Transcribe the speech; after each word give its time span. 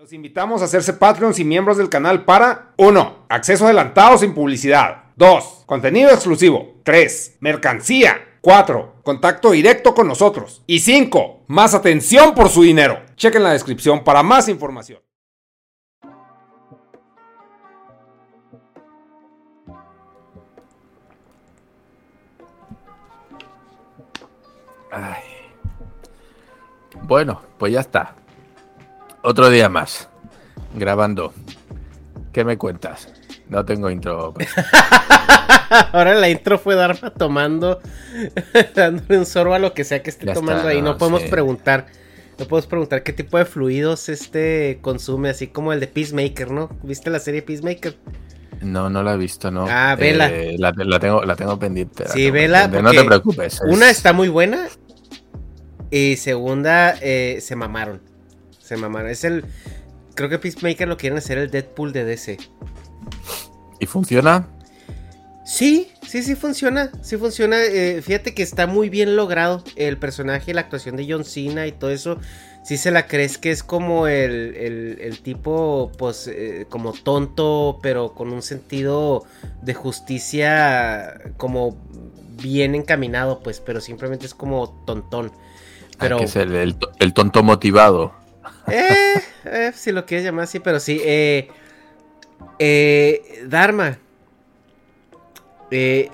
Los 0.00 0.14
invitamos 0.14 0.62
a 0.62 0.64
hacerse 0.64 0.94
Patreons 0.94 1.38
y 1.40 1.44
miembros 1.44 1.76
del 1.76 1.90
canal 1.90 2.24
para 2.24 2.72
1. 2.78 3.26
Acceso 3.28 3.66
adelantado 3.66 4.16
sin 4.16 4.32
publicidad. 4.32 5.04
2. 5.16 5.64
Contenido 5.66 6.08
exclusivo. 6.08 6.80
3. 6.84 7.36
Mercancía. 7.40 8.38
4. 8.40 9.02
Contacto 9.02 9.50
directo 9.50 9.94
con 9.94 10.08
nosotros. 10.08 10.62
Y 10.66 10.80
5. 10.80 11.44
Más 11.48 11.74
atención 11.74 12.34
por 12.34 12.48
su 12.48 12.62
dinero. 12.62 12.98
Chequen 13.16 13.42
la 13.42 13.52
descripción 13.52 14.02
para 14.02 14.22
más 14.22 14.48
información. 14.48 15.00
Bueno, 27.02 27.42
pues 27.58 27.74
ya 27.74 27.80
está. 27.80 28.14
Otro 29.22 29.50
día 29.50 29.68
más. 29.68 30.08
Grabando. 30.74 31.32
¿Qué 32.32 32.44
me 32.44 32.56
cuentas? 32.56 33.08
No 33.48 33.64
tengo 33.64 33.90
intro. 33.90 34.34
Ahora 35.92 36.14
la 36.14 36.28
intro 36.28 36.58
fue 36.58 36.74
Dharma 36.74 37.10
tomando, 37.10 37.80
dándole 38.74 39.18
un 39.18 39.26
sorbo 39.26 39.54
a 39.54 39.58
lo 39.58 39.72
que 39.72 39.84
sea 39.84 40.02
que 40.02 40.10
esté 40.10 40.26
Ya 40.26 40.34
tomando 40.34 40.60
está, 40.60 40.70
ahí. 40.70 40.82
No 40.82 40.92
no, 40.92 40.98
podemos 40.98 41.22
sí. 41.22 41.28
preguntar. 41.28 41.86
No 42.38 42.46
podemos 42.46 42.66
preguntar 42.66 43.02
qué 43.02 43.12
tipo 43.12 43.36
de 43.38 43.44
fluidos 43.44 44.08
este 44.08 44.78
consume, 44.80 45.28
así 45.30 45.48
como 45.48 45.72
el 45.72 45.80
de 45.80 45.86
Peacemaker, 45.88 46.50
¿no? 46.50 46.70
¿Viste 46.82 47.10
la 47.10 47.18
serie 47.18 47.42
Peacemaker? 47.42 47.96
No, 48.62 48.88
no 48.90 49.02
la 49.02 49.14
he 49.14 49.16
visto, 49.16 49.50
no. 49.50 49.66
Ah, 49.68 49.94
vela. 49.98 50.28
Eh, 50.30 50.56
la, 50.58 50.72
la 50.76 50.98
tengo, 50.98 51.22
la 51.24 51.36
tengo 51.36 51.58
pendiente. 51.58 52.04
la 52.04 52.10
Sí, 52.10 52.20
tengo 52.24 52.34
vela. 52.34 52.62
pendiente. 52.62 52.82
No 52.96 53.02
te 53.02 53.04
preocupes. 53.06 53.54
es- 53.54 53.60
Una 53.62 53.90
está 53.90 54.12
muy 54.12 54.28
buena. 54.28 54.68
Y 55.90 56.16
segunda, 56.16 56.94
eh, 57.00 57.38
se 57.40 57.56
mamaron. 57.56 58.00
Se 58.70 58.76
mamaron. 58.76 59.10
Es 59.10 59.24
el. 59.24 59.44
Creo 60.14 60.28
que 60.28 60.38
Peacemaker 60.38 60.86
lo 60.86 60.96
quieren 60.96 61.18
hacer 61.18 61.38
el 61.38 61.50
Deadpool 61.50 61.92
de 61.92 62.04
DC. 62.04 62.38
¿Y 63.80 63.86
funciona? 63.86 64.46
Sí, 65.44 65.90
sí, 66.06 66.22
sí 66.22 66.36
funciona. 66.36 66.92
Sí 67.02 67.16
funciona. 67.16 67.56
Eh, 67.64 68.00
fíjate 68.00 68.32
que 68.32 68.44
está 68.44 68.68
muy 68.68 68.88
bien 68.90 69.16
logrado 69.16 69.64
el 69.74 69.96
personaje, 69.98 70.54
la 70.54 70.60
actuación 70.60 70.94
de 70.94 71.04
John 71.10 71.24
Cena 71.24 71.66
y 71.66 71.72
todo 71.72 71.90
eso. 71.90 72.18
Sí 72.62 72.76
se 72.76 72.92
la 72.92 73.08
crees 73.08 73.38
que 73.38 73.50
es 73.50 73.64
como 73.64 74.06
el, 74.06 74.54
el- 74.54 74.98
el 75.00 75.18
tipo, 75.20 75.90
pues, 75.98 76.28
eh, 76.28 76.66
como 76.68 76.92
tonto, 76.92 77.80
pero 77.82 78.14
con 78.14 78.32
un 78.32 78.42
sentido 78.42 79.24
de 79.62 79.74
justicia 79.74 81.20
como 81.38 81.76
bien 82.40 82.76
encaminado, 82.76 83.40
pues, 83.40 83.58
pero 83.58 83.80
simplemente 83.80 84.26
es 84.26 84.34
como 84.34 84.68
tontón. 84.86 85.32
Pero, 85.98 86.16
Ah, 86.16 86.18
que 86.20 86.24
es 86.26 86.36
el, 86.36 86.76
el 87.00 87.14
tonto 87.14 87.42
motivado. 87.42 88.19
Eh, 88.68 89.14
eh, 89.44 89.72
si 89.74 89.92
lo 89.92 90.06
quieres 90.06 90.24
llamar 90.24 90.44
así, 90.44 90.60
pero 90.60 90.80
sí. 90.80 91.00
Eh, 91.04 91.48
eh, 92.58 93.44
Dharma. 93.46 93.98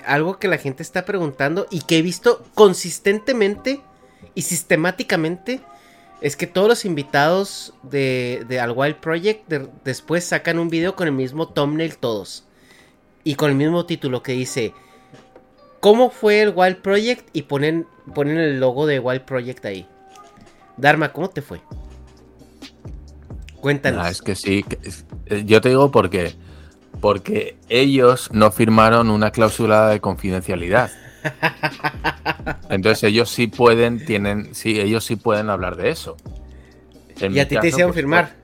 Algo 0.05 0.37
que 0.37 0.47
la 0.47 0.57
gente 0.59 0.83
está 0.83 1.03
preguntando 1.03 1.65
y 1.71 1.81
que 1.81 1.97
he 1.97 2.01
visto 2.03 2.45
consistentemente 2.53 3.81
y 4.35 4.43
sistemáticamente 4.43 5.61
es 6.21 6.35
que 6.35 6.45
todos 6.45 6.67
los 6.67 6.85
invitados 6.85 7.73
de, 7.81 8.45
de 8.47 8.59
Al 8.59 8.71
Wild 8.71 8.97
Project 8.97 9.47
de- 9.47 9.67
después 9.83 10.25
sacan 10.25 10.59
un 10.59 10.69
video 10.69 10.95
con 10.95 11.07
el 11.07 11.13
mismo 11.13 11.47
thumbnail 11.47 11.97
todos 11.97 12.45
y 13.23 13.33
con 13.35 13.49
el 13.49 13.55
mismo 13.55 13.85
título 13.87 14.21
que 14.21 14.33
dice 14.33 14.73
¿Cómo 15.79 16.11
fue 16.11 16.41
el 16.41 16.53
Wild 16.55 16.77
Project? 16.77 17.27
y 17.33 17.43
ponen, 17.43 17.87
ponen 18.13 18.37
el 18.37 18.59
logo 18.59 18.85
de 18.85 18.99
Wild 18.99 19.23
Project 19.25 19.65
ahí. 19.65 19.87
Dharma, 20.75 21.13
¿cómo 21.13 21.29
te 21.31 21.41
fue? 21.41 21.61
Cuéntanos. 23.61 24.05
Ah, 24.05 24.09
es 24.09 24.21
que 24.21 24.35
sí. 24.35 24.63
eh, 25.25 25.43
yo 25.45 25.61
te 25.61 25.69
digo 25.69 25.91
por 25.91 26.09
qué. 26.09 26.35
Porque 27.01 27.57
ellos 27.69 28.29
no 28.31 28.51
firmaron 28.51 29.09
una 29.09 29.31
cláusula 29.31 29.89
de 29.89 29.99
confidencialidad. 29.99 30.91
Entonces 32.69 33.03
ellos 33.03 33.29
sí 33.29 33.47
pueden, 33.47 34.03
tienen, 34.05 34.53
sí, 34.55 34.79
ellos 34.79 35.03
sí 35.05 35.15
pueden 35.15 35.49
hablar 35.49 35.75
de 35.75 35.89
eso. 35.91 36.17
En 37.19 37.35
y 37.35 37.39
a 37.39 37.47
ti 37.47 37.57
te 37.59 37.67
hicieron 37.67 37.91
pues, 37.91 38.01
firmar. 38.01 38.35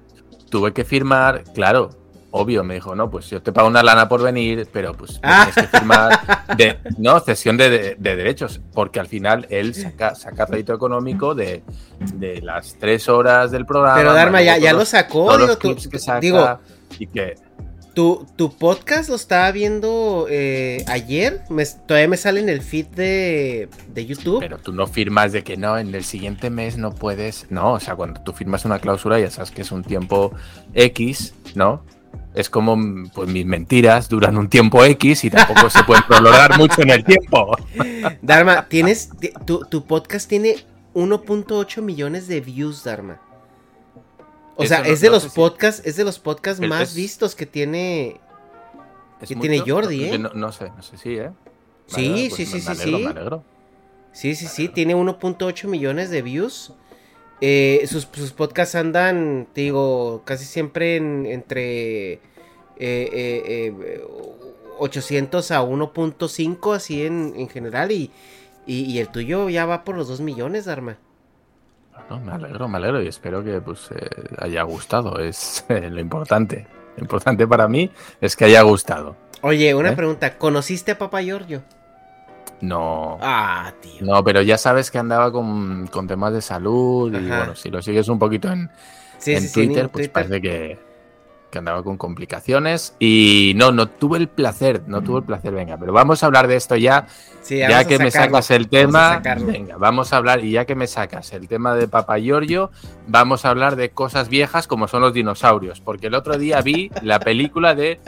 Tuve 0.50 0.74
que 0.74 0.84
firmar, 0.84 1.44
claro, 1.54 1.92
obvio, 2.36 2.64
me 2.64 2.74
dijo, 2.74 2.96
no, 2.96 3.10
pues 3.12 3.30
yo 3.30 3.42
te 3.44 3.52
pago 3.52 3.68
una 3.68 3.84
lana 3.84 4.10
por 4.10 4.22
venir, 4.24 4.68
pero 4.74 4.94
pues 4.94 5.20
Ah. 5.22 5.48
tienes 5.54 5.70
que 5.72 5.78
firmar, 5.78 6.20
de, 6.58 6.78
no, 6.98 7.20
cesión 7.20 7.58
de, 7.58 7.70
de- 7.70 7.96
de 7.98 8.16
derechos, 8.16 8.60
porque 8.74 9.00
al 9.00 9.08
final 9.08 9.46
él 9.52 9.76
saca, 9.76 10.16
saca 10.16 10.46
rédito 10.46 10.74
económico 10.74 11.36
de, 11.36 11.64
de 12.16 12.42
las 12.42 12.76
tres 12.80 13.08
horas 13.08 13.52
del 13.52 13.66
programa. 13.68 13.98
Pero 13.98 14.14
Dharma, 14.14 14.42
ya, 14.42 14.58
ya 14.58 14.74
lo 14.74 14.84
sacó. 14.84 15.38
Digo, 15.38 15.56
saca, 16.00 16.20
digo, 16.20 16.60
y 16.98 17.06
que 17.08 17.36
tu, 17.94 18.26
tu 18.36 18.50
podcast 18.58 19.10
lo 19.10 19.16
estaba 19.16 19.52
viendo 19.52 20.26
eh, 20.28 20.84
ayer. 20.88 21.42
Me- 21.52 21.68
todavía 21.88 22.08
me 22.08 22.18
sale 22.18 22.40
en 22.40 22.50
el 22.50 22.64
feed 22.64 22.88
de, 22.88 23.70
de 23.94 24.06
YouTube. 24.08 24.40
Pero 24.40 24.58
tú 24.58 24.74
no 24.74 24.88
firmas 24.88 25.32
de 25.34 25.44
que 25.44 25.56
no, 25.58 25.78
en 25.78 25.94
el 25.94 26.04
siguiente 26.04 26.50
mes 26.50 26.78
no 26.78 26.96
puedes. 26.96 27.46
No, 27.52 27.74
o 27.74 27.80
sea, 27.80 27.96
cuando 27.96 28.20
tú 28.22 28.34
firmas 28.34 28.66
una 28.66 28.80
cláusula 28.80 29.20
ya 29.20 29.30
sabes 29.30 29.52
que 29.52 29.62
es 29.62 29.72
un 29.72 29.84
tiempo 29.84 30.34
X, 30.74 31.36
¿no? 31.54 31.86
Es 32.36 32.50
como, 32.50 32.76
pues 33.14 33.30
mis 33.30 33.46
mentiras 33.46 34.10
duran 34.10 34.38
un 34.38 34.50
tiempo 34.50 34.84
X 34.84 35.24
y 35.26 35.30
tampoco 35.30 35.70
se 35.70 35.84
pueden 35.84 36.04
prolongar 36.08 36.58
mucho 36.58 36.82
en 36.82 36.90
el 36.90 37.04
tiempo. 37.04 37.56
Dharma, 38.22 38.68
tienes. 38.68 39.10
ti- 39.20 39.34
Tu, 39.46 39.60
tu 39.66 39.86
podcast 39.86 40.28
tiene 40.28 40.56
1.8 40.96 41.82
millones 41.82 42.28
de 42.28 42.42
views, 42.42 42.84
Dharma. 42.84 43.20
O 44.56 44.64
Eso 44.64 44.70
sea, 44.76 44.84
no- 44.84 44.86
es 44.90 45.02
de 45.02 45.08
no 45.08 45.14
los 45.14 45.28
podcasts, 45.28 45.82
es 45.86 45.96
de 45.96 46.04
los 46.04 46.18
podcasts 46.20 46.66
más 46.68 46.90
es- 46.90 46.96
vistos 46.96 47.36
que 47.36 47.46
tiene. 47.46 48.20
¿Es 49.22 49.30
¿Qué 49.30 49.36
tiene 49.36 49.60
mucho? 49.60 49.76
Jordi, 49.76 50.06
No, 50.10 50.14
eh? 50.16 50.18
No, 50.20 50.30
no 50.34 50.52
sé, 50.52 50.70
no 50.76 50.82
sé 50.82 50.98
si, 50.98 51.16
¿eh? 51.16 51.30
Me 51.30 51.96
Sí, 51.96 52.30
sí, 52.32 52.46
pues 52.46 52.50
sí, 52.50 52.56
me 52.56 52.62
sí, 52.62 52.68
alegro, 52.70 52.98
sí. 52.98 53.04
me 53.04 53.10
alegro. 53.12 53.44
Sí, 54.12 54.36
sí, 54.36 54.48
sí, 54.48 54.70
tiene 54.70 54.96
1.8 54.96 55.68
millones 55.68 56.10
de 56.10 56.22
views. 56.22 56.74
Eh, 57.46 57.84
sus, 57.88 58.08
sus, 58.10 58.32
podcasts 58.32 58.74
andan, 58.74 59.50
te 59.52 59.62
digo, 59.62 60.22
casi 60.24 60.46
siempre 60.46 60.96
en, 60.96 61.26
entre 61.26 62.22
eh, 62.78 64.02
800 64.80 65.52
a 65.52 65.62
1.5, 65.62 66.74
así 66.74 67.06
en, 67.06 67.34
en 67.36 67.50
general. 67.50 67.92
Y, 67.92 68.12
y, 68.66 68.86
y, 68.86 69.00
el 69.00 69.10
tuyo 69.10 69.50
ya 69.50 69.66
va 69.66 69.84
por 69.84 69.98
los 69.98 70.08
2 70.08 70.22
millones, 70.22 70.64
Dharma. 70.64 70.96
me 72.24 72.32
alegro, 72.32 72.70
me 72.70 72.78
alegro 72.78 73.04
y 73.04 73.10
espero 73.10 73.44
que 73.44 73.60
pues 73.60 73.90
eh, 73.92 74.08
haya 74.38 74.64
gustado. 74.64 75.20
Es 75.20 75.66
lo 75.70 76.00
importante. 76.00 76.66
Lo 76.96 77.02
importante 77.04 77.46
para 77.46 77.68
mí 77.68 77.92
es 78.22 78.38
que 78.38 78.46
haya 78.46 78.62
gustado. 78.62 79.18
Oye, 79.42 79.76
una 79.76 79.90
¿Eh? 79.90 79.96
pregunta. 79.98 80.38
¿Conociste 80.38 80.94
a 80.94 80.98
Papá 80.98 81.22
Giorgio? 81.22 81.64
No. 82.64 83.18
Ah, 83.22 83.74
tío. 83.82 84.06
No, 84.06 84.24
pero 84.24 84.42
ya 84.42 84.58
sabes 84.58 84.90
que 84.90 84.98
andaba 84.98 85.32
con, 85.34 85.88
con 85.88 86.08
temas 86.08 86.32
de 86.34 86.42
salud. 86.42 87.14
Y 87.14 87.28
bueno, 87.28 87.56
si 87.56 87.70
lo 87.70 87.82
sigues 87.82 88.08
un 88.08 88.18
poquito 88.18 88.50
en, 88.50 88.72
sí, 89.18 89.34
en 89.34 89.42
sí, 89.42 89.52
Twitter, 89.52 89.76
sí, 89.76 89.80
en 89.82 89.90
pues 89.90 90.12
Twitter. 90.12 90.12
parece 90.14 90.42
que, 90.42 90.80
que 91.54 91.60
andaba 91.60 91.84
con 91.84 91.98
complicaciones. 91.98 92.96
Y 93.00 93.54
no, 93.56 93.72
no 93.72 93.88
tuve 93.88 94.18
el 94.18 94.28
placer, 94.28 94.82
no 94.88 95.04
tuve 95.04 95.20
el 95.20 95.24
placer, 95.24 95.54
venga, 95.54 95.78
pero 95.78 95.94
vamos 95.94 96.24
a 96.24 96.26
hablar 96.26 96.48
de 96.48 96.56
esto 96.56 96.76
ya. 96.76 97.06
Sí, 97.44 97.60
ya 97.60 97.70
vamos 97.70 97.86
que 97.86 98.00
me 98.00 98.10
sacas 98.10 98.50
el 98.50 98.64
vamos 98.64 98.72
tema, 98.72 99.14
sacarlo. 99.16 99.48
venga, 99.48 99.78
vamos 99.78 100.14
a 100.14 100.18
hablar, 100.18 100.44
y 100.44 100.52
ya 100.52 100.66
que 100.66 100.76
me 100.76 100.88
sacas 100.88 101.32
el 101.34 101.48
tema 101.48 101.76
de 101.76 101.88
Papa 101.88 102.18
Giorgio, 102.18 102.72
vamos 103.08 103.46
a 103.46 103.52
hablar 103.52 103.76
de 103.76 103.92
cosas 103.92 104.30
viejas 104.30 104.66
como 104.66 104.88
son 104.88 105.02
los 105.02 105.14
dinosaurios, 105.14 105.80
porque 105.80 106.08
el 106.08 106.16
otro 106.16 106.38
día 106.40 106.60
vi 106.62 106.90
la 107.04 107.20
película 107.20 107.76
de 107.76 108.00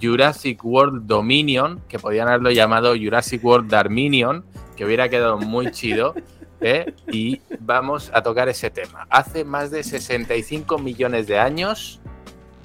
Jurassic 0.00 0.64
World 0.64 1.06
Dominion, 1.06 1.82
que 1.88 1.98
podían 1.98 2.28
haberlo 2.28 2.50
llamado 2.50 2.94
Jurassic 2.96 3.44
World 3.44 3.70
Darminion, 3.70 4.44
que 4.74 4.86
hubiera 4.86 5.10
quedado 5.10 5.36
muy 5.36 5.70
chido, 5.70 6.14
¿eh? 6.62 6.94
y 7.10 7.42
vamos 7.60 8.10
a 8.14 8.22
tocar 8.22 8.48
ese 8.48 8.70
tema. 8.70 9.06
Hace 9.10 9.44
más 9.44 9.70
de 9.70 9.82
65 9.82 10.78
millones 10.78 11.26
de 11.26 11.38
años 11.38 12.00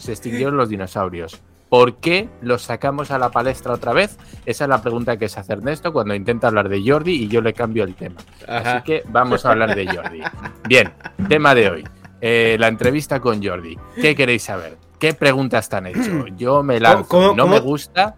se 0.01 0.11
extinguieron 0.11 0.57
los 0.57 0.69
dinosaurios. 0.69 1.41
¿Por 1.69 1.95
qué 1.97 2.27
los 2.41 2.63
sacamos 2.63 3.11
a 3.11 3.17
la 3.17 3.29
palestra 3.31 3.71
otra 3.73 3.93
vez? 3.93 4.17
Esa 4.45 4.65
es 4.65 4.69
la 4.69 4.81
pregunta 4.81 5.15
que 5.17 5.29
se 5.29 5.39
hace 5.39 5.53
Ernesto 5.53 5.93
cuando 5.93 6.13
intenta 6.13 6.47
hablar 6.47 6.67
de 6.67 6.81
Jordi 6.85 7.13
y 7.13 7.27
yo 7.29 7.39
le 7.41 7.53
cambio 7.53 7.85
el 7.85 7.95
tema. 7.95 8.17
Ajá. 8.45 8.73
Así 8.77 8.83
que 8.83 9.03
vamos 9.07 9.45
a 9.45 9.51
hablar 9.51 9.73
de 9.73 9.87
Jordi. 9.87 10.21
Bien, 10.67 10.91
tema 11.29 11.55
de 11.55 11.69
hoy. 11.69 11.83
Eh, 12.19 12.57
la 12.59 12.67
entrevista 12.67 13.21
con 13.21 13.41
Jordi. 13.41 13.77
¿Qué 14.01 14.15
queréis 14.15 14.43
saber? 14.43 14.77
¿Qué 14.99 15.13
preguntas 15.13 15.69
te 15.69 15.77
han 15.77 15.87
hecho? 15.87 16.25
Yo 16.37 16.61
me 16.61 16.79
lanzo. 16.79 17.07
¿Cómo- 17.07 17.27
no 17.35 17.43
cómo- 17.43 17.55
me 17.55 17.59
gusta. 17.61 18.15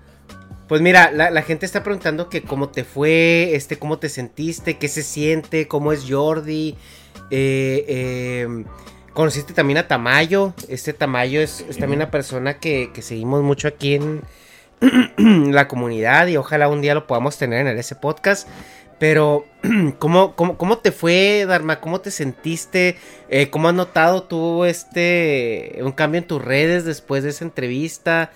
Pues 0.68 0.82
mira, 0.82 1.12
la, 1.12 1.30
la 1.30 1.42
gente 1.44 1.68
está 1.68 1.84
preguntando 1.84 2.30
que 2.30 2.42
cómo 2.42 2.70
te 2.70 2.84
fue, 2.84 3.54
este, 3.54 3.78
cómo 3.78 4.00
te 4.00 4.10
sentiste, 4.10 4.78
qué 4.80 4.88
se 4.88 5.04
siente, 5.04 5.68
cómo 5.68 5.92
es 5.92 6.06
Jordi. 6.10 6.76
Eh, 7.30 7.86
eh, 7.88 8.66
conociste 9.14 9.54
también 9.54 9.78
a 9.78 9.88
Tamayo. 9.88 10.54
Este 10.68 10.94
Tamayo 10.94 11.42
es, 11.42 11.62
es 11.70 11.78
también 11.78 12.00
una 12.00 12.12
persona 12.12 12.60
que, 12.60 12.92
que 12.94 13.02
seguimos 13.02 13.44
mucho 13.44 13.68
aquí 13.68 13.96
en 13.96 14.22
la 15.54 15.68
comunidad 15.68 16.28
y 16.28 16.38
ojalá 16.38 16.68
un 16.68 16.82
día 16.82 16.94
lo 16.94 17.08
podamos 17.08 17.38
tener 17.38 17.66
en 17.68 17.78
ese 17.78 17.96
podcast. 17.96 18.48
Pero, 19.00 19.46
¿cómo, 20.00 20.36
cómo, 20.36 20.58
cómo 20.58 20.78
te 20.78 20.92
fue, 20.92 21.46
Dharma? 21.48 21.80
¿Cómo 21.80 22.02
te 22.02 22.12
sentiste? 22.12 22.98
Eh, 23.30 23.50
¿Cómo 23.50 23.68
has 23.68 23.74
notado 23.74 24.24
tú 24.24 24.66
este 24.66 25.80
un 25.82 25.92
cambio 25.92 26.20
en 26.20 26.28
tus 26.28 26.42
redes 26.42 26.86
después 26.86 27.24
de 27.24 27.32
esa 27.32 27.44
entrevista? 27.44 28.32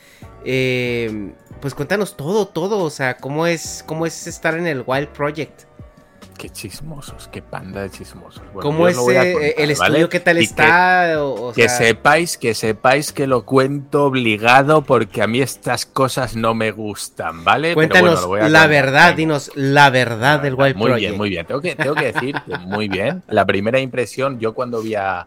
Eh, 0.45 1.31
pues 1.61 1.73
cuéntanos 1.73 2.17
todo, 2.17 2.47
todo. 2.47 2.83
O 2.83 2.89
sea, 2.89 3.17
¿cómo 3.17 3.47
es, 3.47 3.83
cómo 3.85 4.05
es 4.05 4.27
estar 4.27 4.57
en 4.57 4.67
el 4.67 4.83
Wild 4.85 5.09
Project? 5.09 5.66
Qué 6.37 6.49
chismosos, 6.51 7.27
qué 7.31 7.41
panda 7.41 7.81
de 7.81 7.89
chismosos. 7.89 8.43
Bueno, 8.53 8.59
¿Cómo 8.61 8.87
es 8.87 8.95
eh, 8.95 8.99
contar, 8.99 9.25
el 9.25 9.71
estudio? 9.71 9.91
¿vale? 9.93 10.09
¿Qué 10.09 10.19
tal 10.19 10.37
Y 10.37 10.39
que- 10.41 10.45
está? 10.45 11.23
O- 11.23 11.47
o 11.49 11.53
Que 11.53 11.63
sea, 11.67 11.77
sepáis, 11.79 12.37
que 12.37 12.53
sepáis 12.53 13.11
que 13.11 13.25
lo 13.25 13.43
cuento 13.43 14.03
obligado 14.05 14.83
porque 14.83 15.23
a 15.23 15.27
mí 15.27 15.41
estas 15.41 15.87
cosas 15.87 16.35
no 16.35 16.53
me 16.53 16.69
gustan, 16.71 17.43
¿vale? 17.43 17.69
Pero 17.69 17.75
Cuéntanos 17.75 18.09
bueno, 18.09 18.21
lo 18.21 18.27
voy 18.27 18.41
a 18.41 18.49
la 18.49 18.67
verdad, 18.67 19.15
dinos 19.15 19.51
la 19.55 19.89
verdad 19.89 20.39
del 20.39 20.53
Wild 20.53 20.75
Muy 20.75 20.85
Project. 20.91 20.99
bien, 20.99 21.17
muy 21.17 21.29
bien. 21.29 21.45
Tengo 21.47 21.59
que, 21.61 21.75
tengo 21.75 21.95
que 21.95 22.13
decir 22.13 22.35
que 22.45 22.55
muy 22.59 22.87
bien. 22.87 23.23
La 23.27 23.45
primera 23.45 23.79
impresión, 23.79 24.39
yo 24.39 24.53
cuando 24.53 24.81
vi 24.83 24.93
a, 24.93 25.21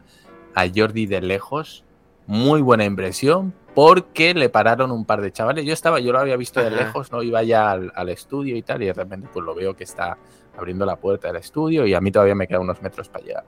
a 0.55 0.65
Jordi 0.73 1.07
de 1.07 1.21
lejos, 1.23 1.83
muy 2.29 2.61
buena 2.61 2.85
impresión, 2.85 3.53
porque 3.75 4.33
le 4.35 4.49
pararon 4.49 4.93
un 4.93 5.05
par 5.05 5.21
de 5.21 5.33
chavales. 5.33 5.65
Yo 5.65 5.73
estaba, 5.73 5.99
yo 5.99 6.13
lo 6.13 6.21
había 6.21 6.37
visto 6.37 6.63
de 6.63 6.71
lejos, 6.71 7.11
¿no? 7.11 7.23
Iba 7.25 7.43
ya 7.43 7.73
al, 7.73 7.93
al 7.97 8.09
estudio 8.11 8.57
y 8.57 8.63
tal, 8.63 8.81
y 8.83 8.87
de 8.87 8.93
repente 8.93 9.29
pues 9.33 9.45
lo 9.45 9.55
veo 9.57 9.75
que 9.75 9.83
está 9.85 10.17
abriendo 10.57 10.85
la 10.87 10.97
puerta 10.97 11.29
del 11.29 11.37
estudio 11.37 11.87
y 11.87 11.95
a 11.95 12.01
mí 12.01 12.11
todavía 12.11 12.35
me 12.35 12.47
quedan 12.47 12.63
unos 12.63 12.81
metros 12.83 13.09
para 13.09 13.25
llegar. 13.25 13.45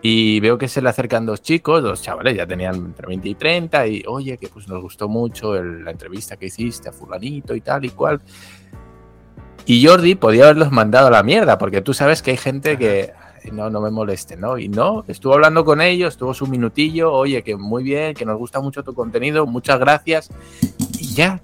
Y 0.00 0.38
veo 0.38 0.56
que 0.58 0.68
se 0.68 0.80
le 0.80 0.88
acercan 0.88 1.26
dos 1.26 1.42
chicos, 1.42 1.82
dos 1.82 2.00
chavales, 2.02 2.36
ya 2.36 2.46
tenían 2.46 2.76
entre 2.76 3.06
20 3.08 3.28
y 3.28 3.34
30, 3.34 3.86
y 3.88 4.04
oye, 4.06 4.38
que 4.38 4.46
pues 4.48 4.68
nos 4.68 4.80
gustó 4.80 5.08
mucho 5.08 5.56
el- 5.56 5.84
la 5.84 5.90
entrevista 5.90 6.36
que 6.36 6.46
hiciste 6.46 6.88
a 6.88 6.92
fulanito 6.92 7.54
y 7.54 7.60
tal 7.60 7.84
y 7.84 7.90
cual. 7.90 8.20
Y 9.66 9.84
Jordi 9.84 10.14
podía 10.14 10.44
haberlos 10.44 10.70
mandado 10.70 11.08
a 11.08 11.10
la 11.10 11.22
mierda, 11.22 11.58
porque 11.58 11.82
tú 11.82 11.92
sabes 11.94 12.22
que 12.22 12.30
hay 12.30 12.36
gente 12.36 12.78
que 12.78 13.12
"Ay, 13.44 13.50
no, 13.50 13.70
no 13.70 13.80
me 13.80 13.90
moleste, 13.90 14.36
¿no? 14.36 14.56
Y 14.56 14.68
no, 14.68 15.04
estuvo 15.08 15.34
hablando 15.34 15.64
con 15.64 15.80
ellos, 15.80 16.14
estuvo 16.14 16.32
su 16.32 16.46
minutillo, 16.46 17.12
oye, 17.12 17.42
que 17.42 17.56
muy 17.56 17.82
bien, 17.82 18.14
que 18.14 18.24
nos 18.24 18.38
gusta 18.38 18.60
mucho 18.60 18.84
tu 18.84 18.94
contenido, 18.94 19.46
muchas 19.46 19.78
gracias, 19.80 20.30
y 20.98 21.12
ya. 21.14 21.42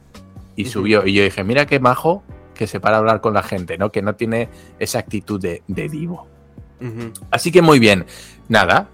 Y 0.57 0.67
subió, 0.67 1.05
y 1.05 1.13
yo 1.13 1.25
dije, 1.25 1.43
mira 1.43 1.67
qué 1.67 1.81
majo 1.81 2.23
que 2.55 2.67
se 2.67 2.81
para 2.81 2.97
a 2.97 2.99
hablar 3.01 3.21
con 3.21 3.35
la 3.35 3.43
gente, 3.43 3.77
¿no? 3.77 3.91
Que 3.91 4.03
no 4.03 4.15
tiene 4.15 4.49
esa 4.79 4.99
actitud 5.01 5.41
de, 5.41 5.63
de 5.69 5.89
divo. 5.89 6.27
Así 7.31 7.51
que 7.51 7.63
muy 7.63 7.79
bien. 7.79 8.07
Nada. 8.49 8.89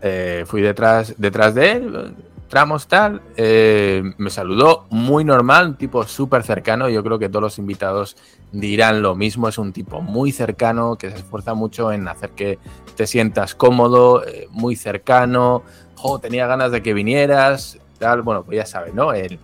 eh, 0.00 0.44
fui 0.46 0.60
detrás, 0.62 1.14
detrás 1.18 1.54
de 1.54 1.72
él. 1.72 2.14
Tramos 2.48 2.86
tal. 2.86 3.20
eh, 3.36 4.02
me 4.16 4.30
saludó 4.30 4.86
muy 4.88 5.22
normal, 5.24 5.68
un 5.68 5.76
tipo 5.76 6.04
súper 6.04 6.42
cercano. 6.42 6.88
Yo 6.88 7.02
creo 7.04 7.18
que 7.18 7.28
todos 7.28 7.42
los 7.42 7.58
invitados 7.58 8.16
dirán 8.52 9.02
lo 9.02 9.14
mismo. 9.14 9.48
Es 9.48 9.58
un 9.58 9.72
tipo 9.72 10.00
muy 10.00 10.32
cercano 10.32 10.96
que 10.96 11.10
se 11.10 11.16
esfuerza 11.16 11.52
mucho 11.54 11.92
en 11.92 12.08
hacer 12.08 12.30
que 12.30 12.58
te 12.96 13.06
sientas 13.06 13.54
cómodo, 13.54 14.26
eh, 14.26 14.48
muy 14.50 14.76
cercano. 14.76 15.62
Jo, 15.96 16.18
tenía 16.18 16.46
ganas 16.46 16.72
de 16.72 16.82
que 16.82 16.94
vinieras. 16.94 17.78
Tal. 17.98 18.22
Bueno, 18.22 18.44
pues 18.44 18.56
ya 18.56 18.64
sabes, 18.64 18.94
¿no? 18.94 19.12
El. 19.12 19.38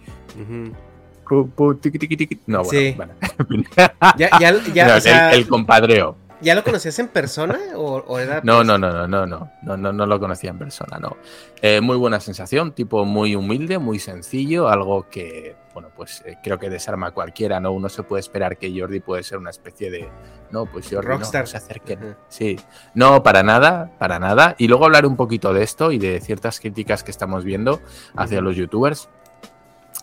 No, 2.46 2.62
bueno, 2.64 2.70
Sí. 2.70 2.94
bueno. 2.96 3.12
Ya, 4.16 4.28
ya, 4.38 4.52
ya, 4.72 4.86
No, 4.86 4.92
o 4.92 4.96
el- 4.96 5.02
sea, 5.02 5.32
el 5.32 5.48
compadreo. 5.48 6.16
¿ya 6.40 6.54
lo 6.54 6.62
conocías 6.62 6.98
en 6.98 7.08
persona 7.08 7.58
o, 7.74 8.04
o 8.06 8.18
era 8.18 8.42
No, 8.44 8.62
no, 8.62 8.76
no, 8.76 8.90
no, 8.92 9.06
no, 9.08 9.26
no, 9.26 9.50
no, 9.62 9.76
no, 9.78 9.92
no 9.94 10.06
lo 10.06 10.20
conocía 10.20 10.50
en 10.50 10.58
persona, 10.58 10.98
no. 10.98 11.16
Eh, 11.62 11.80
muy 11.80 11.96
buena 11.96 12.20
sensación, 12.20 12.72
tipo 12.72 13.06
muy 13.06 13.34
humilde, 13.34 13.78
muy 13.78 13.98
sencillo, 13.98 14.68
algo 14.68 15.08
que, 15.08 15.56
bueno, 15.72 15.88
pues 15.96 16.22
eh, 16.26 16.36
creo 16.42 16.58
que 16.58 16.68
desarma 16.68 17.06
a 17.06 17.10
cualquiera, 17.12 17.60
¿no? 17.60 17.72
Uno 17.72 17.88
se 17.88 18.02
puede 18.02 18.20
esperar 18.20 18.58
que 18.58 18.78
Jordi 18.78 19.00
puede 19.00 19.22
ser 19.22 19.38
una 19.38 19.48
especie 19.48 19.90
de, 19.90 20.06
no, 20.50 20.66
pues 20.66 20.90
Jordi, 20.90 21.06
Rockstar. 21.08 21.42
no 21.44 21.46
se 21.46 21.56
acerquen. 21.56 21.98
Ajá. 22.00 22.16
Sí, 22.28 22.60
no, 22.94 23.22
para 23.22 23.42
nada, 23.42 23.92
para 23.98 24.18
nada. 24.18 24.54
Y 24.58 24.68
luego 24.68 24.84
hablar 24.84 25.06
un 25.06 25.16
poquito 25.16 25.54
de 25.54 25.62
esto 25.62 25.92
y 25.92 25.98
de 25.98 26.20
ciertas 26.20 26.60
críticas 26.60 27.02
que 27.02 27.10
estamos 27.10 27.44
viendo 27.44 27.80
hacia 28.16 28.42
los 28.42 28.54
youtubers. 28.54 29.08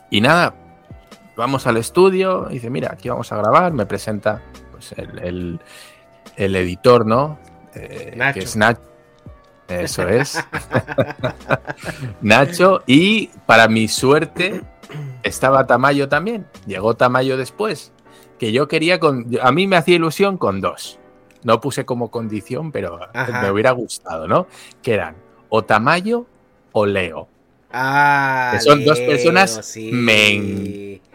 Y 0.09 0.21
nada, 0.21 0.55
vamos 1.35 1.67
al 1.67 1.77
estudio, 1.77 2.47
y 2.49 2.53
dice, 2.55 2.69
mira, 2.69 2.89
aquí 2.93 3.09
vamos 3.09 3.31
a 3.31 3.37
grabar, 3.37 3.71
me 3.73 3.85
presenta 3.85 4.41
pues, 4.71 4.91
el, 4.97 5.19
el- 5.19 5.59
el 6.37 6.55
editor, 6.55 7.05
¿no? 7.05 7.37
Eh, 7.75 8.13
Nacho. 8.15 8.39
Que 8.39 8.45
es 8.45 8.55
Nacho. 8.55 8.81
Eso 9.67 10.07
es. 10.07 10.37
Nacho. 12.21 12.81
Y 12.87 13.27
para 13.45 13.67
mi 13.67 13.87
suerte, 13.87 14.61
estaba 15.23 15.65
Tamayo 15.67 16.09
también. 16.09 16.45
Llegó 16.65 16.95
Tamayo 16.95 17.37
después. 17.37 17.91
Que 18.39 18.51
yo 18.51 18.67
quería 18.67 18.99
con. 18.99 19.27
A 19.41 19.51
mí 19.51 19.67
me 19.67 19.75
hacía 19.77 19.95
ilusión 19.95 20.37
con 20.37 20.61
dos. 20.61 20.99
No 21.43 21.59
puse 21.61 21.85
como 21.85 22.11
condición, 22.11 22.71
pero 22.71 22.99
Ajá. 23.13 23.41
me 23.41 23.51
hubiera 23.51 23.71
gustado, 23.71 24.27
¿no? 24.27 24.47
Que 24.81 24.93
eran 24.93 25.15
o 25.49 25.63
Tamayo 25.63 26.25
o 26.71 26.85
Leo. 26.85 27.27
Ah, 27.73 28.51
Que 28.53 28.59
son 28.61 28.83
dos 28.83 28.99
personas 28.99 29.59
sí. 29.65 29.89
me 29.93 30.33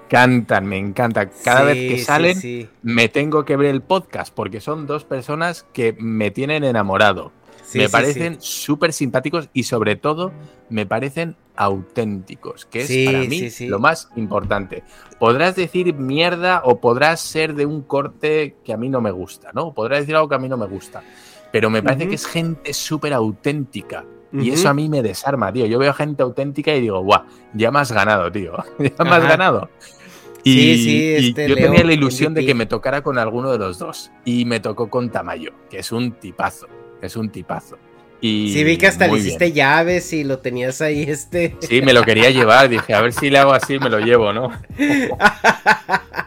Cantan, 0.08 0.66
me 0.66 0.78
encanta. 0.78 1.28
Cada 1.28 1.62
vez 1.64 1.76
que 1.76 1.98
salen, 1.98 2.36
sí. 2.40 2.68
me 2.82 3.08
tengo 3.08 3.44
que 3.44 3.56
ver 3.56 3.70
el 3.70 3.82
podcast 3.82 4.32
porque 4.32 4.60
son 4.60 4.86
dos 4.86 5.04
personas 5.04 5.66
que 5.72 5.96
me 5.98 6.30
tienen 6.30 6.64
enamorado. 6.64 7.32
Me 7.75 7.88
parecen 7.88 8.36
súper 8.40 8.92
simpáticos 8.92 9.48
y 9.52 9.64
sobre 9.64 9.96
todo 9.96 10.32
me 10.70 10.86
parecen 10.86 11.36
auténticos, 11.56 12.64
que 12.66 12.82
es 12.82 13.12
para 13.12 13.26
mí 13.26 13.50
lo 13.68 13.78
más 13.78 14.08
importante. 14.16 14.84
Podrás 15.18 15.56
decir 15.56 15.94
mierda 15.94 16.62
o 16.64 16.80
podrás 16.80 17.20
ser 17.20 17.54
de 17.54 17.66
un 17.66 17.82
corte 17.82 18.56
que 18.64 18.72
a 18.72 18.76
mí 18.76 18.88
no 18.88 19.00
me 19.00 19.10
gusta, 19.10 19.50
¿no? 19.52 19.72
Podrás 19.75 20.00
decir 20.00 20.14
algo 20.14 20.28
que 20.28 20.34
a 20.36 20.38
mí 20.38 20.48
no 20.48 20.56
me 20.56 20.66
gusta. 20.66 21.02
Pero 21.50 21.70
me 21.70 21.82
parece 21.82 22.08
que 22.08 22.16
es 22.16 22.26
gente 22.26 22.72
súper 22.72 23.12
auténtica. 23.12 24.04
Y 24.43 24.50
Ujú. 24.50 24.55
eso 24.55 24.69
a 24.69 24.75
mí 24.75 24.88
me 24.88 25.02
desarma, 25.02 25.52
tío. 25.52 25.66
Yo 25.66 25.78
veo 25.78 25.93
gente 25.95 26.23
auténtica 26.23 26.75
y 26.75 26.81
digo, 26.81 27.00
guau, 27.00 27.23
ya 27.55 27.71
me 27.71 27.78
has 27.81 27.93
ganado, 27.93 28.31
tío. 28.31 28.52
ya 28.78 29.05
me 29.05 29.11
has 29.11 29.23
ganado. 29.25 29.71
Y, 30.45 30.52
Sí, 30.52 30.85
sí, 30.85 30.97
y 30.97 31.28
este, 31.28 31.49
yo 31.49 31.55
Leo, 31.57 31.66
tenía 31.66 31.85
la 31.85 31.93
ilusión 31.93 32.33
de 32.35 32.47
que 32.47 32.55
me 32.55 32.66
tocara 32.66 33.02
con 33.02 33.19
alguno 33.19 33.50
de 33.50 33.59
los 33.59 33.78
dos. 33.78 34.11
Y 34.25 34.45
me 34.45 34.61
tocó 34.61 34.88
con 34.90 35.11
Tamayo, 35.11 35.50
que 35.71 35.78
es 35.81 35.90
un 35.93 36.12
tipazo. 36.12 36.69
Es 37.02 37.16
un 37.16 37.31
tipazo. 37.31 37.78
Y 38.21 38.52
Sí, 38.52 38.64
vi 38.64 38.78
que 38.78 38.87
hasta 38.87 39.07
le 39.09 39.19
hiciste 39.19 39.45
bien. 39.47 39.57
llaves 39.57 40.12
y 40.12 40.25
lo 40.25 40.38
tenías 40.38 40.81
ahí, 40.81 41.02
este. 41.02 41.57
Sí, 41.61 41.83
me 41.83 41.93
lo 41.93 42.02
quería 42.02 42.31
llevar. 42.31 42.69
Dije, 42.69 42.95
a 42.95 43.00
ver 43.02 43.12
si 43.12 43.28
le 43.28 43.38
hago 43.38 43.52
así, 43.52 43.78
me 43.78 43.90
lo 43.90 43.99
llevo, 44.00 44.33
¿no? 44.33 44.50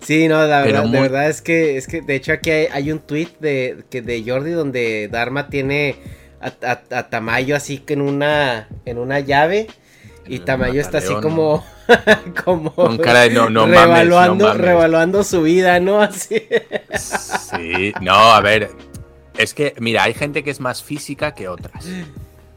Sí, 0.00 0.28
no, 0.28 0.44
la 0.46 0.62
verdad, 1.02 1.28
es 1.28 1.42
que, 1.42 1.76
es 1.76 1.86
que, 1.86 2.00
de 2.02 2.14
hecho 2.16 2.32
aquí 2.32 2.50
hay, 2.50 2.66
hay 2.72 2.92
un 2.92 2.98
tweet 3.00 3.28
de, 3.40 3.84
que 3.90 4.02
de 4.02 4.22
Jordi 4.26 4.50
donde 4.52 5.08
Dharma 5.08 5.48
tiene 5.48 5.96
a, 6.40 6.52
a- 6.66 6.98
a 6.98 7.10
Tamayo 7.10 7.54
así 7.56 7.78
que 7.78 7.94
en 7.94 8.00
una, 8.02 8.68
en 8.84 8.98
una 8.98 9.20
llave 9.20 9.68
y 10.26 10.38
Tamayo 10.40 10.80
está 10.80 10.98
así 10.98 11.12
como, 11.22 11.64
como 12.44 12.74
Con 12.74 12.96
cara 12.98 13.20
de 13.22 13.30
no, 13.30 13.50
no 13.50 13.66
mames, 13.66 13.76
no 13.76 13.82
revaluando, 13.82 14.44
revaluando 14.54 15.24
su 15.24 15.42
vida, 15.42 15.80
¿no? 15.80 16.00
Así. 16.00 16.42
Sí, 16.98 17.92
no, 18.00 18.14
a 18.14 18.40
ver. 18.40 18.70
Es 19.36 19.52
que, 19.52 19.74
mira, 19.80 20.04
hay 20.04 20.14
gente 20.14 20.42
que 20.44 20.50
es 20.50 20.60
más 20.60 20.82
física 20.82 21.34
que 21.34 21.48
otras. 21.48 21.84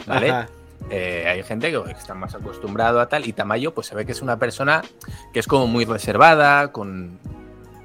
¿Vale? 0.06 0.30
Ajá. 0.30 0.50
Eh, 0.90 1.26
hay 1.28 1.44
gente 1.44 1.72
que 1.72 1.92
está 1.92 2.14
más 2.14 2.36
acostumbrado 2.36 3.00
a 3.00 3.10
tal. 3.10 3.28
Y 3.28 3.34
Tamayo, 3.34 3.74
pues 3.74 3.88
se 3.88 3.96
ve 3.96 4.06
que 4.06 4.12
es 4.12 4.22
una 4.22 4.40
persona 4.40 4.82
que 5.34 5.40
es 5.40 5.48
como 5.48 5.68
muy 5.68 5.86
reservada, 5.86 6.72
con, 6.72 7.20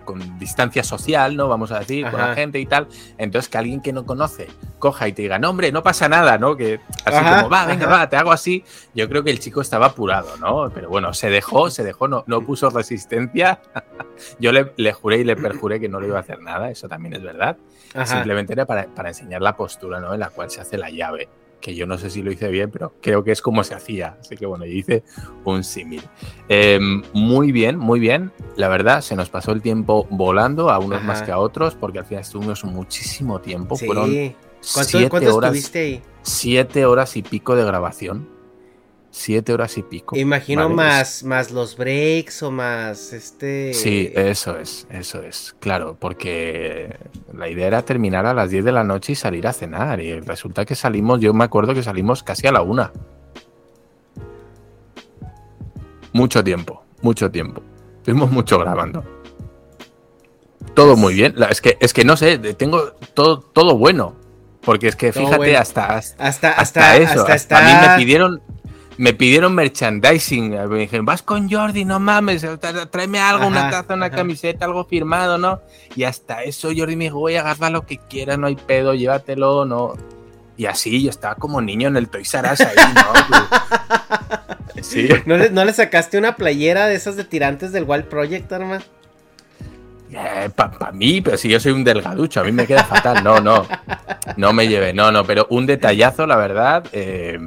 con 0.04 0.38
distancia 0.38 0.84
social, 0.84 1.36
¿no? 1.36 1.48
Vamos 1.48 1.72
a 1.72 1.80
decir, 1.80 2.04
con 2.10 2.20
Ajá. 2.20 2.28
la 2.28 2.34
gente 2.34 2.60
y 2.60 2.66
tal. 2.66 2.86
Entonces, 3.18 3.48
que 3.48 3.58
alguien 3.58 3.80
que 3.80 3.92
no 3.92 4.04
conoce 4.04 4.48
coja 4.78 5.06
y 5.06 5.12
te 5.12 5.22
diga, 5.22 5.38
no, 5.38 5.50
hombre, 5.50 5.70
no 5.70 5.82
pasa 5.82 6.08
nada, 6.08 6.38
¿no? 6.38 6.56
Que 6.56 6.80
así 7.04 7.16
Ajá, 7.16 7.36
como, 7.36 7.50
va, 7.50 7.66
venga, 7.66 7.86
ajá. 7.86 7.96
va, 7.98 8.08
te 8.08 8.16
hago 8.16 8.32
así. 8.32 8.64
Yo 8.94 9.08
creo 9.08 9.22
que 9.22 9.30
el 9.30 9.38
chico 9.38 9.60
estaba 9.60 9.86
apurado, 9.86 10.36
¿no? 10.38 10.70
Pero 10.74 10.88
bueno, 10.88 11.14
se 11.14 11.30
dejó, 11.30 11.70
se 11.70 11.84
dejó, 11.84 12.08
no, 12.08 12.24
no 12.26 12.44
puso 12.44 12.68
resistencia. 12.70 13.60
Yo 14.40 14.52
le, 14.52 14.72
le 14.76 14.92
juré 14.92 15.18
y 15.18 15.24
le 15.24 15.36
perjuré 15.36 15.80
que 15.80 15.88
no 15.88 16.00
le 16.00 16.08
iba 16.08 16.18
a 16.18 16.20
hacer 16.20 16.40
nada, 16.40 16.70
eso 16.70 16.88
también 16.88 17.14
es 17.14 17.22
verdad. 17.22 17.56
Simplemente 18.04 18.54
era 18.54 18.64
para, 18.64 18.86
para 18.86 19.10
enseñar 19.10 19.42
la 19.42 19.54
postura 19.54 20.00
¿no? 20.00 20.14
en 20.14 20.20
la 20.20 20.30
cual 20.30 20.50
se 20.50 20.60
hace 20.60 20.78
la 20.78 20.88
llave. 20.90 21.28
Que 21.62 21.74
yo 21.74 21.86
no 21.86 21.96
sé 21.96 22.10
si 22.10 22.22
lo 22.22 22.30
hice 22.30 22.48
bien, 22.48 22.70
pero 22.70 22.92
creo 23.00 23.24
que 23.24 23.32
es 23.32 23.40
como 23.40 23.64
se 23.64 23.74
hacía. 23.74 24.18
Así 24.20 24.36
que 24.36 24.44
bueno, 24.44 24.66
yo 24.66 24.72
hice 24.72 25.04
un 25.44 25.64
símil. 25.64 26.02
Eh, 26.48 26.78
muy 27.14 27.52
bien, 27.52 27.78
muy 27.78 28.00
bien. 28.00 28.32
La 28.56 28.68
verdad, 28.68 29.00
se 29.00 29.16
nos 29.16 29.30
pasó 29.30 29.52
el 29.52 29.62
tiempo 29.62 30.06
volando, 30.10 30.68
a 30.70 30.78
unos 30.78 30.98
Ajá. 30.98 31.06
más 31.06 31.22
que 31.22 31.30
a 31.30 31.38
otros, 31.38 31.74
porque 31.74 32.00
al 32.00 32.04
final 32.04 32.22
estuvimos 32.22 32.64
muchísimo 32.64 33.40
tiempo. 33.40 33.76
Sí. 33.76 33.86
Fueron 33.86 34.10
¿Cuánto, 34.10 34.90
siete 34.90 35.08
cuánto 35.08 35.36
horas, 35.36 35.54
estuviste 35.54 35.78
ahí? 35.78 36.02
siete 36.22 36.84
horas 36.84 37.16
y 37.16 37.22
pico 37.22 37.56
de 37.56 37.64
grabación. 37.64 38.28
Siete 39.14 39.52
horas 39.52 39.76
y 39.76 39.82
pico. 39.82 40.16
Imagino 40.16 40.62
¿vale? 40.62 40.74
más, 40.74 41.22
más 41.22 41.50
los 41.50 41.76
breaks 41.76 42.42
o 42.42 42.50
más 42.50 43.12
este. 43.12 43.74
Sí, 43.74 44.10
eso 44.14 44.58
es, 44.58 44.86
eso 44.90 45.22
es, 45.22 45.54
claro, 45.60 45.98
porque 46.00 46.96
la 47.34 47.50
idea 47.50 47.66
era 47.66 47.82
terminar 47.84 48.24
a 48.24 48.32
las 48.32 48.50
10 48.50 48.64
de 48.64 48.72
la 48.72 48.84
noche 48.84 49.12
y 49.12 49.14
salir 49.14 49.46
a 49.46 49.52
cenar, 49.52 50.00
y 50.00 50.18
resulta 50.20 50.64
que 50.64 50.74
salimos, 50.74 51.20
yo 51.20 51.34
me 51.34 51.44
acuerdo 51.44 51.74
que 51.74 51.82
salimos 51.82 52.22
casi 52.22 52.46
a 52.46 52.52
la 52.52 52.62
una. 52.62 52.90
Mucho 56.14 56.42
tiempo, 56.42 56.82
mucho 57.02 57.30
tiempo. 57.30 57.62
Estuvimos 57.98 58.30
mucho 58.30 58.58
grabando. 58.58 59.04
Todo 60.72 60.96
muy 60.96 61.12
bien, 61.12 61.34
es 61.50 61.60
que, 61.60 61.76
es 61.82 61.92
que 61.92 62.06
no 62.06 62.16
sé, 62.16 62.38
tengo 62.38 62.92
todo, 63.12 63.40
todo 63.40 63.76
bueno, 63.76 64.16
porque 64.62 64.88
es 64.88 64.96
que 64.96 65.12
fíjate, 65.12 65.36
bueno. 65.36 65.58
hasta, 65.58 65.96
Hasta, 65.96 66.24
hasta, 66.24 66.52
hasta 66.52 66.96
eso, 66.96 67.20
hasta, 67.20 67.34
hasta 67.34 67.58
a 67.58 67.62
mí 67.62 67.88
me 67.88 67.96
pidieron, 67.98 68.40
me 68.98 69.14
pidieron 69.14 69.54
merchandising. 69.54 70.50
Me 70.68 70.78
dijeron, 70.78 71.06
vas 71.06 71.22
con 71.22 71.50
Jordi, 71.50 71.84
no 71.84 71.98
mames, 72.00 72.46
tráeme 72.90 73.20
algo, 73.20 73.46
una 73.46 73.70
taza, 73.70 73.94
una 73.94 74.06
ajá. 74.06 74.16
camiseta, 74.16 74.64
algo 74.64 74.84
firmado, 74.84 75.38
¿no? 75.38 75.60
Y 75.96 76.04
hasta 76.04 76.42
eso 76.42 76.70
Jordi 76.76 76.96
me 76.96 77.04
dijo, 77.04 77.18
voy 77.18 77.36
a 77.36 77.40
agarrar 77.40 77.72
lo 77.72 77.86
que 77.86 77.98
quieras, 77.98 78.38
no 78.38 78.46
hay 78.46 78.56
pedo, 78.56 78.94
llévatelo, 78.94 79.64
no. 79.64 79.94
Y 80.56 80.66
así 80.66 81.02
yo 81.02 81.10
estaba 81.10 81.34
como 81.34 81.60
niño 81.60 81.88
en 81.88 81.96
el 81.96 82.08
Toys 82.08 82.32
R 82.34 82.52
Us 82.52 82.60
ahí, 82.60 82.76
¿no? 82.94 84.82
sí. 84.82 85.08
¿No 85.26 85.36
le, 85.36 85.50
no 85.50 85.64
le 85.64 85.72
sacaste 85.72 86.18
una 86.18 86.36
playera 86.36 86.86
de 86.86 86.94
esas 86.94 87.16
de 87.16 87.24
tirantes 87.24 87.72
del 87.72 87.84
Wild 87.84 88.04
Project, 88.04 88.52
Arma? 88.52 88.80
Para 90.54 90.92
mí, 90.92 91.22
pero 91.22 91.38
si 91.38 91.48
yo 91.48 91.58
soy 91.58 91.72
un 91.72 91.84
delgaducho, 91.84 92.40
a 92.40 92.44
mí 92.44 92.52
me 92.52 92.66
queda 92.66 92.84
fatal. 92.84 93.24
No, 93.24 93.40
no. 93.40 93.66
No 94.36 94.52
me 94.52 94.68
llevé, 94.68 94.92
no, 94.92 95.10
no, 95.10 95.24
pero 95.24 95.46
un 95.48 95.64
detallazo, 95.64 96.26
la 96.26 96.36
verdad. 96.36 96.84
eh, 96.92 97.38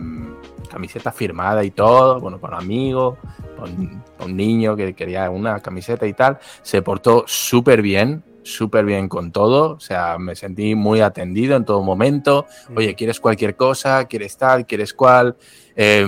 camiseta 0.76 1.14
firmada 1.14 1.64
y 1.64 1.72
todo, 1.72 2.20
bueno, 2.20 2.38
para 2.38 2.58
un 2.58 2.64
amigo, 2.64 3.18
para 3.58 3.72
un, 3.72 4.04
para 4.18 4.26
un 4.26 4.36
niño 4.36 4.76
que 4.76 4.94
quería 4.94 5.30
una 5.30 5.62
camiseta 5.62 6.06
y 6.06 6.12
tal. 6.12 6.38
Se 6.64 6.82
portó 6.82 7.24
súper 7.28 7.82
bien, 7.82 8.22
súper 8.44 8.84
bien 8.84 9.08
con 9.08 9.32
todo. 9.32 9.76
O 9.76 9.80
sea, 9.80 10.18
me 10.18 10.36
sentí 10.36 10.76
muy 10.76 11.00
atendido 11.00 11.56
en 11.56 11.64
todo 11.64 11.82
momento. 11.82 12.46
Oye, 12.76 12.94
¿quieres 12.94 13.22
cualquier 13.22 13.56
cosa? 13.56 14.04
¿Quieres 14.04 14.36
tal? 14.36 14.66
¿Quieres 14.66 14.94
cual? 14.94 15.38
Eh, 15.78 16.06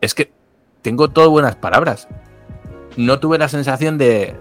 es 0.00 0.14
que 0.14 0.30
tengo 0.82 1.08
todo 1.08 1.28
buenas 1.28 1.56
palabras. 1.56 2.06
No 2.96 3.18
tuve 3.18 3.38
la 3.38 3.48
sensación 3.48 3.98
de, 3.98 4.36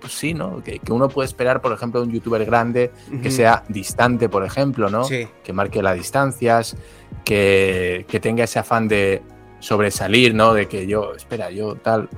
pues 0.00 0.12
sí, 0.12 0.34
¿no? 0.34 0.62
Que, 0.62 0.78
que 0.78 0.92
uno 0.92 1.08
puede 1.08 1.26
esperar, 1.26 1.60
por 1.60 1.72
ejemplo, 1.72 2.00
de 2.00 2.06
un 2.08 2.12
youtuber 2.12 2.44
grande 2.44 2.90
que 3.22 3.30
sea 3.30 3.64
distante, 3.68 4.28
por 4.28 4.44
ejemplo, 4.44 4.88
¿no? 4.90 5.04
Sí. 5.04 5.26
Que 5.42 5.52
marque 5.52 5.82
las 5.82 5.94
distancias, 5.96 6.76
que, 7.24 8.04
que 8.08 8.20
tenga 8.20 8.44
ese 8.44 8.58
afán 8.58 8.88
de 8.88 9.22
sobresalir, 9.60 10.34
¿no? 10.34 10.52
De 10.54 10.66
que 10.66 10.86
yo, 10.86 11.14
espera, 11.14 11.50
yo 11.50 11.74
tal, 11.76 12.08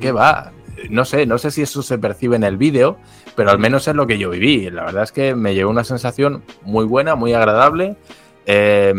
¿qué 0.00 0.12
va? 0.12 0.52
No 0.90 1.04
sé, 1.04 1.26
no 1.26 1.38
sé 1.38 1.50
si 1.50 1.62
eso 1.62 1.82
se 1.82 1.98
percibe 1.98 2.36
en 2.36 2.44
el 2.44 2.56
vídeo, 2.56 2.98
pero 3.34 3.50
al 3.50 3.58
menos 3.58 3.88
es 3.88 3.94
lo 3.96 4.06
que 4.06 4.16
yo 4.18 4.30
viví. 4.30 4.70
La 4.70 4.84
verdad 4.84 5.02
es 5.02 5.10
que 5.12 5.34
me 5.34 5.54
llevó 5.54 5.70
una 5.70 5.82
sensación 5.84 6.44
muy 6.62 6.84
buena, 6.84 7.14
muy 7.16 7.32
agradable. 7.32 7.96
Eh, 8.46 8.94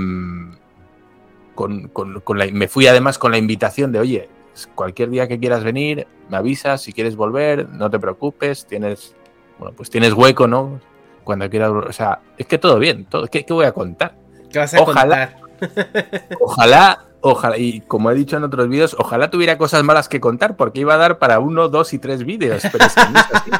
con, 1.56 1.88
con- 1.90 2.22
con 2.22 2.38
la- 2.38 2.48
me 2.48 2.68
fui 2.68 2.88
además 2.88 3.18
con 3.18 3.32
la 3.32 3.38
invitación 3.38 3.92
de, 3.92 4.00
oye, 4.00 4.30
cualquier 4.68 5.10
día 5.10 5.28
que 5.28 5.40
quieras 5.40 5.64
venir, 5.64 6.08
me 6.30 6.38
avisas, 6.38 6.82
si 6.82 6.94
quieres 6.94 7.16
volver, 7.16 7.70
no 7.70 7.90
te 7.90 8.00
preocupes, 8.00 8.66
tienes, 8.66 9.16
bueno, 9.58 9.76
pues 9.76 9.90
tienes 9.90 10.14
hueco, 10.14 10.48
¿no? 10.48 10.80
Cuando 11.24 11.50
quieras, 11.50 11.72
o 11.72 11.94
sea, 11.94 12.22
es 12.38 12.48
que 12.48 12.58
todo 12.58 12.80
bien, 12.80 13.06
todo, 13.06 13.28
¿qué, 13.28 13.46
qué 13.46 13.54
voy 13.54 13.66
a 13.66 13.72
contar? 13.72 14.16
¿Qué 14.52 14.60
vas 14.60 14.74
a 14.74 14.82
Ojalá. 14.82 15.36
contar? 15.36 15.50
Ojalá, 16.40 17.06
ojalá, 17.22 17.58
y 17.58 17.82
como 17.82 18.10
he 18.12 18.16
dicho 18.16 18.38
en 18.38 18.44
otros 18.46 18.70
vídeos, 18.70 18.96
ojalá 18.98 19.30
tuviera 19.30 19.58
cosas 19.58 19.84
malas 19.84 20.08
que 20.08 20.20
contar, 20.20 20.56
porque 20.56 20.80
iba 20.80 20.94
a 20.94 20.98
dar 20.98 21.20
para 21.20 21.40
uno, 21.40 21.68
dos 21.68 21.94
y 21.94 22.00
tres 22.00 22.24
vídeos, 22.24 22.64
pero 22.72 22.86
es 22.86 22.96
que 22.96 23.02
no 23.12 23.20
es 23.20 23.26
así. 23.34 23.52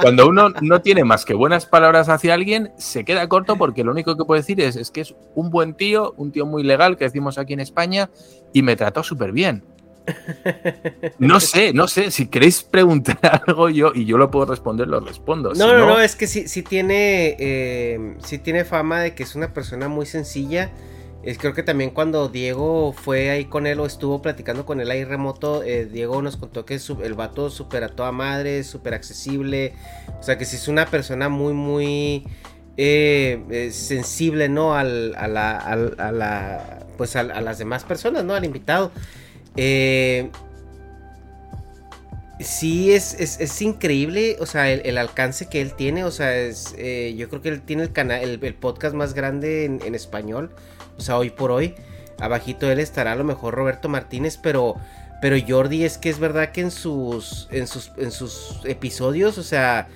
Cuando 0.00 0.28
uno 0.28 0.50
no 0.60 0.80
tiene 0.82 1.04
más 1.04 1.24
que 1.24 1.34
buenas 1.34 1.66
palabras 1.66 2.08
hacia 2.08 2.34
alguien, 2.34 2.72
se 2.76 3.04
queda 3.04 3.26
corto 3.28 3.56
porque 3.56 3.82
lo 3.82 3.92
único 3.92 4.16
que 4.16 4.24
puede 4.24 4.42
decir 4.42 4.60
es, 4.60 4.76
es 4.76 4.90
que 4.90 5.00
es 5.00 5.14
un 5.34 5.50
buen 5.50 5.74
tío, 5.74 6.12
un 6.16 6.32
tío 6.32 6.44
muy 6.46 6.62
legal 6.62 6.96
que 6.96 7.04
decimos 7.04 7.38
aquí 7.38 7.54
en 7.54 7.60
España, 7.60 8.10
y 8.52 8.62
me 8.62 8.76
trató 8.76 9.02
súper 9.02 9.32
bien. 9.32 9.64
No 11.18 11.40
sé, 11.40 11.72
no 11.72 11.88
sé, 11.88 12.10
si 12.10 12.28
queréis 12.28 12.62
preguntar 12.62 13.18
algo 13.46 13.68
yo 13.68 13.92
y 13.94 14.04
yo 14.04 14.18
lo 14.18 14.30
puedo 14.30 14.46
responder, 14.46 14.88
lo 14.88 15.00
respondo. 15.00 15.54
Si 15.54 15.58
No, 15.60 15.72
no, 15.72 15.86
no, 15.86 16.00
es 16.00 16.16
que 16.16 16.26
sí, 16.26 16.48
sí 16.48 16.62
tiene, 16.62 17.36
eh, 17.38 18.16
sí 18.24 18.38
tiene 18.38 18.64
fama 18.64 19.00
de 19.00 19.14
que 19.14 19.22
es 19.24 19.34
una 19.34 19.52
persona 19.52 19.88
muy 19.88 20.06
sencilla. 20.06 20.70
Es, 21.24 21.36
creo 21.38 21.52
que 21.52 21.64
también 21.64 21.90
cuando 21.90 22.28
Diego 22.28 22.92
fue 22.92 23.30
ahí 23.30 23.46
con 23.46 23.66
él 23.66 23.80
o 23.80 23.86
estuvo 23.86 24.22
platicando 24.22 24.64
con 24.64 24.80
él 24.80 24.90
ahí 24.90 25.04
remoto, 25.04 25.64
eh, 25.64 25.86
Diego 25.86 26.22
nos 26.22 26.36
contó 26.36 26.64
que 26.64 26.78
su- 26.78 27.02
el 27.02 27.14
vato 27.14 27.50
súper 27.50 27.82
a 27.84 27.88
toda 27.88 28.12
madre, 28.12 28.62
súper 28.62 28.94
accesible. 28.94 29.72
O 30.20 30.22
sea 30.22 30.38
que 30.38 30.44
sí 30.44 30.54
es 30.56 30.68
una 30.68 30.86
persona 30.86 31.28
muy, 31.28 31.52
muy 31.52 32.24
eh, 32.76 33.42
eh, 33.50 33.70
sensible, 33.72 34.48
¿no? 34.48 34.74
Al, 34.76 35.14
a, 35.16 35.26
la, 35.26 35.56
al- 35.58 35.96
a 35.98 36.12
la, 36.12 36.86
pues 36.96 37.16
a, 37.16 37.24
las 37.24 37.58
demás 37.58 37.82
personas, 37.84 38.24
¿no? 38.24 38.34
Al 38.34 38.44
invitado. 38.44 38.92
Eh, 39.60 40.30
Sí, 42.40 42.92
es, 42.92 43.14
es, 43.14 43.40
es 43.40 43.60
increíble, 43.62 44.36
o 44.38 44.46
sea, 44.46 44.70
el, 44.70 44.82
el 44.84 44.96
alcance 44.96 45.46
que 45.48 45.60
él 45.60 45.74
tiene, 45.74 46.04
o 46.04 46.12
sea, 46.12 46.36
es, 46.36 46.72
eh, 46.78 47.14
yo 47.18 47.28
creo 47.28 47.42
que 47.42 47.48
él 47.48 47.62
tiene 47.62 47.82
el 47.82 47.92
canal, 47.92 48.22
el, 48.22 48.54
podcast 48.54 48.94
más 48.94 49.12
grande 49.12 49.64
en, 49.64 49.80
en 49.84 49.96
español, 49.96 50.50
o 50.96 51.00
sea, 51.00 51.18
hoy 51.18 51.30
por 51.30 51.50
hoy, 51.50 51.74
abajito 52.20 52.70
él 52.70 52.78
estará 52.78 53.12
a 53.12 53.16
lo 53.16 53.24
mejor 53.24 53.54
Roberto 53.54 53.88
Martínez, 53.88 54.38
pero, 54.40 54.76
pero 55.20 55.36
Jordi 55.48 55.84
es 55.84 55.98
que 55.98 56.10
es 56.10 56.20
verdad 56.20 56.52
que 56.52 56.60
en 56.60 56.70
sus, 56.70 57.48
en 57.50 57.66
sus, 57.66 57.90
en 57.96 58.12
sus 58.12 58.60
episodios, 58.64 59.36
o 59.36 59.42
sea, 59.42 59.88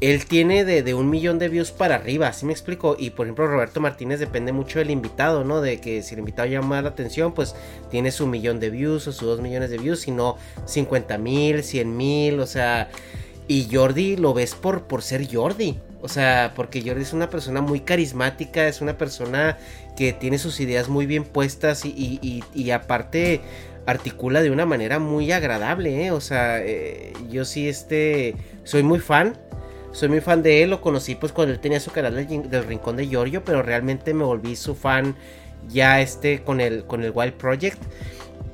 él 0.00 0.26
tiene 0.26 0.64
de, 0.64 0.82
de 0.82 0.94
un 0.94 1.08
millón 1.10 1.38
de 1.38 1.48
views 1.48 1.70
para 1.70 1.94
arriba, 1.96 2.28
así 2.28 2.44
me 2.46 2.52
explico. 2.52 2.96
Y 2.98 3.10
por 3.10 3.26
ejemplo, 3.26 3.46
Roberto 3.46 3.80
Martínez 3.80 4.18
depende 4.20 4.52
mucho 4.52 4.78
del 4.78 4.90
invitado, 4.90 5.44
¿no? 5.44 5.60
De 5.60 5.80
que 5.80 6.02
si 6.02 6.14
el 6.14 6.20
invitado 6.20 6.48
llama 6.48 6.82
la 6.82 6.88
atención, 6.90 7.32
pues 7.34 7.54
tiene 7.90 8.10
su 8.10 8.26
millón 8.26 8.58
de 8.60 8.70
views 8.70 9.06
o 9.06 9.12
sus 9.12 9.28
dos 9.28 9.40
millones 9.40 9.70
de 9.70 9.78
views, 9.78 10.00
sino 10.00 10.36
50 10.66 11.18
mil, 11.18 11.62
100 11.62 11.96
mil, 11.96 12.40
o 12.40 12.46
sea. 12.46 12.88
Y 13.48 13.68
Jordi 13.72 14.16
lo 14.16 14.34
ves 14.34 14.54
por, 14.54 14.84
por 14.84 15.02
ser 15.02 15.28
Jordi. 15.32 15.78
O 16.00 16.08
sea, 16.08 16.52
porque 16.56 16.82
Jordi 16.82 17.02
es 17.02 17.12
una 17.12 17.30
persona 17.30 17.60
muy 17.60 17.80
carismática, 17.80 18.66
es 18.66 18.80
una 18.80 18.98
persona 18.98 19.56
que 19.96 20.12
tiene 20.12 20.38
sus 20.38 20.58
ideas 20.58 20.88
muy 20.88 21.06
bien 21.06 21.22
puestas 21.24 21.84
y, 21.84 21.90
y- 21.90 22.18
y- 22.22 22.44
y 22.60 22.70
aparte 22.72 23.40
articula 23.86 24.42
de 24.42 24.50
una 24.50 24.64
manera 24.66 24.98
muy 24.98 25.30
agradable, 25.32 26.06
¿eh? 26.06 26.10
O 26.12 26.20
sea, 26.20 26.60
eh, 26.60 27.12
yo 27.30 27.44
sí, 27.44 27.68
este, 27.68 28.34
soy 28.64 28.82
muy 28.82 28.98
fan. 29.00 29.36
Soy 29.92 30.08
muy 30.08 30.20
fan 30.20 30.42
de 30.42 30.62
él, 30.62 30.70
lo 30.70 30.80
conocí 30.80 31.14
pues 31.14 31.32
cuando 31.32 31.52
él 31.52 31.60
tenía 31.60 31.78
su 31.78 31.90
canal 31.90 32.14
del, 32.26 32.64
Rincón 32.64 32.96
de 32.96 33.06
Giorgio, 33.06 33.44
pero 33.44 33.62
realmente 33.62 34.14
me 34.14 34.24
volví 34.24 34.56
su 34.56 34.74
fan 34.74 35.14
ya 35.68 36.00
este 36.00 36.42
con 36.42 36.60
el, 36.60 36.84
con 36.84 37.02
el 37.02 37.12
Wild 37.14 37.34
Project. 37.34 37.80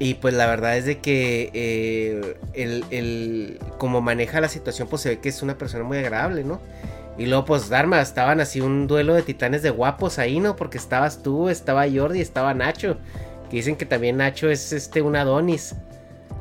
Y 0.01 0.15
pues 0.15 0.35
la 0.35 0.47
verdad 0.47 0.77
es 0.77 0.85
de 0.85 0.99
que 0.99 1.51
eh, 1.55 2.37
el, 2.55 3.59
como 3.79 4.01
maneja 4.01 4.41
la 4.41 4.49
situación, 4.49 4.89
pues 4.89 5.03
se 5.03 5.11
ve 5.11 5.19
que 5.19 5.29
es 5.29 5.43
una 5.43 5.59
persona 5.59 5.85
muy 5.85 5.99
agradable, 5.99 6.45
¿no? 6.45 6.61
Y 7.17 7.27
luego 7.27 7.45
pues 7.45 7.69
Dharma, 7.69 8.01
estaban 8.01 8.41
así 8.41 8.61
un 8.61 8.87
duelo 8.87 9.15
de 9.15 9.23
titanes 9.23 9.63
de 9.63 9.71
guapos 9.71 10.21
ahí, 10.21 10.39
¿no? 10.39 10.55
Porque 10.55 10.79
estabas 10.79 11.23
tú, 11.23 11.49
estaba 11.49 11.85
Jordi, 11.93 12.21
estaba 12.21 12.55
Nacho. 12.55 12.97
Que 13.51 13.57
dicen 13.57 13.77
que 13.77 13.87
también 13.87 14.19
Nacho 14.19 14.51
es 14.51 14.73
este 14.73 15.03
un 15.03 15.17
Adonis. 15.17 15.75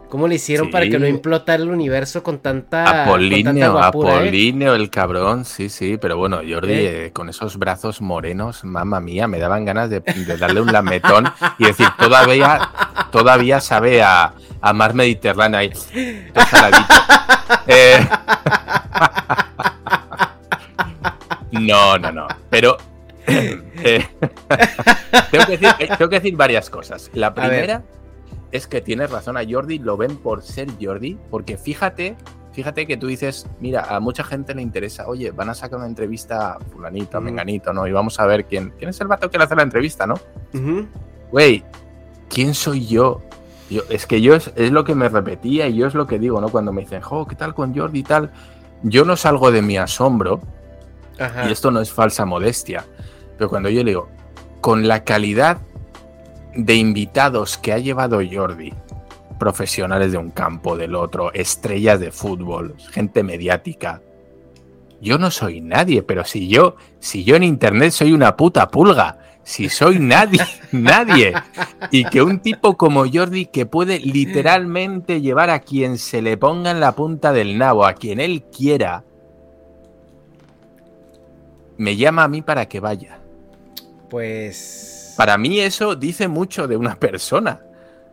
¿Cómo 0.09 0.27
le 0.27 0.35
hicieron 0.35 0.71
para 0.71 0.87
que 0.87 0.99
no 0.99 1.07
implotara 1.07 1.61
el 1.61 1.69
universo 1.69 2.23
con 2.23 2.39
tanta 2.39 3.03
Apolíneo, 3.03 3.73
con 3.73 3.83
Apolíneo, 3.83 4.73
el 4.73 4.89
cabrón, 4.89 5.43
sí, 5.43 5.67
sí, 5.69 5.97
pero 5.97 6.17
bueno, 6.17 6.39
Jordi, 6.47 6.73
eh, 6.73 7.11
con 7.11 7.27
esos 7.27 7.57
brazos 7.57 8.01
morenos, 8.01 8.63
mamá 8.63 9.01
mía, 9.01 9.27
me 9.27 9.37
daban 9.37 9.65
ganas 9.65 9.89
de, 9.89 10.01
darle 10.39 10.61
un 10.61 10.71
lametón 10.71 11.25
y 11.59 11.65
decir, 11.65 11.87
todavía, 11.99 12.69
todavía 13.11 13.59
sabe 13.59 14.01
a, 14.01 14.33
a 14.61 14.73
mar 14.73 14.93
Mediterráneo 14.93 15.59
ahí. 15.59 15.71
Eh, 17.67 17.99
no, 21.51 21.97
no, 21.97 22.11
no, 22.11 22.27
pero 22.49 22.77
eh, 23.27 24.07
tengo, 25.31 25.45
que 25.45 25.57
decir, 25.57 25.69
tengo, 25.97 26.09
que 26.09 26.15
decir, 26.15 26.35
varias 26.35 26.69
cosas. 26.69 27.09
La 27.13 27.33
primera 27.33 27.83
es 28.51 28.67
que 28.67 28.81
tienes 28.81 29.09
razón 29.09 29.37
a 29.37 29.41
Jordi, 29.47 29.79
lo 29.79 29.97
ven 29.97 30.17
por 30.17 30.41
ser 30.41 30.69
Jordi, 30.81 31.17
porque 31.29 31.57
fíjate, 31.57 32.15
fíjate 32.53 32.87
que 32.87 32.97
tú 32.97 33.07
dices, 33.07 33.47
mira, 33.59 33.83
a 33.83 33.99
mucha 33.99 34.23
gente 34.23 34.55
le 34.55 34.61
interesa, 34.61 35.07
oye, 35.07 35.31
van 35.31 35.49
a 35.49 35.53
sacar 35.53 35.79
una 35.79 35.87
entrevista 35.87 36.53
a 36.53 36.59
fulanito, 36.59 37.17
a 37.17 37.21
menganito, 37.21 37.73
¿no? 37.73 37.87
Y 37.87 37.91
vamos 37.91 38.19
a 38.19 38.25
ver 38.25 38.45
quién, 38.45 38.73
quién 38.77 38.89
es 38.89 39.01
el 39.01 39.07
vato 39.07 39.29
que 39.29 39.37
le 39.37 39.43
hace 39.43 39.55
la 39.55 39.63
entrevista, 39.63 40.07
¿no? 40.07 40.15
Güey, 41.31 41.63
¿quién 42.29 42.53
soy 42.53 42.87
yo? 42.87 43.21
yo? 43.69 43.83
Es 43.89 44.05
que 44.05 44.21
yo 44.21 44.35
es, 44.35 44.51
lo 44.71 44.83
que 44.83 44.95
me 44.95 45.09
repetía 45.09 45.67
y 45.67 45.75
yo 45.75 45.87
es 45.87 45.93
lo 45.93 46.07
que 46.07 46.19
digo, 46.19 46.39
¿no? 46.39 46.49
Cuando 46.49 46.71
me 46.71 46.81
dicen, 46.81 47.01
jo, 47.01 47.27
¿qué 47.27 47.35
tal 47.35 47.53
con 47.53 47.75
Jordi 47.75 47.99
y 47.99 48.03
tal? 48.03 48.31
Yo 48.83 49.05
no 49.05 49.17
salgo 49.17 49.51
de 49.51 49.61
mi 49.61 49.77
asombro, 49.77 50.39
y 51.47 51.51
esto 51.51 51.71
no 51.71 51.81
es 51.81 51.91
falsa 51.91 52.25
modestia, 52.25 52.85
pero 53.37 53.49
cuando 53.49 53.69
yo 53.69 53.83
le 53.83 53.91
digo, 53.91 54.07
con 54.61 54.87
la 54.87 55.03
calidad 55.03 55.59
de 56.57 56.73
invitados 56.73 57.57
que 57.57 57.71
ha 57.71 57.77
llevado 57.77 58.19
Jordi, 58.29 58.73
profesionales 59.37 60.11
de 60.11 60.17
un 60.17 60.31
campo, 60.31 60.75
del 60.75 60.95
otro, 60.95 61.31
estrellas 61.33 61.99
de 61.99 62.11
fútbol, 62.11 62.75
gente 62.91 63.21
mediática. 63.21 64.01
Yo 64.99 65.19
no 65.19 65.29
soy 65.29 65.61
nadie, 65.61 66.01
pero 66.01 66.25
si 66.25 66.47
yo, 66.47 66.75
si 66.99 67.23
yo 67.23 67.35
en 67.35 67.43
internet 67.43 67.91
soy 67.91 68.11
una 68.11 68.35
puta 68.35 68.69
pulga, 68.69 69.19
si 69.43 69.69
soy 69.69 69.99
nadie, 69.99 70.41
nadie. 70.71 71.35
Y 71.91 72.05
que 72.05 72.23
un 72.23 72.39
tipo 72.39 72.75
como 72.75 73.05
Jordi 73.07 73.45
que 73.45 73.67
puede 73.67 73.99
literalmente 73.99 75.21
llevar 75.21 75.51
a 75.51 75.59
quien 75.59 75.99
se 75.99 76.23
le 76.23 76.37
ponga 76.37 76.71
en 76.71 76.79
la 76.79 76.93
punta 76.93 77.33
del 77.33 77.59
nabo, 77.59 77.85
a 77.85 77.93
quien 77.93 78.19
él 78.19 78.45
quiera, 78.45 79.03
me 81.77 81.95
llama 81.95 82.23
a 82.23 82.27
mí 82.27 82.41
para 82.41 82.67
que 82.67 82.79
vaya. 82.79 83.19
Pues 84.09 84.96
para 85.17 85.37
mí 85.37 85.59
eso 85.59 85.95
dice 85.95 86.27
mucho 86.27 86.67
de 86.67 86.77
una 86.77 86.95
persona. 86.95 87.61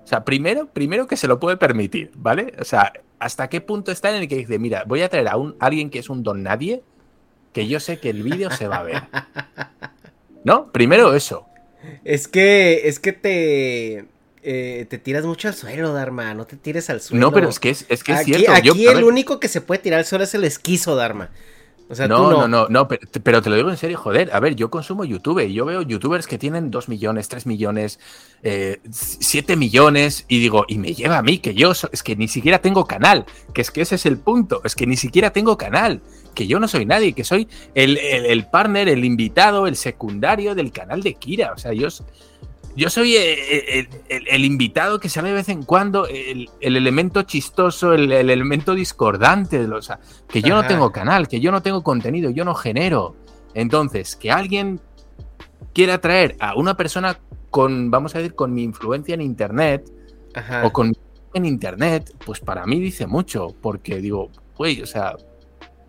O 0.03 0.07
sea, 0.07 0.25
primero, 0.25 0.67
primero 0.67 1.07
que 1.07 1.17
se 1.17 1.29
lo 1.29 1.39
puede 1.39 1.57
permitir, 1.57 2.11
¿vale? 2.15 2.55
O 2.59 2.65
sea, 2.65 2.93
¿hasta 3.19 3.49
qué 3.49 3.61
punto 3.61 3.93
está 3.93 4.11
en 4.11 4.23
el 4.23 4.29
que 4.29 4.37
dice, 4.37 4.59
mira, 4.59 4.85
voy 4.87 5.03
a 5.03 5.09
traer 5.09 5.29
a, 5.29 5.37
un, 5.37 5.57
alguien 5.61 5.91
que 5.91 5.99
es 5.99 6.11
un 6.11 6.23
don 6.23 6.43
nadie, 6.43 6.83
que 7.53 7.69
yo 7.69 7.79
sé 7.79 7.99
que 8.01 8.11
el 8.11 8.23
vídeo 8.23 8.51
se 8.51 8.69
va 8.69 8.77
a 8.77 8.83
ver? 8.83 9.03
¿No? 10.45 10.73
Primero 10.73 11.15
eso. 11.15 11.47
Es 12.05 12.27
que, 12.29 12.89
es 12.89 12.99
que 12.99 13.13
te, 13.13 14.07
eh, 14.43 14.87
te 14.89 14.99
tiras 14.99 15.25
mucho 15.25 15.49
al 15.49 15.55
suelo, 15.55 15.93
Dharma, 15.93 16.35
no 16.35 16.47
te 16.47 16.57
tires 16.57 16.91
al 16.91 17.01
suelo. 17.01 17.21
No, 17.21 17.33
pero 17.33 17.49
es 17.49 17.61
que 17.61 17.71
es, 17.71 17.87
es, 17.89 18.03
que 18.03 18.13
es 18.13 18.21
aquí, 18.21 18.35
cierto. 18.35 18.53
Aquí 18.53 18.87
el 18.87 19.05
único 19.05 19.41
que 19.41 19.49
se 19.49 19.61
puede 19.61 19.81
tirar 19.81 20.01
al 20.01 20.07
suelo 20.07 20.25
es 20.25 20.35
el 20.35 20.45
esquizo, 20.45 20.97
Dharma 20.97 21.31
no, 21.89 22.31
no, 22.31 22.49
no, 22.49 22.69
no, 22.69 22.89
pero, 22.89 23.43
te 23.43 23.51
lo 23.51 23.57
digo 23.57 23.71
en 23.71 23.77
serio, 23.77 23.99
joder. 23.99 24.31
A 24.33 24.41
ver, 24.41 24.57
yo 24.57 24.71
consumo 24.71 25.05
YouTube 25.05 25.41
y 25.41 25.53
yo 25.53 25.65
veo 25.65 25.83
youtubers 25.83 26.27
que 26.27 26.39
tienen 26.39 26.71
2 26.71 26.89
millones, 26.89 27.29
3 27.29 27.47
millones, 27.47 28.01
eh, 28.43 28.81
7 28.91 29.57
millones 29.57 30.25
y 30.29 30.41
digo, 30.41 30.65
y 30.67 30.79
me 30.79 30.95
lleva 30.95 31.19
a 31.19 31.23
mí, 31.23 31.39
que 31.39 31.55
yo 31.55 31.73
es 31.73 32.03
que 32.03 32.17
ni 32.17 32.29
siquiera 32.29 32.61
tengo 32.61 32.87
canal, 32.87 33.27
que 33.53 33.61
es 33.61 33.71
que 33.71 33.83
ese 33.83 33.97
es 33.97 34.07
el 34.07 34.19
punto, 34.19 34.63
es 34.65 34.75
que 34.75 34.87
ni 34.87 34.97
siquiera 34.97 35.31
tengo 35.31 35.59
canal, 35.59 36.01
que 36.35 36.47
yo 36.47 36.59
no 36.59 36.69
soy 36.69 36.87
nadie, 36.87 37.13
que 37.13 37.25
soy 37.25 37.49
el, 37.75 37.99
el, 37.99 38.27
el 38.27 38.47
partner, 38.47 38.89
el 38.89 39.05
invitado, 39.05 39.67
el 39.67 39.77
secundario 39.77 40.55
del 40.55 40.73
canal 40.73 41.03
de 41.03 41.15
Kira. 41.15 41.53
O 41.53 41.59
sea, 41.59 41.73
yo, 41.73 41.89
yo 42.77 42.91
soy 42.91 43.17
eh, 43.17 43.81
eh, 43.81 43.89
el, 44.09 44.45
invitado 44.45 44.99
que 44.99 45.09
sale 45.09 45.29
de 45.29 45.35
vez 45.35 45.49
en 45.49 45.63
cuando, 45.63 46.07
el, 46.07 46.49
elemento 46.61 47.23
chistoso, 47.23 47.93
el, 47.93 48.11
elemento 48.11 48.75
discordante, 48.75 49.65
o 49.65 49.83
sea, 49.83 50.01
que 50.29 50.43
yo 50.43 50.55
no 50.55 50.67
tengo 50.67 50.91
canal, 50.91 51.29
que 51.29 51.41
yo 51.41 51.53
no 51.53 51.63
tengo 51.63 51.83
contenido, 51.83 52.31
yo 52.31 52.45
no 52.45 52.55
genero. 52.55 53.15
Entonces, 53.55 54.17
que 54.17 54.33
alguien 54.33 54.81
quiera 55.73 55.99
traer 56.01 56.37
a 56.41 56.57
una 56.57 56.77
persona 56.77 57.19
con, 57.51 57.91
vamos 57.91 58.15
a 58.15 58.19
decir, 58.19 58.35
con 58.35 58.53
mi 58.53 58.65
influencia 58.65 59.15
en 59.15 59.21
Internet, 59.21 59.91
o 60.65 60.73
con 60.73 60.93
en 61.35 61.45
Internet, 61.45 62.15
pues 62.25 62.41
para 62.41 62.65
mí 62.65 62.81
dice 62.81 63.07
mucho, 63.07 63.55
porque 63.61 64.01
digo, 64.01 64.31
güey, 64.57 64.81
o 64.83 64.87
sea, 64.87 65.17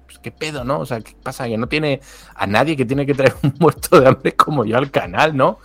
pues 0.05 0.19
qué 0.19 0.31
pedo, 0.31 0.63
¿no? 0.63 0.79
O 0.79 0.85
sea, 0.85 1.01
¿qué 1.01 1.15
pasa? 1.21 1.47
Que 1.47 1.57
no 1.57 1.67
tiene 1.67 2.01
a 2.35 2.47
nadie 2.47 2.75
que 2.75 2.85
tiene 2.85 3.05
que 3.05 3.13
traer 3.13 3.35
un 3.43 3.53
muerto 3.59 3.99
de 3.99 4.07
hambre 4.07 4.35
como 4.35 4.65
yo 4.65 4.77
al 4.77 4.91
canal, 4.91 5.35
¿no? 5.35 5.59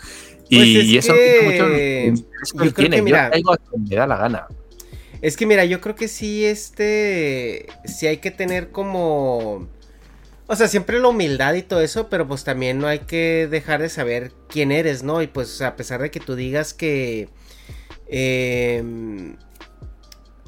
Pues 0.51 0.67
y, 0.67 0.99
eso 0.99 1.15
que... 1.15 2.13
mucho. 2.53 2.75
tiene, 2.75 2.97
que, 2.97 3.03
mira, 3.03 3.31
yo 3.37 3.55
me 3.79 3.97
da 3.97 4.07
la 4.07 4.17
gana. 4.17 4.49
Es 5.23 5.37
que 5.37 5.47
mira, 5.47 5.65
yo 5.65 5.81
creo 5.81 5.95
que 5.95 6.09
sí, 6.09 6.45
este. 6.45 7.67
Sí 7.85 8.07
hay 8.07 8.17
que 8.17 8.31
tener 8.31 8.71
como. 8.71 9.69
O 10.47 10.57
sea, 10.57 10.67
siempre 10.67 10.99
la 10.99 11.09
humildad 11.09 11.55
y 11.55 11.63
todo 11.63 11.81
eso, 11.81 12.09
pero 12.09 12.27
pues 12.27 12.43
también 12.43 12.79
no 12.79 12.89
hay 12.89 13.01
que 13.01 13.47
dejar 13.49 13.81
de 13.81 13.89
saber 13.89 14.33
quién 14.49 14.73
eres, 14.73 15.05
¿no? 15.05 15.23
Y 15.23 15.29
pues 15.29 15.63
a 15.63 15.77
pesar 15.77 16.03
de 16.03 16.11
que 16.11 16.19
tú 16.19 16.35
digas 16.35 16.75
que. 16.75 17.29
Em, 18.09 19.37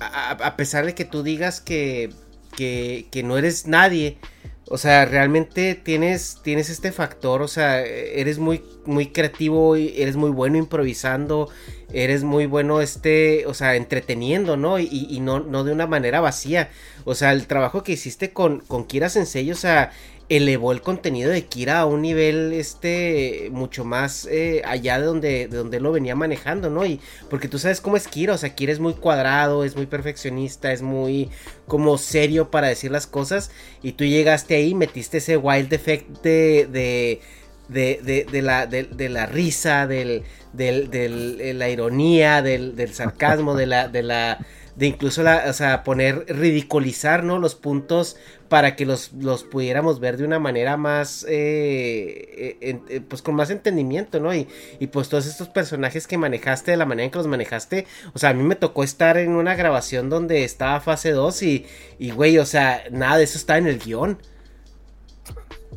a, 0.01 0.57
pesar 0.57 0.85
de 0.85 0.97
que 0.97 1.05
tú 1.05 1.23
digas 1.23 1.61
que, 1.61 2.11
que, 2.57 3.07
que 3.13 3.23
no 3.23 3.39
eres 3.39 3.69
nadie, 3.69 4.19
o 4.69 4.79
sea, 4.79 5.05
realmente 5.05 5.75
tienes, 5.75 6.39
tienes 6.43 6.71
este 6.71 6.93
factor, 6.93 7.43
o 7.43 7.49
sea, 7.49 7.81
eres 7.85 8.39
muy, 8.39 8.63
muy 8.87 9.09
creativo, 9.09 9.77
eres 9.77 10.17
muy 10.17 10.31
bueno 10.31 10.57
improvisando, 10.57 11.51
eres 11.93 12.25
muy 12.25 12.47
bueno, 12.47 12.81
este, 12.81 13.45
o 13.47 13.55
sea, 13.55 13.75
entreteniendo, 13.77 14.57
¿no? 14.57 14.79
Y, 14.79 15.19
no, 15.21 15.41
no 15.41 15.65
de 15.65 15.73
una 15.73 15.87
manera 15.87 16.21
vacía. 16.21 16.71
O 17.05 17.15
sea, 17.15 17.33
el 17.33 17.47
trabajo 17.47 17.83
que 17.83 17.93
hiciste 17.93 18.33
con, 18.33 18.61
con 18.61 18.85
Kira 18.87 19.09
Sensei, 19.09 19.51
o 19.51 19.57
sea, 19.57 19.93
elevó 20.37 20.73
el 20.73 20.81
contenido 20.81 21.31
de 21.31 21.45
Kira 21.45 21.81
a 21.81 21.87
un 21.87 22.01
nivel 22.01 22.53
este 22.55 23.51
mucho 23.53 23.85
más 23.85 24.27
eh, 24.31 24.63
allá 24.65 24.99
de 24.99 25.05
donde, 25.05 25.29
de 25.49 25.57
donde 25.59 25.79
lo 25.79 25.93
venía 25.93 26.15
manejando, 26.15 26.71
¿no? 26.71 26.87
Y 26.87 27.01
porque 27.29 27.49
tú 27.49 27.59
sabes 27.59 27.81
cómo 27.83 27.97
es 27.97 28.09
Kira, 28.09 28.33
o 28.35 28.39
sea, 28.39 28.55
Kira 28.55 28.73
es 28.73 28.81
muy 28.81 28.95
cuadrado, 28.95 29.63
es 29.63 29.77
muy 29.77 29.87
perfeccionista, 29.87 30.73
es 30.73 30.81
muy 30.81 31.31
como 31.67 31.99
serio 31.99 32.51
para 32.51 32.69
decir 32.69 32.91
las 32.91 33.07
cosas 33.07 33.51
y 33.83 33.93
tú 33.93 34.05
llegaste 34.05 34.55
ahí, 34.57 34.75
metiste 34.75 35.19
ese 35.19 35.37
wild 35.37 35.73
effect 35.73 36.23
de, 36.23 36.69
de 36.71 37.21
de, 37.69 38.27
de, 38.31 38.43
la, 38.43 38.67
de, 38.67 39.09
la 39.09 39.25
risa, 39.27 39.87
del, 39.87 40.25
del, 40.53 40.91
del 40.91 41.59
la 41.59 41.71
ironía, 41.71 42.43
del, 42.43 42.77
del 42.77 42.93
sarcasmo, 42.93 43.55
de 43.55 43.67
la, 43.67 43.89
de 43.89 44.03
la, 44.03 44.39
de 44.77 44.87
incluso 44.87 45.23
la, 45.23 45.45
o 45.49 45.53
sea, 45.53 45.83
poner, 45.83 46.27
ridiculizar, 46.29 47.25
¿no? 47.25 47.39
Los 47.39 47.55
puntos 47.55 48.17
para 48.53 48.77
que 48.77 48.85
los, 48.85 49.13
los 49.15 49.45
pudiéramos 49.45 49.99
ver 49.99 50.19
de 50.19 50.25
una 50.25 50.39
manera 50.39 50.77
más, 50.77 51.25
eh, 51.27 52.59
eh, 52.61 52.81
eh, 52.91 53.01
pues 53.01 53.23
con 53.23 53.35
más 53.35 53.49
entendimiento, 53.49 54.21
¿no? 54.21 54.35
Y, 54.35 54.47
y, 54.79 54.89
pues 54.89 55.09
todos 55.09 55.25
estos 55.25 55.49
personajes 55.49 56.07
que 56.07 56.19
manejaste, 56.19 56.73
de 56.73 56.77
la 56.77 56.85
manera 56.85 57.07
en 57.07 57.11
que 57.11 57.17
los 57.17 57.29
manejaste, 57.29 57.87
o 58.13 58.19
sea, 58.19 58.29
a 58.29 58.35
mí 58.35 58.43
me 58.43 58.55
tocó 58.55 58.85
estar 58.85 59.17
en 59.17 59.31
una 59.37 59.55
grabación 59.55 60.11
donde 60.11 60.45
estaba 60.45 60.83
fase 60.83 61.13
2 61.13 61.43
y, 61.45 61.67
y 61.99 62.11
güey, 62.11 62.37
o 62.37 62.45
sea, 62.45 62.85
nada 62.91 63.17
de 63.17 63.25
eso 63.25 63.39
está 63.39 63.57
en 63.57 63.69
el 63.69 63.79
guion. 63.79 64.19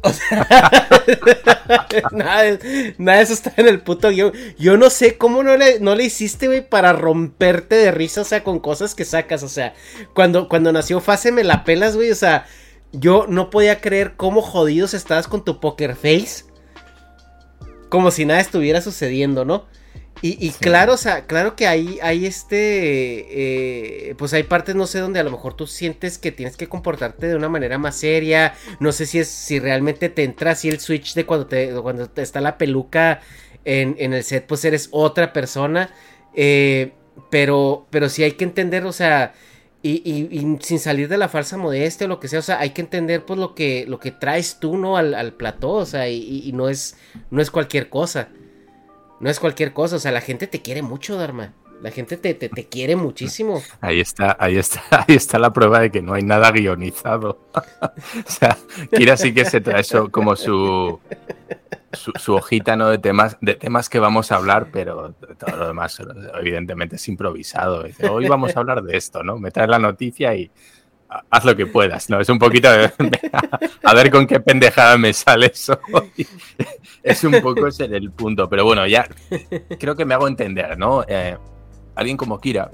O 0.02 0.12
sea, 0.12 0.46
nada, 2.12 2.44
de 2.44 3.22
eso 3.22 3.32
está 3.32 3.54
en 3.56 3.70
el 3.70 3.80
puto 3.80 4.10
guion. 4.10 4.34
Yo 4.60 4.76
no 4.76 4.90
sé 4.90 5.18
cómo 5.18 5.44
no 5.44 5.56
le, 5.56 5.80
no 5.80 5.96
le 5.96 6.04
hiciste, 6.04 6.48
güey, 6.48 6.68
para 6.68 6.92
romperte 6.92 7.76
de 7.76 7.92
risa, 7.92 8.20
o 8.20 8.26
sea, 8.26 8.44
con 8.44 8.60
cosas 8.60 8.96
que 8.96 9.06
sacas. 9.06 9.44
O 9.44 9.50
sea, 9.50 9.74
cuando, 10.14 10.50
cuando 10.50 10.74
nació 10.74 11.00
Fase 11.00 11.32
me 11.32 11.46
la 11.46 11.64
pelas, 11.64 11.96
güey. 11.96 12.12
O 12.12 12.16
sea, 12.16 12.46
yo 13.00 13.26
no 13.28 13.50
podía 13.50 13.82
creer 13.82 14.14
cómo 14.16 14.42
jodidos 14.42 14.94
estabas 14.94 15.28
con 15.28 15.44
tu 15.44 15.60
poker 15.60 15.96
face. 15.96 16.46
Como 17.90 18.12
si 18.12 18.26
nada 18.26 18.40
estuviera 18.40 18.82
sucediendo, 18.82 19.46
¿no? 19.46 19.66
Y, 20.22 20.50
claro, 20.54 20.94
o 20.94 20.98
sea, 20.98 21.28
claro 21.28 21.56
que 21.56 21.68
hay, 21.68 22.00
hay 22.02 22.26
este, 22.26 24.10
eh, 24.10 24.16
pues 24.16 24.34
hay 24.34 24.42
partes, 24.42 24.74
no 24.74 24.88
sé, 24.88 24.98
donde 24.98 25.20
a 25.20 25.24
lo 25.24 25.30
mejor 25.30 25.54
tú 25.54 25.68
sientes 25.68 26.18
que 26.18 26.32
tienes 26.32 26.58
que 26.58 26.68
comportarte 26.68 27.28
de 27.28 27.36
una 27.36 27.48
manera 27.48 27.78
más 27.78 27.98
seria. 27.98 28.56
No 28.80 28.92
sé 28.92 29.06
si 29.06 29.20
es, 29.20 29.28
si 29.28 29.60
realmente 29.60 30.10
te 30.10 30.24
entra 30.24 30.52
así 30.52 30.68
el 30.68 30.80
switch 30.80 31.14
de 31.14 31.28
cuando 31.28 31.46
te, 31.46 31.72
cuando 31.74 32.10
te 32.10 32.24
está 32.24 32.42
la 32.42 32.58
peluca 32.58 33.22
en, 33.66 33.96
en 34.00 34.14
el 34.14 34.24
set, 34.24 34.48
pues 34.48 34.66
eres 34.66 34.88
otra 34.92 35.32
persona. 35.32 35.92
Eh, 36.34 36.94
pero, 37.30 37.86
pero 37.92 38.10
sí 38.10 38.24
hay 38.24 38.32
que 38.32 38.46
entender, 38.46 38.86
o 38.86 38.94
sea, 38.94 39.34
y, 39.88 40.58
sin 40.62 40.80
salir 40.80 41.08
de 41.08 41.18
la 41.18 41.30
falsa 41.30 41.58
modestia 41.58 42.06
o 42.06 42.08
lo 42.08 42.20
que 42.20 42.28
sea, 42.28 42.40
o 42.40 42.42
sea, 42.42 42.60
hay 42.60 42.72
que 42.72 42.82
entender 42.82 43.24
pues 43.24 43.40
lo 43.40 43.54
que, 43.54 43.86
lo 43.88 44.00
que 44.00 44.12
traes 44.12 44.60
tú, 44.60 44.78
¿no? 44.78 44.98
Al, 44.98 45.14
al 45.14 45.34
plató, 45.34 45.72
o 45.72 45.86
sea, 45.86 46.10
y, 46.10 46.52
no 46.54 46.70
es, 46.70 46.98
no 47.30 47.42
es 47.42 47.52
cualquier 47.52 47.90
cosa. 47.90 48.30
No 49.20 49.30
es 49.30 49.40
cualquier 49.40 49.74
cosa, 49.74 49.96
o 49.96 50.00
sea, 50.00 50.12
la 50.12 50.22
gente 50.22 50.48
te 50.48 50.62
quiere 50.62 50.82
mucho, 50.82 51.18
Dharma. 51.18 51.54
La 51.82 51.92
gente 51.92 52.18
te, 52.18 52.34
te, 52.34 52.50
quiere 52.68 52.96
muchísimo. 52.96 53.62
Ahí 53.82 54.00
está, 54.00 54.36
ahí 54.40 54.58
está, 54.58 54.82
ahí 55.08 55.16
está 55.16 55.38
la 55.38 55.54
prueba 55.54 55.82
de 55.82 55.92
que 55.92 56.02
no 56.02 56.14
hay 56.14 56.24
nada 56.24 56.52
guionizado. 56.52 57.40
o 57.82 58.30
sea, 58.30 58.58
Kira 58.92 59.18
sí 59.18 59.34
que 59.34 59.46
se 59.46 59.62
trae 59.62 59.82
eso 59.82 60.10
como 60.10 60.36
su, 60.36 61.00
su, 61.96 62.34
hojita 62.34 62.76
¿no? 62.76 62.90
de 62.90 62.98
temas, 62.98 63.38
de 63.42 63.56
temas 63.56 63.90
que 63.90 64.00
vamos 64.00 64.32
a 64.32 64.36
hablar, 64.36 64.70
pero 64.72 65.14
todo 65.38 65.56
lo 65.56 65.68
demás 65.68 66.02
evidentemente 66.40 66.96
es 66.98 67.08
improvisado. 67.08 67.86
Hoy 68.10 68.28
vamos 68.28 68.56
a 68.56 68.60
hablar 68.60 68.84
de 68.84 68.98
esto, 68.98 69.24
¿no? 69.24 69.38
Me 69.38 69.52
traes 69.52 69.70
la 69.70 69.80
noticia 69.80 70.36
y 70.36 70.52
haz 71.30 71.46
lo 71.46 71.56
que 71.56 71.66
puedas, 71.66 72.10
¿no? 72.10 72.20
Es 72.20 72.30
un 72.30 72.40
poquito 72.40 72.72
de, 72.72 72.92
a 73.84 73.94
ver 73.94 74.12
con 74.12 74.28
qué 74.28 74.40
pendejada 74.40 74.98
me 74.98 75.14
sale 75.14 75.48
eso. 75.48 75.80
es 77.04 77.24
un 77.24 77.42
poco 77.42 77.68
ese 77.68 77.86
el 77.86 78.12
punto, 78.12 78.50
pero 78.50 78.66
bueno, 78.66 78.86
ya 78.88 79.08
creo 79.80 79.96
que 79.96 80.06
me 80.06 80.14
hago 80.14 80.28
entender, 80.28 80.78
¿no? 80.78 81.04
Eh, 81.08 81.38
alguien 81.96 82.18
como 82.18 82.40
Kira, 82.40 82.70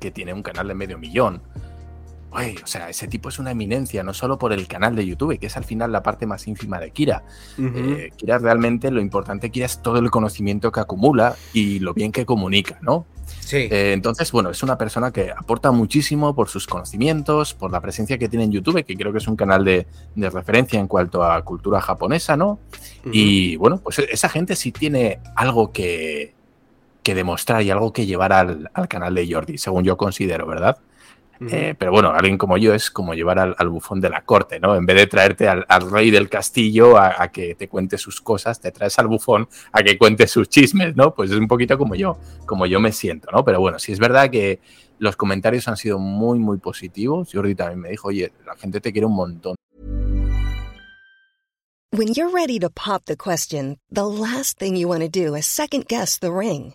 que 0.00 0.10
tiene 0.10 0.32
un 0.32 0.42
canal 0.42 0.68
de 0.68 0.74
medio 0.74 0.98
millón, 0.98 1.42
o 2.30 2.66
sea, 2.66 2.90
ese 2.90 3.08
tipo 3.08 3.28
es 3.28 3.38
una 3.38 3.50
eminencia, 3.50 4.02
no 4.02 4.12
solo 4.12 4.38
por 4.38 4.52
el 4.52 4.66
canal 4.66 4.94
de 4.94 5.06
YouTube, 5.06 5.38
que 5.38 5.46
es 5.46 5.56
al 5.56 5.64
final 5.64 5.92
la 5.92 6.02
parte 6.02 6.26
más 6.26 6.46
ínfima 6.46 6.78
de 6.78 6.90
Kira. 6.90 7.24
Eh, 7.58 8.10
Kira 8.16 8.38
realmente, 8.38 8.90
lo 8.90 9.00
importante 9.00 9.46
de 9.46 9.50
Kira 9.50 9.66
es 9.66 9.80
todo 9.80 9.98
el 9.98 10.10
conocimiento 10.10 10.70
que 10.70 10.80
acumula 10.80 11.36
y 11.52 11.78
lo 11.78 11.94
bien 11.94 12.12
que 12.12 12.26
comunica, 12.26 12.78
¿no? 12.82 13.06
Sí. 13.40 13.56
Eh, 13.70 13.92
entonces, 13.92 14.30
bueno, 14.32 14.50
es 14.50 14.62
una 14.62 14.76
persona 14.76 15.12
que 15.12 15.30
aporta 15.30 15.70
muchísimo 15.70 16.34
por 16.34 16.48
sus 16.48 16.66
conocimientos, 16.66 17.54
por 17.54 17.72
la 17.72 17.80
presencia 17.80 18.18
que 18.18 18.28
tiene 18.28 18.44
en 18.44 18.52
YouTube, 18.52 18.84
que 18.84 18.96
creo 18.96 19.12
que 19.12 19.18
es 19.18 19.28
un 19.28 19.36
canal 19.36 19.64
de, 19.64 19.86
referencia 20.16 20.78
en 20.78 20.88
cuanto 20.88 21.24
a 21.24 21.42
cultura 21.42 21.80
japonesa, 21.80 22.36
¿no? 22.36 22.58
Y 23.10 23.56
bueno, 23.56 23.78
pues 23.78 24.00
esa 24.00 24.28
gente 24.28 24.56
sí 24.56 24.72
tiene 24.72 25.20
algo 25.36 25.72
que, 25.72 26.34
que 27.02 27.14
demostrar 27.14 27.62
y 27.62 27.70
algo 27.70 27.92
que 27.92 28.04
llevar 28.04 28.32
al, 28.32 28.70
al 28.74 28.88
canal 28.88 29.14
de 29.14 29.32
Jordi, 29.32 29.58
según 29.58 29.84
yo 29.84 29.96
considero, 29.96 30.46
¿verdad? 30.46 30.78
Eh, 31.40 31.74
pero 31.78 31.92
bueno, 31.92 32.10
alguien 32.10 32.38
como 32.38 32.56
yo 32.56 32.74
es 32.74 32.90
como 32.90 33.14
llevar 33.14 33.38
al, 33.38 33.68
bufón 33.68 34.00
de 34.00 34.08
la 34.08 34.22
corte, 34.22 34.58
¿no? 34.58 34.74
En 34.74 34.86
vez 34.86 34.96
de 34.96 35.06
traerte 35.06 35.48
al, 35.48 35.90
rey 35.90 36.10
del 36.10 36.28
castillo 36.28 36.98
a, 36.98 37.28
que 37.28 37.54
te 37.54 37.68
cuente 37.68 37.98
sus 37.98 38.20
cosas, 38.20 38.60
te 38.60 38.72
traes 38.72 38.98
al 38.98 39.06
bufón 39.06 39.48
a 39.72 39.82
que 39.82 39.98
cuente 39.98 40.26
sus 40.26 40.48
chismes, 40.48 40.96
¿no? 40.96 41.14
Pues 41.14 41.30
es 41.30 41.36
un 41.36 41.48
poquito 41.48 41.76
como 41.76 41.94
yo, 41.94 42.18
como 42.46 42.66
yo 42.66 42.80
me 42.80 42.92
siento, 42.92 43.30
¿no? 43.32 43.44
Pero 43.44 43.60
bueno, 43.60 43.78
sí 43.78 43.92
es 43.92 43.98
verdad 43.98 44.30
que 44.30 44.60
los 44.98 45.16
comentarios 45.16 45.68
han 45.68 45.76
sido 45.76 45.98
muy, 45.98 46.38
muy 46.38 46.58
positivos. 46.58 47.28
Jordi 47.32 47.54
también 47.54 47.80
me 47.80 47.90
dijo, 47.90 48.08
oye, 48.08 48.32
la 48.46 48.56
gente 48.56 48.80
te 48.80 48.92
quiere 48.92 49.06
un 49.06 49.14
montón. 49.14 49.56
When 51.92 52.08
you're 52.12 52.30
ready 52.30 52.58
to 52.58 52.68
pop 52.68 53.04
the 53.06 53.16
question, 53.16 53.78
the 53.90 54.06
last 54.06 54.58
thing 54.58 54.76
you 54.76 54.88
want 54.88 55.02
to 55.02 55.08
do 55.08 55.34
is 55.34 55.46
second 55.46 55.86
guess 55.88 56.18
the 56.18 56.30
ring. 56.30 56.74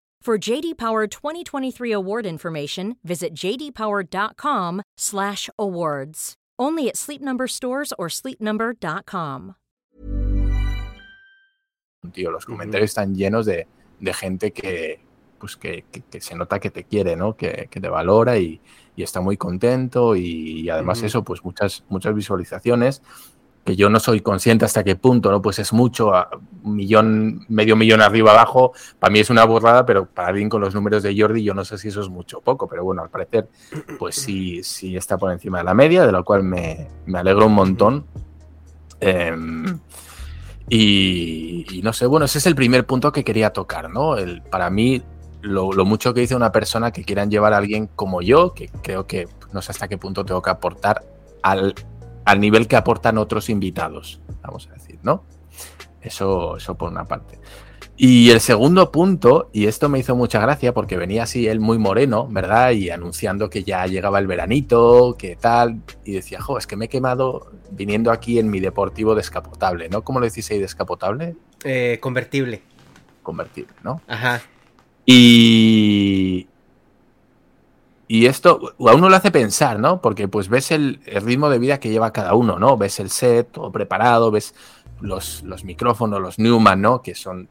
For 0.21 0.37
JD 0.37 0.77
Power 0.77 1.07
2023 1.07 1.91
award 1.93 2.27
information, 2.27 2.97
visit 3.03 3.33
jdpower.com/awards. 3.33 6.33
Only 6.59 6.89
at 6.89 6.95
Sleep 6.95 7.23
Number 7.23 7.47
stores 7.47 7.91
or 7.97 8.07
sleepnumber.com. 8.07 9.55
Tío, 12.13 12.29
los 12.29 12.45
comentarios 12.45 12.91
están 12.91 13.15
llenos 13.15 13.47
de, 13.47 13.65
de 13.99 14.13
gente 14.13 14.51
que, 14.51 14.99
pues 15.39 15.57
que, 15.57 15.85
que, 15.91 16.01
que, 16.01 16.21
se 16.21 16.35
nota 16.35 16.59
que 16.59 16.69
te 16.69 16.83
quiere, 16.83 17.15
¿no? 17.15 17.35
Que, 17.35 17.67
que 17.71 17.81
te 17.81 17.89
valora 17.89 18.37
y, 18.37 18.61
y, 18.95 19.01
está 19.01 19.21
muy 19.21 19.37
contento 19.37 20.15
y, 20.15 20.61
y 20.61 20.69
además 20.69 20.99
uh 20.99 21.03
-huh. 21.03 21.07
eso, 21.07 21.23
pues 21.23 21.43
muchas, 21.43 21.83
muchas 21.89 22.13
visualizaciones 22.13 23.01
que 23.63 23.75
yo 23.75 23.89
no 23.89 23.99
soy 23.99 24.21
consciente 24.21 24.65
hasta 24.65 24.83
qué 24.83 24.95
punto, 24.95 25.31
¿no? 25.31 25.41
Pues 25.41 25.59
es 25.59 25.71
mucho, 25.73 26.11
un 26.63 26.75
millón, 26.75 27.45
medio 27.47 27.75
millón 27.75 28.01
arriba 28.01 28.31
abajo, 28.31 28.73
para 28.99 29.11
mí 29.11 29.19
es 29.19 29.29
una 29.29 29.45
borrada, 29.45 29.85
pero 29.85 30.05
para 30.05 30.29
alguien 30.29 30.49
con 30.49 30.61
los 30.61 30.73
números 30.73 31.03
de 31.03 31.15
Jordi 31.17 31.43
yo 31.43 31.53
no 31.53 31.63
sé 31.63 31.77
si 31.77 31.89
eso 31.89 32.01
es 32.01 32.09
mucho 32.09 32.39
o 32.39 32.41
poco, 32.41 32.67
pero 32.67 32.83
bueno, 32.83 33.03
al 33.03 33.09
parecer 33.09 33.47
pues 33.99 34.15
sí, 34.15 34.63
sí 34.63 34.95
está 34.97 35.17
por 35.17 35.31
encima 35.31 35.59
de 35.59 35.63
la 35.63 35.73
media, 35.73 36.05
de 36.05 36.11
lo 36.11 36.23
cual 36.23 36.43
me, 36.43 36.87
me 37.05 37.19
alegro 37.19 37.45
un 37.45 37.53
montón. 37.53 38.05
Y, 40.73 41.65
y, 41.69 41.81
no 41.81 41.91
sé, 41.91 42.05
bueno, 42.05 42.25
ese 42.25 42.37
es 42.37 42.45
el 42.45 42.55
primer 42.55 42.85
punto 42.85 43.11
que 43.11 43.25
quería 43.25 43.51
tocar, 43.51 43.89
¿no? 43.89 44.15
El, 44.15 44.41
para 44.41 44.69
mí, 44.69 45.01
lo, 45.41 45.73
lo, 45.73 45.83
mucho 45.83 46.13
que 46.13 46.21
dice 46.21 46.33
una 46.33 46.53
persona 46.53 46.91
que 46.91 47.03
quieran 47.03 47.29
llevar 47.29 47.51
a 47.53 47.57
alguien 47.57 47.87
como 47.87 48.21
yo, 48.21 48.53
que 48.53 48.69
creo 48.81 49.05
que 49.05 49.27
no 49.51 49.61
sé 49.61 49.71
hasta 49.71 49.89
qué 49.89 49.97
punto 49.97 50.23
tengo 50.23 50.41
que 50.41 50.49
aportar 50.49 51.03
al 51.43 51.75
al 52.25 52.39
nivel 52.39 52.67
que 52.67 52.75
aportan 52.75 53.17
otros 53.17 53.49
invitados, 53.49 54.21
vamos 54.41 54.67
a 54.69 54.73
decir, 54.73 54.99
¿no? 55.03 55.23
Eso, 56.01 56.57
eso 56.57 56.75
por 56.75 56.91
una 56.91 57.05
parte. 57.05 57.39
Y 58.03 58.31
el 58.31 58.39
segundo 58.39 58.91
punto, 58.91 59.51
y 59.53 59.67
esto 59.67 59.87
me 59.87 59.99
hizo 59.99 60.15
mucha 60.15 60.39
gracia 60.39 60.73
porque 60.73 60.97
venía 60.97 61.21
así 61.21 61.47
él 61.47 61.59
muy 61.59 61.77
moreno, 61.77 62.27
¿verdad? 62.27 62.71
Y 62.71 62.89
anunciando 62.89 63.47
que 63.47 63.63
ya 63.63 63.85
llegaba 63.85 64.17
el 64.17 64.25
veranito, 64.25 65.15
que 65.19 65.35
tal, 65.35 65.83
y 66.03 66.13
decía, 66.13 66.41
jo, 66.41 66.57
es 66.57 66.65
que 66.65 66.75
me 66.75 66.85
he 66.85 66.89
quemado 66.89 67.51
viniendo 67.69 68.11
aquí 68.11 68.39
en 68.39 68.49
mi 68.49 68.59
deportivo 68.59 69.13
descapotable, 69.13 69.87
¿no? 69.89 70.03
¿Cómo 70.03 70.19
lo 70.19 70.25
decís 70.25 70.49
ahí, 70.49 70.57
descapotable? 70.57 71.35
Eh, 71.63 71.99
convertible. 72.01 72.63
Convertible, 73.21 73.73
¿no? 73.83 74.01
Ajá. 74.07 74.41
Y, 75.05 76.47
y 78.13 78.25
esto 78.25 78.75
a 78.77 78.93
uno 78.93 79.07
lo 79.07 79.15
hace 79.15 79.31
pensar, 79.31 79.79
¿no? 79.79 80.01
Porque 80.01 80.27
pues 80.27 80.49
ves 80.49 80.71
el, 80.71 80.99
el, 81.05 81.21
ritmo 81.21 81.49
de 81.49 81.59
vida 81.59 81.79
que 81.79 81.89
lleva 81.89 82.11
cada 82.11 82.33
uno, 82.33 82.59
¿no? 82.59 82.75
Ves 82.75 82.99
el 82.99 83.09
set 83.09 83.49
todo 83.53 83.71
preparado, 83.71 84.31
ves 84.31 84.53
los, 84.99 85.43
los 85.43 85.63
micrófonos, 85.63 86.19
los 86.19 86.37
Newman, 86.37 86.81
¿no? 86.81 87.01
Que 87.01 87.15
son 87.15 87.47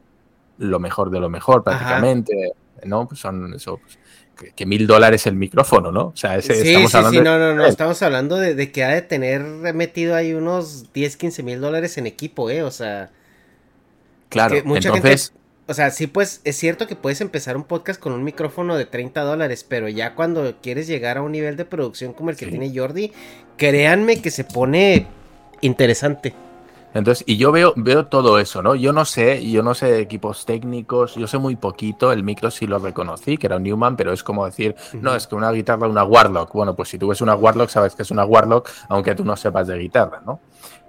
lo 0.59 0.79
mejor 0.79 1.11
de 1.11 1.19
lo 1.19 1.31
mejor 1.31 1.65
prácticamente, 1.65 2.53
Ajá. 2.77 2.87
¿no? 2.87 3.09
Pues 3.09 3.21
son 3.21 3.55
eso, 3.55 3.79
pues, 3.79 3.99
que, 4.39 4.53
que, 4.53 4.67
mil 4.67 4.87
dólares 4.87 5.27
el 5.27 5.35
micrófono, 5.35 5.91
¿no? 5.91 6.09
O 6.09 6.17
sea, 6.17 6.37
ese, 6.37 6.55
sí, 6.55 6.69
estamos 6.69 6.91
sí, 6.91 6.97
hablando 6.99 7.19
sí, 7.19 7.25
no, 7.25 7.39
no, 7.39 7.55
no, 7.55 7.65
estamos 7.65 8.03
hablando 8.03 8.37
de, 8.37 8.55
de, 8.55 8.71
que 8.71 8.85
ha 8.85 8.91
de 8.91 9.01
tener 9.01 9.43
metido 9.73 10.15
ahí 10.15 10.35
unos 10.35 10.93
10, 10.93 11.17
15 11.17 11.43
mil 11.43 11.63
dólares 11.63 11.97
en 11.97 12.07
equipo, 12.07 12.51
¿eh? 12.51 12.63
O 12.65 12.71
sea... 12.71 13.09
Claro, 14.29 14.57
mucha 14.67 14.89
entonces... 14.91 15.29
Gente 15.31 15.40
o 15.71 15.75
sea, 15.75 15.91
sí, 15.91 16.09
pues 16.09 16.41
es 16.43 16.57
cierto 16.57 16.89
que 16.89 16.97
puedes 16.97 17.21
empezar 17.21 17.57
un 17.57 17.63
podcast 17.63 18.01
con 18.01 18.13
un 18.13 18.25
micrófono 18.25 18.77
de 18.77 18.87
30 18.87 19.23
dólares, 19.23 19.65
pero 19.67 19.89
ya 19.89 20.17
cuando 20.17 20.55
quieres 20.61 20.89
llegar 20.89 21.17
a 21.17 21.23
un 21.23 21.31
nivel 21.31 21.57
de 21.57 21.65
producción 21.65 22.13
como 22.13 22.31
el 22.31 22.37
que 22.37 22.47
sí. 22.47 22.51
tiene 22.51 22.77
Jordi, 22.77 23.13
créanme 23.57 24.21
que 24.21 24.33
se 24.33 24.43
pone 24.43 25.07
interesante. 25.61 26.35
Entonces, 26.93 27.23
y 27.25 27.37
yo 27.37 27.53
veo, 27.53 27.73
veo 27.77 28.07
todo 28.07 28.41
eso, 28.41 28.65
¿no? 28.65 28.75
Yo 28.75 28.93
no 28.93 29.05
sé, 29.05 29.49
yo 29.49 29.63
no 29.63 29.75
sé 29.75 29.93
de 29.93 30.01
equipos 30.01 30.45
técnicos, 30.45 31.15
yo 31.15 31.29
sé 31.29 31.39
muy 31.39 31.55
poquito, 31.55 32.11
el 32.11 32.25
micro 32.25 32.51
sí 32.51 32.67
lo 32.67 32.81
reconocí, 32.81 33.39
que 33.39 33.47
era 33.47 33.59
un 33.59 33.63
Newman, 33.63 33.95
pero 33.95 34.13
es 34.13 34.25
como 34.25 34.47
decir, 34.47 34.75
no, 34.95 35.15
es 35.15 35.29
que 35.29 35.37
una 35.37 35.53
guitarra, 35.53 35.87
una 35.87 36.03
Warlock. 36.03 36.53
Bueno, 36.53 36.75
pues 36.75 36.89
si 36.89 36.99
tú 36.99 37.07
ves 37.07 37.21
una 37.21 37.37
Warlock, 37.37 37.69
sabes 37.69 37.95
que 37.95 38.03
es 38.03 38.11
una 38.11 38.25
Warlock, 38.25 38.69
aunque 38.89 39.15
tú 39.15 39.25
no 39.25 39.37
sepas 39.37 39.69
de 39.69 39.79
guitarra, 39.79 40.21
¿no? 40.27 40.41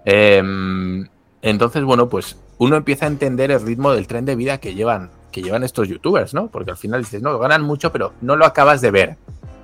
Em, 0.03 1.07
entonces, 1.41 1.83
bueno, 1.83 2.09
pues 2.09 2.37
uno 2.57 2.75
empieza 2.75 3.05
a 3.05 3.07
entender 3.07 3.51
el 3.51 3.61
ritmo 3.61 3.91
del 3.93 4.07
tren 4.07 4.25
de 4.25 4.35
vida 4.35 4.59
que 4.59 4.75
llevan, 4.75 5.09
que 5.31 5.41
llevan 5.41 5.63
estos 5.63 5.87
youtubers, 5.87 6.33
¿no? 6.33 6.47
Porque 6.47 6.71
al 6.71 6.77
final 6.77 7.01
dices, 7.01 7.21
no, 7.21 7.37
ganan 7.39 7.63
mucho, 7.63 7.91
pero 7.91 8.13
no 8.21 8.35
lo 8.35 8.45
acabas 8.45 8.81
de 8.81 8.91
ver. 8.91 9.17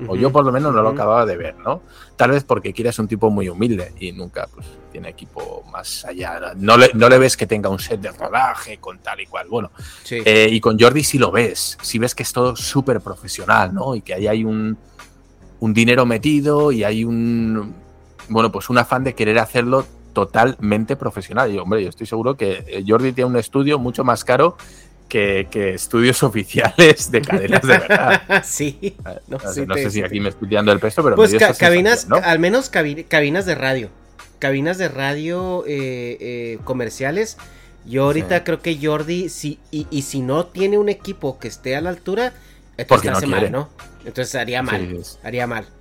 O 0.08 0.16
yo 0.16 0.32
por 0.32 0.46
lo 0.46 0.52
menos 0.52 0.76
no 0.76 0.84
lo 0.84 0.90
acababa 0.90 1.26
de 1.26 1.36
ver, 1.38 1.56
¿no? 1.58 1.82
Tal 2.16 2.30
vez 2.30 2.44
porque 2.44 2.72
quieres 2.72 3.00
un 3.00 3.08
tipo 3.08 3.32
muy 3.32 3.50
humilde 3.50 3.94
y 4.00 4.12
nunca 4.12 4.48
pues, 4.54 4.68
tiene 4.92 5.10
equipo 5.10 5.64
más 5.72 6.06
allá. 6.06 6.54
No 6.56 6.78
le, 6.78 6.92
no 6.94 7.10
le 7.10 7.18
ves 7.18 7.36
que 7.36 7.48
tenga 7.48 7.70
un 7.70 7.80
set 7.80 8.00
de 8.00 8.12
rodaje 8.12 8.78
con 8.78 9.00
tal 9.00 9.20
y 9.22 9.26
cual. 9.26 9.48
Bueno, 9.50 9.72
eh, 10.12 10.50
y 10.52 10.60
con 10.60 10.80
Jordi 10.80 11.04
sí 11.04 11.18
lo 11.18 11.32
ves. 11.32 11.80
Sí 11.82 11.98
ves 11.98 12.14
que 12.14 12.22
es 12.22 12.32
todo 12.32 12.56
súper 12.56 13.02
profesional, 13.02 13.74
¿no? 13.74 13.96
Y 13.96 14.02
que 14.02 14.14
ahí 14.14 14.28
hay 14.28 14.44
un, 14.44 14.78
un 15.60 15.74
dinero 15.74 16.06
metido 16.06 16.72
y 16.72 16.84
hay 16.84 17.04
un, 17.04 17.74
bueno, 18.30 18.52
pues 18.52 18.70
un 18.70 18.78
afán 18.78 19.04
de 19.04 19.16
querer 19.16 19.40
hacerlo 19.40 19.84
totalmente 20.18 20.96
profesional. 20.96 21.54
Y 21.54 21.60
hombre, 21.60 21.84
yo 21.84 21.90
estoy 21.90 22.08
seguro 22.08 22.36
que 22.36 22.64
eh, 22.66 22.84
Jordi 22.88 23.12
tiene 23.12 23.30
un 23.30 23.38
estudio 23.38 23.78
mucho 23.78 24.04
más 24.04 24.26
caro 24.26 24.58
que, 25.08 25.48
estudios 25.76 26.24
oficiales 26.24 27.12
de 27.12 27.22
cadenas 27.22 27.62
de 27.62 27.68
verdad. 27.68 28.22
sí. 28.44 28.96
No, 29.28 29.38
sé 29.40 29.92
si 29.92 30.02
aquí 30.02 30.20
me 30.20 30.30
estoy 30.30 30.50
tirando 30.50 30.72
el 30.72 30.80
peso, 30.80 31.04
pero... 31.04 31.16
Pues 31.16 31.36
cabinas, 31.60 32.08
al 32.10 32.40
menos 32.40 32.72
cabinas 32.72 33.46
de 33.46 33.54
radio. 33.54 33.90
Cabinas 34.40 34.80
de 34.80 34.88
radio 34.88 35.64
eh, 35.68 36.18
eh, 36.20 36.60
comerciales. 36.64 37.38
Yo 37.86 38.06
ahorita 38.06 38.44
creo 38.44 38.64
que 38.64 38.76
Jordi, 38.82 39.30
si, 39.30 39.60
y, 39.70 40.02
si 40.02 40.22
no 40.22 40.48
tiene 40.48 40.80
un 40.80 40.90
equipo 40.90 41.38
que 41.38 41.48
esté 41.48 41.76
a 41.76 41.82
la 41.82 41.92
altura, 41.92 42.34
entonces 42.76 43.12
hace 43.12 43.28
mal, 43.28 43.52
¿no? 43.52 43.70
Entonces 44.04 44.34
haría 44.34 44.64
mal. 44.64 45.00
haría 45.22 45.46
mal. 45.46 45.68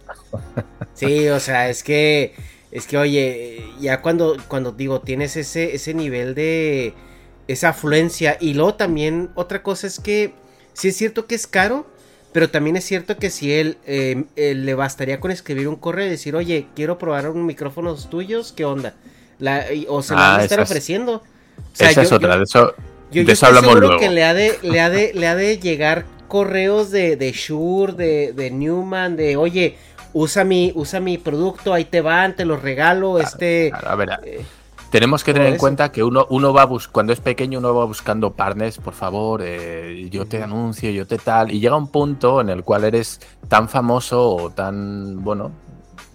Sí, 0.92 1.26
o 1.30 1.40
sea, 1.40 1.70
es 1.70 1.82
que... 1.82 2.34
Es 2.70 2.86
que, 2.86 2.98
oye, 2.98 3.64
ya 3.80 4.02
cuando, 4.02 4.36
cuando 4.48 4.72
digo, 4.72 5.00
tienes 5.00 5.36
ese, 5.36 5.74
ese 5.74 5.94
nivel 5.94 6.34
de 6.34 6.94
esa 7.48 7.70
afluencia. 7.70 8.36
Y 8.40 8.54
luego 8.54 8.74
también 8.74 9.30
otra 9.34 9.62
cosa 9.62 9.86
es 9.86 10.00
que 10.00 10.32
sí 10.72 10.88
es 10.88 10.96
cierto 10.96 11.26
que 11.26 11.34
es 11.34 11.46
caro, 11.46 11.86
pero 12.32 12.50
también 12.50 12.76
es 12.76 12.84
cierto 12.84 13.16
que 13.16 13.30
si 13.30 13.52
él, 13.52 13.78
eh, 13.86 14.24
le 14.36 14.74
bastaría 14.74 15.20
con 15.20 15.30
escribir 15.30 15.68
un 15.68 15.76
correo 15.76 16.06
y 16.06 16.10
decir, 16.10 16.36
oye, 16.36 16.66
quiero 16.74 16.98
probar 16.98 17.30
un 17.30 17.46
micrófonos 17.46 18.10
tuyos, 18.10 18.52
¿qué 18.52 18.64
onda? 18.64 18.94
o 19.88 20.02
se 20.02 20.14
lo 20.14 20.20
van 20.20 20.32
a 20.32 20.36
ah, 20.36 20.44
estar 20.44 20.60
ofreciendo. 20.60 21.22
esa 21.78 22.02
es 22.02 22.10
otra, 22.10 22.38
de 22.38 22.44
eso, 22.44 22.74
yo, 23.10 23.22
de 23.24 23.32
eso 23.32 23.46
hablamos 23.46 23.78
luego. 23.78 23.98
que 23.98 24.08
le 24.08 24.24
ha 24.24 24.32
de, 24.32 24.58
le 24.62 24.80
ha 24.80 24.88
de, 24.88 25.12
le 25.12 25.26
ha 25.26 25.34
de 25.34 25.58
llegar 25.58 26.06
correos 26.26 26.90
de, 26.90 27.16
de 27.16 27.32
Shure, 27.32 27.92
de, 27.92 28.32
de 28.32 28.50
Newman, 28.50 29.16
de 29.16 29.36
oye, 29.36 29.76
usa 30.16 30.44
mi, 30.44 30.72
usa 30.74 30.98
mi 30.98 31.18
producto, 31.18 31.74
ahí 31.74 31.84
te 31.84 32.00
van, 32.00 32.34
te 32.34 32.46
los 32.46 32.62
regalo, 32.62 33.20
este... 33.20 33.70
a 33.72 33.94
ver, 33.94 34.18
eh, 34.24 34.44
tenemos 34.90 35.22
que 35.22 35.34
tener 35.34 35.52
en 35.52 35.58
cuenta 35.58 35.92
que 35.92 36.02
uno, 36.02 36.26
uno 36.30 36.54
va 36.54 36.66
cuando 36.90 37.12
es 37.12 37.20
pequeño, 37.20 37.58
uno 37.58 37.74
va 37.74 37.84
buscando 37.84 38.32
partners, 38.32 38.78
por 38.78 38.94
favor, 38.94 39.42
eh, 39.44 40.08
yo 40.10 40.24
te 40.24 40.42
anuncio, 40.42 40.90
yo 40.90 41.06
te 41.06 41.18
tal, 41.18 41.52
y 41.52 41.60
llega 41.60 41.76
un 41.76 41.88
punto 41.88 42.40
en 42.40 42.48
el 42.48 42.64
cual 42.64 42.84
eres 42.84 43.20
tan 43.46 43.68
famoso 43.68 44.34
o 44.34 44.50
tan, 44.50 45.22
bueno, 45.22 45.52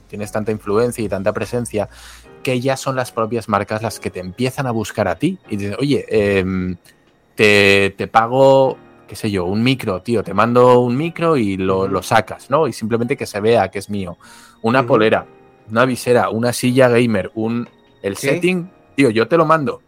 tienes 0.07 0.31
tanta 0.31 0.51
influencia 0.51 1.03
y 1.03 1.07
tanta 1.07 1.31
presencia 1.31 1.87
que 2.41 2.59
ya 2.59 2.77
son 2.77 2.95
las 2.95 3.11
propias 3.11 3.47
marcas 3.47 3.83
las 3.83 3.99
que 3.99 4.09
te 4.09 4.19
empiezan 4.19 4.65
a 4.65 4.71
buscar 4.71 5.07
a 5.07 5.15
ti 5.15 5.37
y 5.47 5.57
dicen, 5.57 5.75
oye, 5.79 6.05
em, 6.09 6.75
te, 7.35 8.07
pago, 8.11 8.77
qué 9.11 9.17
sé 9.17 9.29
yo, 9.29 9.43
un 9.43 9.61
micro, 9.61 10.01
tío, 10.01 10.23
te 10.23 10.33
mando 10.33 10.79
un 10.79 10.95
micro 10.95 11.35
y 11.35 11.57
lo, 11.57 12.01
sacas, 12.01 12.49
¿no? 12.49 12.65
Y 12.69 12.71
simplemente 12.71 13.17
que 13.17 13.25
se 13.25 13.41
vea 13.41 13.69
que 13.69 13.79
es 13.79 13.89
mío. 13.89 14.17
Una 14.61 14.87
polera, 14.87 15.27
una 15.69 15.83
visera, 15.83 16.29
una 16.29 16.53
silla 16.53 16.87
gamer, 16.87 17.29
un 17.35 17.67
el 18.03 18.15
setting, 18.15 18.71
tío, 18.95 19.09
yo 19.09 19.27
te 19.27 19.35
lo 19.35 19.45
mando. 19.45 19.81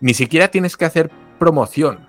Ni 0.00 0.12
siquiera 0.12 0.48
tienes 0.48 0.76
que 0.76 0.84
hacer 0.84 1.10
promoción. 1.38 2.06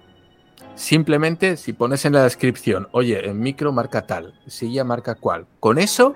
Simplemente 0.76 1.56
si 1.56 1.72
pones 1.72 2.04
en 2.04 2.12
la 2.12 2.24
descripción, 2.24 2.90
oye, 2.92 3.30
en 3.30 3.40
micro 3.40 3.72
marca 3.72 4.06
tal, 4.06 4.38
silla 4.48 4.84
marca 4.84 5.16
cual. 5.16 5.48
Con 5.62 5.78
eso 5.78 6.16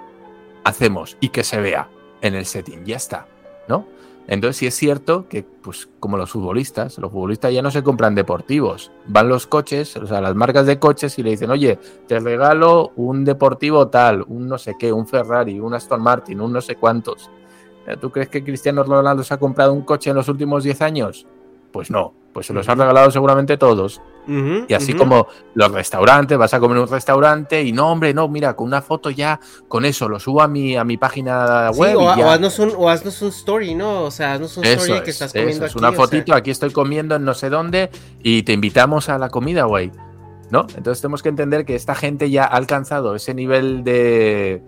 hacemos 0.66 1.16
y 1.22 1.30
que 1.30 1.46
se 1.46 1.62
vea 1.62 1.88
en 2.22 2.36
el 2.36 2.46
setting, 2.46 2.84
ya 2.84 2.98
está, 2.98 3.26
¿no? 3.70 3.88
Entonces 4.32 4.56
sí 4.56 4.66
es 4.66 4.76
cierto 4.76 5.28
que, 5.28 5.44
pues 5.44 5.90
como 6.00 6.16
los 6.16 6.32
futbolistas, 6.32 6.98
los 7.00 7.12
futbolistas 7.12 7.54
ya 7.54 7.62
no 7.62 7.70
se 7.70 7.84
compran 7.84 8.16
deportivos, 8.16 8.90
van 9.06 9.28
los 9.28 9.46
coches, 9.46 9.98
o 9.98 10.08
sea, 10.08 10.22
las 10.22 10.36
marcas 10.36 10.66
de 10.66 10.80
coches 10.80 11.20
y 11.20 11.24
le 11.24 11.32
dicen, 11.32 11.52
oye, 11.52 11.78
te 12.08 12.18
regalo 12.18 12.94
un 12.96 13.26
deportivo 13.26 13.90
tal, 13.90 14.24
un 14.26 14.48
no 14.48 14.58
sé 14.58 14.78
qué, 14.80 14.94
un 14.94 15.06
Ferrari, 15.06 15.60
un 15.60 15.74
Aston 15.74 16.02
Martin, 16.02 16.40
un 16.40 16.54
no 16.54 16.62
sé 16.62 16.78
cuántos. 16.78 17.30
¿Tú 18.00 18.10
crees 18.10 18.30
que 18.30 18.42
Cristiano 18.42 18.84
Ronaldo 18.84 19.22
se 19.22 19.34
ha 19.34 19.38
comprado 19.38 19.74
un 19.74 19.82
coche 19.82 20.12
en 20.12 20.16
los 20.16 20.30
últimos 20.30 20.64
10 20.64 20.82
años? 20.82 21.28
Pues 21.72 21.90
no, 21.90 22.14
pues 22.34 22.48
se 22.48 22.54
los 22.54 22.68
han 22.70 22.78
regalado 22.78 23.12
seguramente 23.12 23.58
todos. 23.58 24.02
y 24.28 24.74
así 24.74 24.94
como 24.94 25.28
los 25.56 25.72
restaurantes, 25.72 26.38
vas 26.38 26.54
a 26.54 26.60
comer 26.60 26.78
en 26.78 26.84
un 26.84 26.90
restaurante 26.90 27.64
y 27.64 27.72
no, 27.72 27.92
hombre, 27.92 28.14
no, 28.14 28.28
mira, 28.28 28.56
con 28.56 28.68
una 28.68 28.82
foto 28.82 29.10
ya, 29.10 29.40
con 29.68 29.84
eso, 29.86 30.08
lo 30.08 30.20
subo 30.20 30.42
a 30.42 30.48
mi, 30.48 30.78
a 30.78 30.84
mi 30.84 30.98
página 30.98 31.72
web. 31.72 31.98
o, 31.98 32.02
o, 32.04 32.30
haznos 32.30 32.60
un, 32.60 32.72
o, 32.78 32.90
haznos 32.90 33.22
un, 33.22 33.30
story, 33.30 33.76
¿no? 33.76 34.04
O 34.04 34.12
sea, 34.12 34.34
haznos 34.34 34.58
un 34.58 34.66
story 34.66 35.02
que 35.02 35.12
estás 35.12 35.34
comiendo. 35.34 35.66
Es 35.66 35.76
una 35.76 35.92
fotito, 35.92 36.34
aquí 36.34 36.52
estoy 36.52 36.72
comiendo 36.72 37.16
en 37.16 37.26
no 37.26 37.34
sé 37.34 37.50
dónde 37.50 37.90
y 38.22 38.44
te 38.44 38.54
invitamos 38.54 39.10
a 39.10 39.18
la 39.18 39.30
comida, 39.30 39.64
güey. 39.64 39.92
¿No? 40.50 40.68
Entonces 40.76 41.02
tenemos 41.02 41.24
que 41.24 41.30
entender 41.30 41.64
que 41.64 41.76
esta 41.76 41.96
gente 41.96 42.30
ya 42.30 42.44
ha 42.44 42.48
alcanzado 42.48 43.16
ese 43.16 43.34
nivel 43.34 43.86
de, 43.86 44.62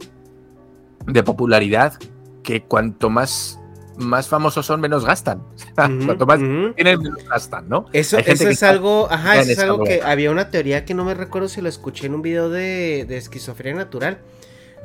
de 1.05 1.23
popularidad 1.23 1.95
que 2.41 2.63
cuanto 2.63 3.09
más, 3.09 3.59
más 3.97 4.27
famosos 4.27 4.65
son, 4.65 4.81
menos 4.81 5.05
gastan. 5.05 5.43
cuanto 5.75 6.25
más 6.25 6.39
tienen, 6.75 6.99
menos 7.01 7.23
gastan, 7.27 7.69
¿no? 7.69 7.85
Eso, 7.93 8.17
es 8.17 8.63
algo, 8.63 9.07
ajá, 9.11 9.39
eso 9.39 9.51
es 9.51 9.59
algo 9.59 9.83
que 9.83 10.01
había 10.01 10.31
una 10.31 10.49
teoría 10.49 10.85
que 10.85 10.93
no 10.93 11.05
me 11.05 11.13
recuerdo 11.13 11.47
si 11.47 11.61
lo 11.61 11.69
escuché 11.69 12.07
en 12.07 12.15
un 12.15 12.21
video 12.21 12.49
de, 12.49 13.05
de 13.07 13.17
esquizofrenia 13.17 13.83
natural 13.83 14.19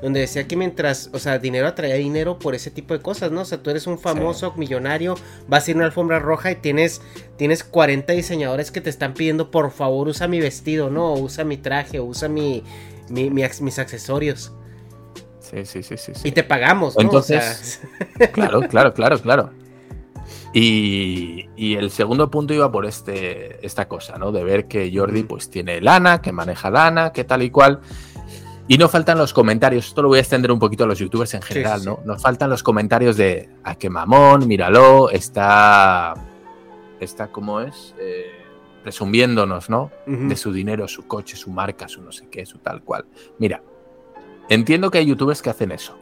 donde 0.00 0.20
decía 0.20 0.46
que 0.46 0.56
mientras, 0.56 1.10
o 1.12 1.18
sea, 1.18 1.38
dinero 1.38 1.66
atraía 1.66 1.96
dinero 1.96 2.38
por 2.38 2.54
ese 2.54 2.70
tipo 2.70 2.94
de 2.94 3.00
cosas, 3.00 3.32
¿no? 3.32 3.40
O 3.40 3.44
sea, 3.44 3.62
tú 3.62 3.70
eres 3.70 3.86
un 3.86 3.98
famoso 3.98 4.52
millonario, 4.56 5.16
vas 5.48 5.66
a 5.66 5.70
ir 5.70 5.76
a 5.76 5.78
una 5.78 5.86
alfombra 5.86 6.18
roja 6.18 6.52
y 6.52 6.56
tienes, 6.56 7.00
tienes 7.36 7.64
40 7.64 8.12
diseñadores 8.12 8.70
que 8.70 8.80
te 8.80 8.90
están 8.90 9.14
pidiendo, 9.14 9.50
por 9.50 9.70
favor, 9.72 10.08
usa 10.08 10.28
mi 10.28 10.40
vestido, 10.40 10.90
¿no? 10.90 11.14
O 11.14 11.20
usa 11.20 11.44
mi 11.44 11.56
traje, 11.56 11.98
o 11.98 12.04
usa 12.04 12.28
mi, 12.28 12.62
mis 13.10 13.78
accesorios. 13.78 14.52
Sí, 15.50 15.64
sí, 15.64 15.82
sí, 15.82 15.96
sí, 15.96 16.12
Y 16.24 16.32
te 16.32 16.44
pagamos, 16.44 16.96
¿no? 16.96 17.02
Entonces, 17.02 17.80
claro, 18.32 18.60
claro, 18.68 18.92
claro, 18.92 19.18
claro. 19.18 19.50
Y, 20.52 21.46
el 21.56 21.90
segundo 21.90 22.30
punto 22.30 22.54
iba 22.54 22.70
por 22.70 22.86
este, 22.86 23.64
esta 23.64 23.88
cosa, 23.88 24.18
¿no? 24.18 24.32
De 24.32 24.44
ver 24.44 24.66
que 24.66 24.90
Jordi 24.92 25.22
pues 25.22 25.50
tiene 25.50 25.80
lana, 25.80 26.20
que 26.20 26.32
maneja 26.32 26.70
lana, 26.70 27.12
que 27.12 27.24
tal 27.24 27.42
y 27.42 27.50
cual. 27.50 27.80
Y 28.66 28.76
no 28.76 28.88
faltan 28.88 29.16
los 29.16 29.32
comentarios, 29.32 29.86
esto 29.86 30.02
lo 30.02 30.08
voy 30.08 30.18
a 30.18 30.20
extender 30.20 30.52
un 30.52 30.58
poquito 30.58 30.84
a 30.84 30.86
los 30.86 30.98
youtubers 30.98 31.32
en 31.32 31.42
general, 31.42 31.84
¿no? 31.84 32.00
Nos 32.04 32.20
faltan 32.20 32.50
los 32.50 32.62
comentarios 32.62 33.16
de, 33.16 33.48
a 33.64 33.76
qué 33.76 33.88
mamón, 33.88 34.46
míralo, 34.46 35.08
está, 35.08 36.14
está 37.00 37.28
como 37.28 37.62
es, 37.62 37.94
eh, 37.98 38.30
presumiéndonos, 38.82 39.70
¿no? 39.70 39.90
De 40.06 40.36
su 40.36 40.52
dinero, 40.52 40.86
su 40.86 41.06
coche, 41.06 41.34
su 41.34 41.50
marca, 41.50 41.88
su 41.88 42.02
no 42.02 42.12
sé 42.12 42.28
qué, 42.30 42.44
su 42.44 42.58
tal 42.58 42.82
cual. 42.82 43.06
Mira, 43.38 43.62
Entiendo 44.48 44.90
que 44.90 44.98
hay 44.98 45.06
youtubers 45.06 45.42
que 45.42 45.50
hacen 45.50 45.72
eso. 45.72 45.96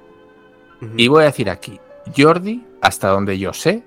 Y 0.96 1.08
voy 1.08 1.22
a 1.22 1.26
decir 1.26 1.48
aquí, 1.48 1.80
Jordi, 2.16 2.64
hasta 2.82 3.08
donde 3.08 3.38
yo 3.38 3.52
sé, 3.52 3.82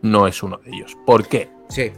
no 0.00 0.26
es 0.26 0.42
uno 0.42 0.58
de 0.64 0.70
ellos. 0.70 0.96
¿Por 1.06 1.26
qué? 1.28 1.50
Sí. 1.68 1.92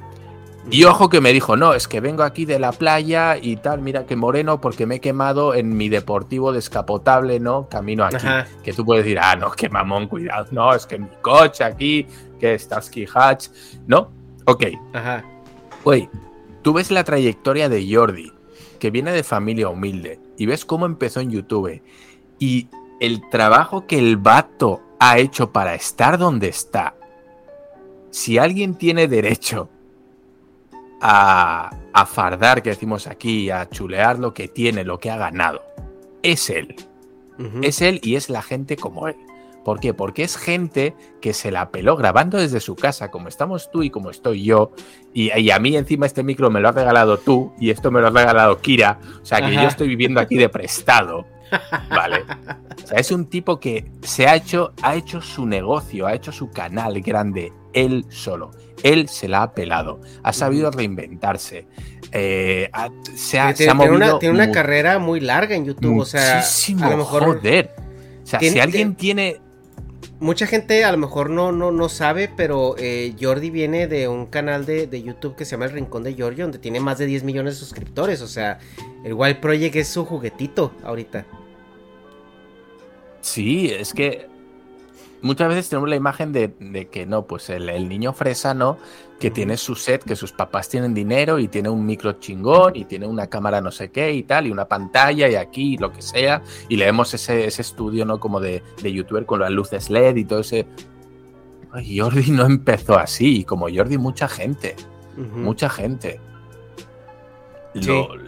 Y 0.70 0.84
ojo 0.84 1.10
que 1.10 1.20
me 1.20 1.32
dijo, 1.32 1.56
no, 1.56 1.74
es 1.74 1.86
que 1.86 2.00
vengo 2.00 2.22
aquí 2.22 2.46
de 2.46 2.58
la 2.58 2.72
playa 2.72 3.36
y 3.36 3.56
tal, 3.56 3.82
mira 3.82 4.06
que 4.06 4.16
moreno 4.16 4.60
porque 4.60 4.86
me 4.86 4.96
he 4.96 5.00
quemado 5.00 5.54
en 5.54 5.76
mi 5.76 5.88
deportivo 5.88 6.52
descapotable, 6.52 7.38
¿no? 7.38 7.68
Camino 7.68 8.04
aquí. 8.04 8.26
Que 8.62 8.72
tú 8.72 8.84
puedes 8.84 9.04
decir, 9.04 9.18
ah, 9.20 9.36
no, 9.36 9.50
que 9.50 9.68
mamón, 9.68 10.08
cuidado, 10.08 10.46
no, 10.52 10.74
es 10.74 10.86
que 10.86 10.98
mi 10.98 11.08
coche 11.20 11.64
aquí, 11.64 12.06
que 12.40 12.58
Starsky 12.58 13.06
Hatch, 13.12 13.48
¿no? 13.86 14.10
Ok. 14.46 14.64
Ajá. 14.94 15.22
Oye, 15.84 16.08
tú 16.62 16.72
ves 16.72 16.90
la 16.90 17.04
trayectoria 17.04 17.68
de 17.68 17.86
Jordi, 17.94 18.32
que 18.78 18.90
viene 18.90 19.12
de 19.12 19.22
familia 19.22 19.68
humilde, 19.68 20.18
y 20.36 20.46
ves 20.46 20.64
cómo 20.64 20.86
empezó 20.86 21.20
en 21.20 21.30
YouTube 21.30 21.82
y 22.38 22.68
el 23.00 23.28
trabajo 23.30 23.86
que 23.86 23.98
el 23.98 24.16
vato 24.16 24.82
ha 24.98 25.18
hecho 25.18 25.52
para 25.52 25.74
estar 25.74 26.18
donde 26.18 26.48
está, 26.48 26.94
si 28.10 28.38
alguien 28.38 28.74
tiene 28.74 29.08
derecho 29.08 29.68
a, 31.00 31.70
a 31.92 32.06
fardar, 32.06 32.62
que 32.62 32.70
decimos 32.70 33.06
aquí, 33.06 33.50
a 33.50 33.68
chulear 33.68 34.18
lo 34.18 34.32
que 34.32 34.48
tiene, 34.48 34.84
lo 34.84 34.98
que 34.98 35.10
ha 35.10 35.16
ganado, 35.16 35.62
es 36.22 36.50
él. 36.50 36.74
Es 37.62 37.82
él 37.82 38.00
y 38.02 38.14
es 38.14 38.30
la 38.30 38.42
gente 38.42 38.76
como 38.76 39.08
él. 39.08 39.16
¿Por 39.64 39.80
qué? 39.80 39.94
Porque 39.94 40.22
es 40.22 40.36
gente 40.36 40.94
que 41.20 41.32
se 41.32 41.50
la 41.50 41.70
peló 41.70 41.96
grabando 41.96 42.38
desde 42.38 42.60
su 42.60 42.76
casa, 42.76 43.10
como 43.10 43.28
estamos 43.28 43.70
tú 43.70 43.82
y 43.82 43.90
como 43.90 44.10
estoy 44.10 44.44
yo. 44.44 44.72
Y, 45.14 45.50
a 45.50 45.58
mí 45.58 45.76
encima 45.76 46.06
este 46.06 46.22
micro 46.22 46.50
me 46.50 46.60
lo 46.60 46.68
has 46.68 46.74
regalado 46.74 47.18
tú 47.18 47.52
y 47.58 47.70
esto 47.70 47.90
me 47.90 48.00
lo 48.00 48.08
ha 48.08 48.10
regalado 48.10 48.60
Kira. 48.60 48.98
O 49.22 49.24
sea 49.24 49.40
que 49.40 49.54
yo 49.54 49.62
estoy 49.62 49.88
viviendo 49.88 50.20
aquí 50.20 50.36
de 50.36 50.48
prestado. 50.48 51.26
Vale. 51.88 52.24
O 52.82 52.86
sea, 52.86 52.98
es 52.98 53.10
un 53.10 53.26
tipo 53.26 53.58
que 53.58 53.90
se 54.02 54.26
ha 54.26 54.34
hecho, 54.34 54.72
ha 54.82 54.96
hecho 54.96 55.22
su 55.22 55.46
negocio, 55.46 56.06
ha 56.06 56.14
hecho 56.14 56.32
su 56.32 56.50
canal 56.50 57.00
grande 57.00 57.52
él 57.72 58.04
solo. 58.10 58.50
Él 58.82 59.08
se 59.08 59.28
la 59.28 59.42
ha 59.42 59.52
pelado, 59.52 60.00
ha 60.22 60.32
sabido 60.32 60.70
reinventarse. 60.70 61.66
Eh, 62.12 62.70
se 63.14 63.40
ha, 63.40 63.54
tiene, 63.54 63.90
una, 63.90 64.18
tiene 64.18 64.34
una 64.34 64.52
carrera 64.52 64.98
muy 64.98 65.20
larga 65.20 65.56
en 65.56 65.64
YouTube, 65.64 66.00
o 66.00 66.04
sea, 66.04 66.40
a 66.40 66.90
lo 66.90 66.96
mejor. 66.98 67.24
Joder. 67.24 67.70
O 68.22 68.26
sea, 68.26 68.40
si 68.40 68.58
alguien 68.58 68.94
tiene 68.94 69.40
mucha 70.20 70.46
gente 70.46 70.84
a 70.84 70.92
lo 70.92 70.98
mejor 70.98 71.30
no, 71.30 71.52
no, 71.52 71.70
no 71.70 71.88
sabe, 71.88 72.30
pero 72.34 72.76
eh, 72.78 73.14
Jordi 73.20 73.50
viene 73.50 73.86
de 73.86 74.08
un 74.08 74.26
canal 74.26 74.66
de, 74.66 74.86
de, 74.86 75.02
YouTube 75.02 75.36
que 75.36 75.44
se 75.44 75.52
llama 75.52 75.66
El 75.66 75.72
Rincón 75.72 76.04
de 76.04 76.14
Jordi, 76.16 76.42
donde 76.42 76.58
tiene 76.58 76.80
más 76.80 76.98
de 76.98 77.06
10 77.06 77.24
millones 77.24 77.54
de 77.54 77.60
suscriptores. 77.60 78.20
O 78.22 78.28
sea, 78.28 78.58
el 79.04 79.14
Wild 79.14 79.40
Project 79.40 79.76
es 79.76 79.88
su 79.88 80.04
juguetito 80.04 80.72
ahorita. 80.82 81.26
Sí, 83.20 83.70
es 83.70 83.94
que 83.94 84.28
muchas 85.24 85.48
veces 85.48 85.68
tenemos 85.70 85.88
la 85.88 85.96
imagen 85.96 86.32
de, 86.32 86.88
que 86.90 87.06
no, 87.06 87.26
pues 87.26 87.48
el, 87.48 87.88
niño 87.88 88.12
fresa, 88.12 88.52
¿no? 88.52 88.76
Que 89.18 89.30
tiene 89.30 89.56
su 89.56 89.74
set, 89.74 90.04
que 90.04 90.16
sus 90.16 90.32
papás 90.32 90.68
tienen 90.68 90.92
dinero 90.92 91.38
y 91.38 91.48
tiene 91.48 91.70
un 91.70 91.84
micro 91.86 92.12
chingón 92.12 92.76
y 92.76 92.84
tiene 92.84 93.06
una 93.06 93.28
cámara 93.28 93.60
no 93.62 93.72
sé 93.72 93.90
qué 93.90 94.12
y 94.12 94.22
tal, 94.22 94.46
y 94.46 94.50
una 94.50 94.66
pantalla 94.66 95.28
y 95.28 95.34
aquí 95.34 95.78
lo 95.78 95.90
que 95.90 96.02
sea, 96.02 96.42
y 96.68 96.76
leemos 96.76 97.14
ese, 97.14 97.46
ese 97.46 97.62
estudio, 97.62 98.04
¿no? 98.04 98.20
Como 98.20 98.38
de, 98.38 98.62
de 98.82 98.92
youtuber 98.92 99.24
con 99.24 99.40
las 99.40 99.50
luces 99.50 99.90
LED 99.90 100.16
y 100.16 100.24
todo 100.24 100.40
ese... 100.40 100.66
Jordi 101.72 102.30
no 102.30 102.44
empezó 102.44 102.98
así, 102.98 103.38
y 103.38 103.44
como 103.44 103.66
Jordi 103.74 103.98
mucha 103.98 104.28
gente, 104.28 104.76
mucha 105.16 105.70
gente. 105.70 106.20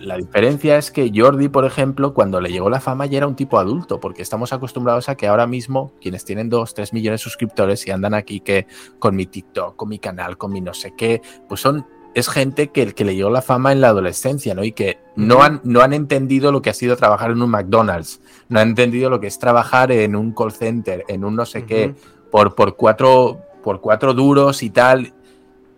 La 0.01 0.17
diferencia 0.17 0.77
es 0.77 0.91
que 0.91 1.11
Jordi, 1.15 1.49
por 1.49 1.65
ejemplo, 1.65 2.13
cuando 2.15 2.41
le 2.41 2.51
llegó 2.51 2.69
la 2.69 2.81
fama 2.81 3.07
ya 3.07 3.19
era 3.19 3.27
un 3.27 3.37
tipo 3.37 3.59
adulto, 3.59 4.01
porque 4.01 4.23
estamos 4.23 4.53
acostumbrados 4.53 5.09
a 5.09 5.17
que 5.17 5.27
ahora 5.27 5.47
mismo 5.47 5.93
quienes 6.01 6.25
tienen 6.25 6.49
2, 6.49 6.75
3 6.75 6.93
millones 6.93 7.21
de 7.21 7.25
suscriptores 7.25 7.87
y 7.87 7.91
andan 7.91 8.15
aquí 8.15 8.41
que 8.41 8.67
con 8.99 9.15
mi 9.15 9.27
TikTok, 9.27 9.77
con 9.77 9.89
mi 9.89 9.99
canal, 9.99 10.37
con 10.37 10.53
mi 10.53 10.61
no 10.61 10.75
sé 10.75 10.95
qué, 10.97 11.23
pues 11.49 11.61
son 11.61 11.87
es 12.15 12.31
gente 12.31 12.69
que, 12.69 12.95
que 12.95 13.05
le 13.05 13.15
llegó 13.15 13.29
la 13.29 13.43
fama 13.43 13.73
en 13.73 13.83
la 13.83 13.89
adolescencia, 13.89 14.55
¿no? 14.55 14.65
Y 14.65 14.73
que 14.73 14.99
no 15.17 15.43
han, 15.43 15.61
no 15.65 15.83
han 15.83 15.93
entendido 15.93 16.51
lo 16.51 16.63
que 16.63 16.71
ha 16.71 16.75
sido 16.75 16.97
trabajar 16.97 17.31
en 17.31 17.43
un 17.43 17.51
McDonald's, 17.51 18.23
no 18.49 18.59
han 18.59 18.71
entendido 18.71 19.11
lo 19.11 19.21
que 19.21 19.27
es 19.27 19.39
trabajar 19.39 19.93
en 19.93 20.17
un 20.17 20.33
call 20.33 20.51
center, 20.51 21.05
en 21.09 21.25
un 21.25 21.37
no 21.37 21.45
sé 21.45 21.67
qué, 21.67 21.95
por, 22.31 22.55
por, 22.55 22.75
cuatro, 22.75 23.43
por 23.63 23.83
cuatro 23.83 24.15
duros 24.15 24.63
y 24.63 24.71
tal. 24.71 25.13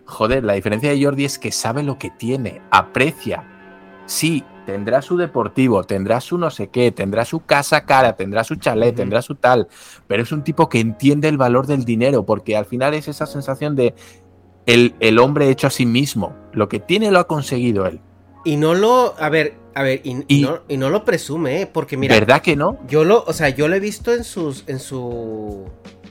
Joder, 0.05 0.45
la 0.45 0.53
diferencia 0.53 0.89
de 0.91 1.03
Jordi 1.03 1.25
es 1.25 1.37
que 1.37 1.51
sabe 1.51 1.83
lo 1.83 1.97
que 1.97 2.09
tiene, 2.09 2.61
aprecia 2.71 3.58
Sí, 4.09 4.43
tendrá 4.65 5.03
su 5.03 5.17
deportivo, 5.17 5.83
tendrá 5.83 6.19
su 6.19 6.39
no 6.39 6.49
sé 6.49 6.69
qué, 6.69 6.91
tendrá 6.91 7.25
su 7.25 7.41
casa 7.41 7.85
cara, 7.85 8.15
tendrá 8.15 8.43
su 8.43 8.55
chalet, 8.55 8.95
tendrá 8.95 9.21
su 9.21 9.35
tal, 9.35 9.67
pero 10.07 10.23
es 10.23 10.31
un 10.31 10.43
tipo 10.43 10.67
que 10.67 10.79
entiende 10.79 11.27
el 11.27 11.37
valor 11.37 11.67
del 11.67 11.85
dinero, 11.85 12.25
porque 12.25 12.57
al 12.57 12.65
final 12.65 12.95
es 12.95 13.07
esa 13.07 13.27
sensación 13.27 13.75
de 13.75 13.93
el, 14.65 14.95
el 14.99 15.19
hombre 15.19 15.51
hecho 15.51 15.67
a 15.67 15.69
sí 15.69 15.85
mismo. 15.85 16.35
Lo 16.53 16.67
que 16.67 16.79
tiene 16.79 17.11
lo 17.11 17.19
ha 17.19 17.27
conseguido 17.27 17.85
él. 17.85 18.01
Y 18.45 18.57
no 18.57 18.73
lo, 18.73 19.13
a 19.19 19.29
ver, 19.29 19.53
a 19.75 19.83
ver, 19.83 20.01
y, 20.03 20.41
no, 20.41 20.89
lo 20.89 21.05
presume, 21.05 21.61
¿eh? 21.61 21.67
porque 21.67 21.95
mira. 21.95 22.15
¿Verdad 22.15 22.41
que 22.41 22.55
no? 22.55 22.79
Yo 22.87 23.03
lo, 23.03 23.23
o 23.27 23.33
sea, 23.33 23.49
yo 23.49 23.67
lo 23.67 23.75
he 23.75 23.79
visto 23.79 24.11
en 24.11 24.23
sus, 24.23 24.63
en 24.65 24.79
su, 24.79 25.65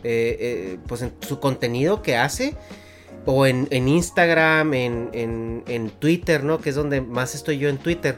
eh, 0.04 0.36
eh, 0.38 0.78
pues 0.86 1.02
en 1.02 1.14
su 1.18 1.40
contenido 1.40 2.00
que 2.00 2.16
hace 2.16 2.54
o 3.30 3.44
en, 3.44 3.68
Instagram, 3.70 4.72
en, 4.72 5.92
Twitter, 5.98 6.42
¿no? 6.44 6.62
Que 6.62 6.70
es 6.70 6.74
donde 6.74 7.02
más 7.02 7.34
estoy 7.34 7.58
yo 7.58 7.68
en 7.68 7.76
Twitter. 7.76 8.16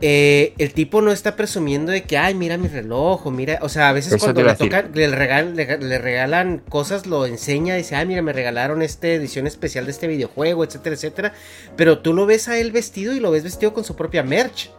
Eh, 0.00 0.52
el 0.58 0.72
tipo 0.72 1.00
no 1.00 1.12
está 1.12 1.36
presumiendo 1.36 1.92
de 1.92 2.02
que, 2.02 2.18
ay, 2.18 2.34
mira 2.34 2.56
mi 2.56 2.66
reloj, 2.66 3.24
o 3.24 3.30
mira, 3.30 3.60
o 3.62 3.68
sea, 3.68 3.88
a 3.88 3.92
veces 3.92 4.20
cuando 4.20 4.42
le, 4.42 4.56
tocan, 4.56 4.90
le, 4.94 5.06
le, 5.06 5.98
regalan 5.98 6.58
cosas, 6.68 7.06
lo 7.06 7.24
enseña, 7.24 7.76
dice, 7.76 7.94
ay, 7.94 8.06
mira, 8.06 8.20
me 8.20 8.32
regalaron 8.32 8.82
esta 8.82 9.06
edición 9.06 9.46
especial 9.46 9.84
de 9.84 9.92
este 9.92 10.08
videojuego, 10.08 10.64
etcétera, 10.64 10.96
etcétera. 10.96 11.32
Pero 11.76 12.00
tú 12.00 12.12
lo 12.12 12.26
ves 12.26 12.48
a 12.48 12.58
él 12.58 12.72
vestido 12.72 13.14
y 13.14 13.20
lo 13.20 13.30
ves 13.30 13.44
vestido 13.44 13.72
con 13.72 13.84
su 13.84 13.94
propia 13.94 14.24
merch. 14.24 14.72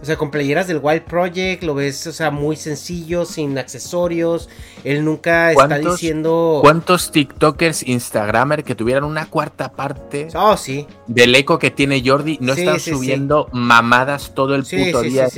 O 0.00 0.04
sea, 0.04 0.16
con 0.16 0.30
playeras 0.30 0.68
del 0.68 0.78
Wild 0.80 1.02
Project, 1.02 1.64
lo 1.64 1.74
ves, 1.74 2.06
o 2.06 2.12
sea, 2.12 2.30
muy 2.30 2.54
sencillo, 2.54 3.24
sin 3.24 3.58
accesorios. 3.58 4.48
Él 4.84 5.04
nunca 5.04 5.50
está 5.50 5.78
diciendo. 5.78 6.60
¿Cuántos 6.62 7.10
TikTokers, 7.10 7.86
Instagramer 7.86 8.62
que 8.62 8.76
tuvieran 8.76 9.02
una 9.02 9.26
cuarta 9.26 9.72
parte 9.72 10.28
oh, 10.36 10.56
sí. 10.56 10.86
del 11.08 11.34
eco 11.34 11.58
que 11.58 11.72
tiene 11.72 12.00
Jordi 12.04 12.38
no 12.40 12.52
están 12.52 12.78
subiendo 12.78 13.48
mamadas 13.52 14.32
todo 14.34 14.54
el 14.54 14.62
puto 14.62 15.02
día? 15.02 15.28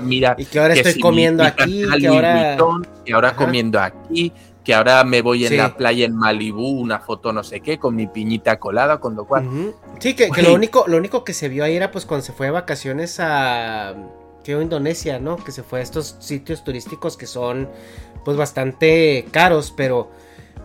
mira. 0.00 0.36
Y 0.38 0.46
que 0.46 0.58
ahora 0.58 0.74
estoy 0.74 0.98
comiendo 0.98 1.44
aquí, 1.44 1.84
que 2.00 2.06
ahora. 2.06 2.56
y 3.04 3.12
ahora 3.12 3.36
comiendo 3.36 3.78
aquí 3.78 4.32
que 4.64 4.74
ahora 4.74 5.02
me 5.04 5.22
voy 5.22 5.46
en 5.46 5.56
la 5.56 5.76
playa 5.76 6.04
en 6.04 6.14
Malibú, 6.14 6.68
una 6.68 7.00
foto 7.00 7.32
no 7.32 7.42
sé 7.42 7.60
qué, 7.60 7.78
con 7.78 7.96
mi 7.96 8.06
piñita 8.06 8.58
colada, 8.58 9.00
con 9.00 9.16
lo 9.16 9.24
cual... 9.24 9.74
Sí, 9.98 10.14
que, 10.14 10.30
lo, 10.42 10.54
único, 10.54 10.84
lo 10.86 10.96
único 10.96 11.24
que 11.24 11.34
se 11.34 11.48
vio 11.48 11.64
ahí 11.64 11.76
era 11.76 11.90
pues 11.90 12.06
cuando 12.06 12.24
se 12.24 12.32
fue 12.32 12.46
de 12.46 12.52
vacaciones 12.52 13.18
a... 13.20 13.94
Que 14.44 14.52
Indonesia, 14.52 15.20
¿no? 15.20 15.36
Que 15.36 15.52
se 15.52 15.62
fue 15.62 15.78
a 15.78 15.82
estos 15.82 16.16
sitios 16.18 16.64
turísticos 16.64 17.16
que 17.16 17.26
son 17.26 17.68
pues 18.24 18.36
bastante 18.36 19.26
caros, 19.30 19.72
pero... 19.76 20.10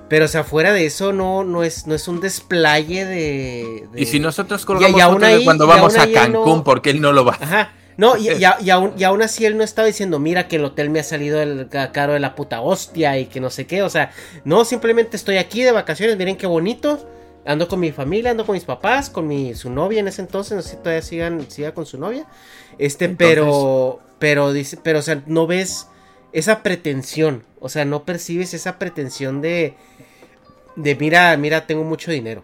Pero, 0.09 0.23
o 0.23 0.27
sea, 0.29 0.45
fuera 0.45 0.71
de 0.71 0.85
eso, 0.85 1.11
no, 1.11 1.43
no, 1.43 1.63
es, 1.63 1.85
no 1.85 1.93
es 1.93 2.07
un 2.07 2.21
desplaye 2.21 3.05
de, 3.05 3.89
Y 3.93 4.05
si 4.05 4.21
nosotros 4.21 4.65
colgamos 4.65 5.01
fotos 5.01 5.21
de 5.21 5.43
cuando 5.43 5.67
vamos 5.67 5.97
a 5.97 6.09
Cancún, 6.09 6.63
porque 6.63 6.91
él 6.91 7.01
no 7.01 7.11
lo 7.11 7.25
va 7.25 7.37
Ajá. 7.41 7.73
No, 7.97 8.15
y, 8.15 8.29
y, 8.29 8.69
aún, 8.69 9.21
así 9.23 9.45
él 9.45 9.57
no 9.57 9.63
estaba 9.63 9.87
diciendo, 9.87 10.19
mira 10.19 10.47
que 10.47 10.57
el 10.57 10.65
hotel 10.65 10.91
me 10.91 10.99
ha 10.99 11.03
salido 11.03 11.41
el 11.41 11.67
caro 11.67 12.13
de 12.13 12.19
la 12.19 12.35
puta 12.35 12.61
hostia 12.61 13.17
y 13.17 13.25
que 13.25 13.39
no 13.39 13.49
sé 13.49 13.65
qué. 13.65 13.81
O 13.81 13.89
sea, 13.89 14.11
no, 14.45 14.65
simplemente 14.65 15.17
estoy 15.17 15.37
aquí 15.37 15.63
de 15.63 15.71
vacaciones, 15.71 16.15
miren 16.15 16.37
qué 16.37 16.45
bonito. 16.45 17.09
Ando 17.43 17.67
con 17.67 17.79
mi 17.79 17.91
familia, 17.91 18.31
ando 18.31 18.45
con 18.45 18.53
mis 18.53 18.65
papás, 18.65 19.09
con 19.09 19.27
mi, 19.27 19.55
su 19.55 19.69
novia 19.69 20.01
en 20.01 20.09
ese 20.09 20.21
entonces, 20.21 20.55
no 20.55 20.61
sé 20.61 20.71
si 20.71 20.75
todavía 20.77 21.01
sigan, 21.01 21.49
siga 21.49 21.73
con 21.73 21.85
su 21.85 21.97
novia. 21.97 22.27
Este, 22.77 23.09
pero, 23.09 23.99
pero 24.19 24.51
dice, 24.51 24.77
pero, 24.83 24.99
o 24.99 25.01
sea, 25.01 25.23
no 25.25 25.47
ves 25.47 25.87
esa 26.33 26.61
pretensión. 26.61 27.43
O 27.59 27.69
sea, 27.69 27.85
no 27.85 28.03
percibes 28.03 28.53
esa 28.53 28.77
pretensión 28.77 29.41
de, 29.41 29.75
de 30.75 30.95
mira, 30.95 31.35
mira, 31.37 31.65
tengo 31.65 31.83
mucho 31.83 32.11
dinero. 32.11 32.43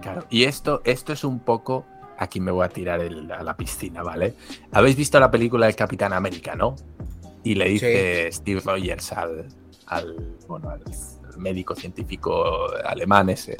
Claro, 0.00 0.26
y 0.30 0.44
esto, 0.44 0.80
esto 0.84 1.12
es 1.12 1.24
un 1.24 1.40
poco 1.40 1.84
aquí 2.18 2.40
me 2.40 2.50
voy 2.50 2.64
a 2.64 2.68
tirar 2.68 3.00
a 3.00 3.42
la 3.42 3.56
piscina, 3.56 4.02
¿vale? 4.02 4.34
Habéis 4.72 4.96
visto 4.96 5.18
la 5.20 5.30
película 5.30 5.66
del 5.66 5.76
Capitán 5.76 6.12
América, 6.12 6.54
¿no? 6.54 6.74
Y 7.44 7.54
le 7.54 7.68
dice 7.68 8.30
Steve 8.32 8.60
Rogers 8.64 9.12
al, 9.12 9.46
bueno, 10.46 10.70
al 10.70 10.82
médico 11.38 11.74
científico 11.74 12.66
alemán 12.84 13.30
ese. 13.30 13.56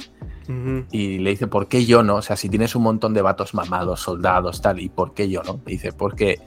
Y 0.90 1.18
le 1.18 1.30
dice, 1.30 1.46
¿por 1.46 1.68
qué 1.68 1.84
yo 1.84 2.02
no? 2.02 2.16
O 2.16 2.22
sea, 2.22 2.34
si 2.36 2.48
tienes 2.48 2.74
un 2.74 2.82
montón 2.82 3.12
de 3.12 3.22
vatos 3.22 3.54
mamados, 3.54 4.00
soldados, 4.00 4.62
tal, 4.62 4.80
¿y 4.80 4.88
por 4.88 5.12
qué 5.12 5.28
yo 5.28 5.42
no? 5.42 5.60
Le 5.64 5.72
dice, 5.72 5.92
porque, 5.92 6.40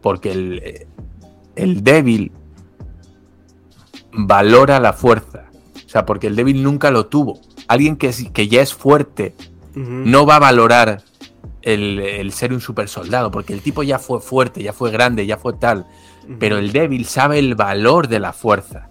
porque 0.00 0.32
el, 0.32 0.86
el 1.54 1.84
débil 1.84 2.32
valora 4.12 4.80
la 4.80 4.94
fuerza. 4.94 5.50
O 5.84 5.88
sea, 5.88 6.06
porque 6.06 6.28
el 6.28 6.36
débil 6.36 6.62
nunca 6.62 6.90
lo 6.90 7.06
tuvo. 7.06 7.40
Alguien 7.68 7.96
que, 7.96 8.10
que 8.32 8.48
ya 8.48 8.62
es 8.62 8.72
fuerte 8.72 9.34
no 9.74 10.26
va 10.26 10.36
a 10.36 10.40
valorar 10.40 11.02
el, 11.62 12.32
ser 12.32 12.52
un 12.52 12.60
super 12.60 12.88
soldado, 12.88 13.30
porque 13.30 13.52
el 13.52 13.60
tipo 13.60 13.82
ya 13.82 13.98
fue 13.98 14.20
fuerte, 14.20 14.62
ya 14.62 14.72
fue 14.72 14.90
grande, 14.90 15.26
ya 15.26 15.36
fue 15.36 15.54
tal, 15.54 15.86
pero 16.38 16.58
el 16.58 16.72
débil 16.72 17.04
sabe 17.06 17.38
el 17.38 17.54
valor 17.54 18.08
de 18.08 18.20
la 18.20 18.32
fuerza. 18.32 18.90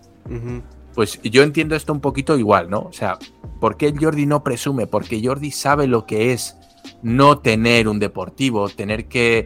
Pues 0.93 1.21
yo 1.23 1.43
entiendo 1.43 1.75
esto 1.75 1.93
un 1.93 2.01
poquito 2.01 2.37
igual, 2.37 2.69
¿no? 2.69 2.79
O 2.79 2.93
sea, 2.93 3.17
¿por 3.59 3.77
qué 3.77 3.93
Jordi 3.97 4.25
no 4.25 4.43
presume? 4.43 4.87
Porque 4.87 5.21
Jordi 5.23 5.51
sabe 5.51 5.87
lo 5.87 6.05
que 6.05 6.33
es 6.33 6.57
no 7.01 7.39
tener 7.39 7.87
un 7.87 7.99
deportivo, 7.99 8.67
tener 8.69 9.07
que 9.07 9.37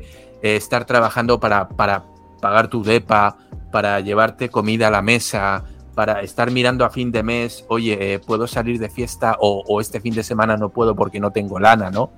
eh, 0.42 0.56
estar 0.56 0.86
trabajando 0.86 1.40
para, 1.40 1.70
para 1.70 2.06
pagar 2.42 2.70
tu 2.70 2.84
depa, 2.84 3.38
para 3.72 4.00
llevarte 4.00 4.50
comida 4.50 4.88
a 4.88 4.92
la 4.92 5.02
mesa, 5.02 5.64
para 5.96 6.22
estar 6.22 6.52
mirando 6.52 6.86
a 6.86 6.90
fin 6.90 7.12
de 7.12 7.24
mes, 7.24 7.66
oye, 7.70 8.14
eh, 8.14 8.20
¿puedo 8.20 8.48
salir 8.48 8.80
de 8.80 8.90
fiesta 8.90 9.38
o, 9.40 9.64
o, 9.68 9.82
este 9.82 10.02
fin 10.02 10.14
de 10.14 10.24
semana 10.24 10.58
no 10.58 10.70
puedo 10.70 10.96
porque 10.96 11.20
no 11.20 11.32
tengo 11.32 11.60
lana, 11.60 11.90
¿no? 11.90 12.12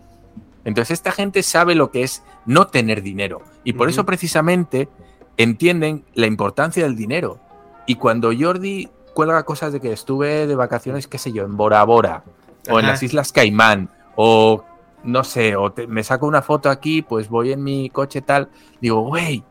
Entonces 0.68 0.96
esta 0.96 1.14
gente 1.14 1.44
sabe 1.44 1.76
lo 1.76 1.92
que 1.92 2.04
es 2.04 2.24
no 2.46 2.68
tener 2.68 3.02
dinero. 3.02 3.42
Y 3.64 3.72
por 3.72 3.88
eso 3.88 4.06
precisamente 4.06 4.90
entienden 5.38 6.04
la 6.14 6.28
importancia 6.28 6.84
del 6.84 6.98
dinero. 6.98 7.40
Y 7.86 7.96
cuando 7.96 8.32
Jordi 8.38 8.90
cuelga 9.14 9.44
cosas 9.44 9.72
de 9.72 9.80
que 9.80 9.94
estuve 9.94 10.46
de 10.46 10.56
vacaciones, 10.56 11.08
qué 11.08 11.20
sé 11.20 11.32
yo, 11.32 11.46
en 11.46 11.56
Bora 11.56 11.82
Bora 11.86 12.26
o 12.70 12.82
en 12.82 12.86
las 12.86 13.02
Islas 13.02 13.32
Caimán 13.32 13.90
o 14.18 14.66
no 15.06 15.24
sé, 15.24 15.56
o 15.56 15.74
me 15.88 16.04
saco 16.04 16.28
una 16.28 16.42
foto 16.42 16.70
aquí, 16.70 17.02
pues 17.02 17.30
voy 17.30 17.54
en 17.54 17.64
mi 17.64 17.90
coche 17.90 18.22
tal, 18.22 18.50
digo, 18.82 19.00
güey, 19.04 19.46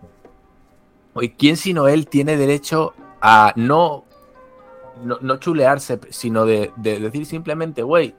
¿quién 1.38 1.56
sino 1.56 1.88
él 1.88 2.08
tiene 2.08 2.36
derecho 2.36 2.92
a 3.22 3.54
no 3.56 4.04
no, 5.02 5.16
no 5.22 5.38
chulearse, 5.38 5.98
sino 6.10 6.44
de, 6.44 6.72
de 6.76 7.00
decir 7.00 7.24
simplemente, 7.24 7.82
güey, 7.82 8.14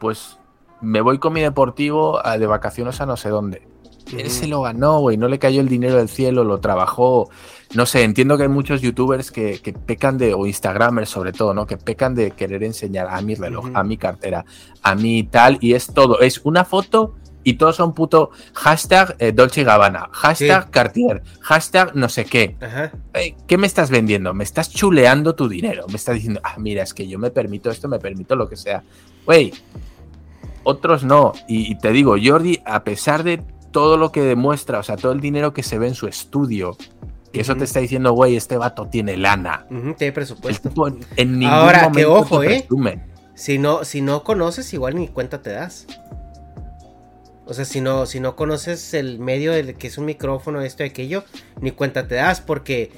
pues 0.00 0.40
me 0.80 1.00
voy 1.00 1.18
con 1.18 1.32
mi 1.32 1.40
deportivo 1.40 2.24
a- 2.24 2.38
de 2.38 2.46
vacaciones 2.46 3.00
a 3.00 3.06
no 3.06 3.16
sé 3.16 3.28
dónde. 3.30 3.66
Él 4.16 4.30
se 4.30 4.46
lo 4.46 4.62
ganó, 4.62 5.00
güey, 5.00 5.16
no 5.16 5.26
le 5.26 5.40
cayó 5.40 5.60
el 5.60 5.68
dinero 5.68 5.96
del 5.96 6.08
cielo, 6.08 6.44
lo 6.44 6.60
trabajó. 6.60 7.28
No 7.74 7.86
sé, 7.86 8.04
entiendo 8.04 8.36
que 8.36 8.44
hay 8.44 8.48
muchos 8.48 8.80
youtubers 8.80 9.32
que, 9.32 9.58
que 9.60 9.72
pecan 9.72 10.16
de, 10.16 10.32
o 10.32 10.46
instagramers 10.46 11.08
sobre 11.10 11.32
todo, 11.32 11.54
¿no? 11.54 11.66
Que 11.66 11.76
pecan 11.76 12.14
de 12.14 12.30
querer 12.30 12.62
enseñar 12.62 13.08
a 13.10 13.20
mi 13.20 13.34
reloj, 13.34 13.66
a 13.74 13.82
mi 13.82 13.96
cartera, 13.96 14.44
a 14.82 14.94
mi 14.94 15.24
tal, 15.24 15.58
y 15.60 15.74
es 15.74 15.92
todo. 15.92 16.20
Es 16.20 16.40
una 16.44 16.64
foto 16.64 17.16
y 17.42 17.54
todos 17.54 17.74
son 17.74 17.94
puto 17.94 18.30
hashtag 18.54 19.16
eh, 19.18 19.32
Dolce 19.32 19.64
Gabbana, 19.64 20.08
hashtag 20.12 20.64
Sí. 20.66 20.70
Cartier, 20.70 21.22
hashtag 21.40 21.96
no 21.96 22.08
sé 22.08 22.26
qué. 22.26 22.56
Ajá. 22.60 22.92
Ey, 23.12 23.34
¿Qué 23.48 23.58
me 23.58 23.66
estás 23.66 23.90
vendiendo? 23.90 24.32
Me 24.34 24.44
estás 24.44 24.70
chuleando 24.70 25.34
tu 25.34 25.48
dinero. 25.48 25.84
Me 25.88 25.96
estás 25.96 26.14
diciendo, 26.14 26.40
ah, 26.44 26.54
mira, 26.58 26.84
es 26.84 26.94
que 26.94 27.08
yo 27.08 27.18
me 27.18 27.30
permito 27.32 27.72
esto, 27.72 27.88
me 27.88 27.98
permito 27.98 28.36
lo 28.36 28.48
que 28.48 28.56
sea. 28.56 28.84
Güey, 29.24 29.52
otros 30.66 31.04
no. 31.04 31.32
Y, 31.48 31.72
y 31.72 31.74
te 31.76 31.92
digo, 31.92 32.16
Jordi, 32.22 32.60
a 32.64 32.84
pesar 32.84 33.22
de 33.22 33.38
todo 33.70 33.96
lo 33.96 34.10
que 34.10 34.22
demuestra, 34.22 34.78
o 34.78 34.82
sea, 34.82 34.96
todo 34.96 35.12
el 35.12 35.20
dinero 35.20 35.52
que 35.52 35.62
se 35.62 35.78
ve 35.78 35.88
en 35.88 35.94
su 35.94 36.06
estudio, 36.06 36.76
que 37.32 37.42
eso 37.42 37.54
te 37.56 37.64
está 37.64 37.80
diciendo, 37.80 38.12
güey, 38.12 38.36
este 38.36 38.56
vato 38.56 38.86
tiene 38.86 39.16
lana. 39.16 39.66
Ujú, 39.70 39.94
tiene 39.94 40.12
presupuesto. 40.12 40.70
tipo 40.70 40.88
en, 40.88 41.38
ningún 41.38 41.54
Ahora, 41.54 41.80
que 41.92 42.06
momento 42.06 42.12
ojo, 42.14 42.40
te 42.40 42.56
¿eh? 42.56 42.66
Si 43.34 43.58
no, 43.58 43.84
si 43.84 44.00
no 44.00 44.24
conoces, 44.24 44.72
igual 44.72 44.96
ni 44.96 45.08
cuenta 45.08 45.42
te 45.42 45.50
das. 45.50 45.86
O 47.44 47.54
sea, 47.54 47.64
si 47.64 47.80
no, 47.80 48.06
si 48.06 48.18
no 48.18 48.34
conoces 48.34 48.92
el 48.94 49.20
medio 49.20 49.52
del 49.52 49.74
que 49.74 49.86
es 49.86 49.98
un 49.98 50.06
micrófono, 50.06 50.62
esto 50.62 50.82
y 50.82 50.86
aquello, 50.86 51.24
ni 51.60 51.70
cuenta 51.70 52.08
te 52.08 52.16
das, 52.16 52.40
porque, 52.40 52.90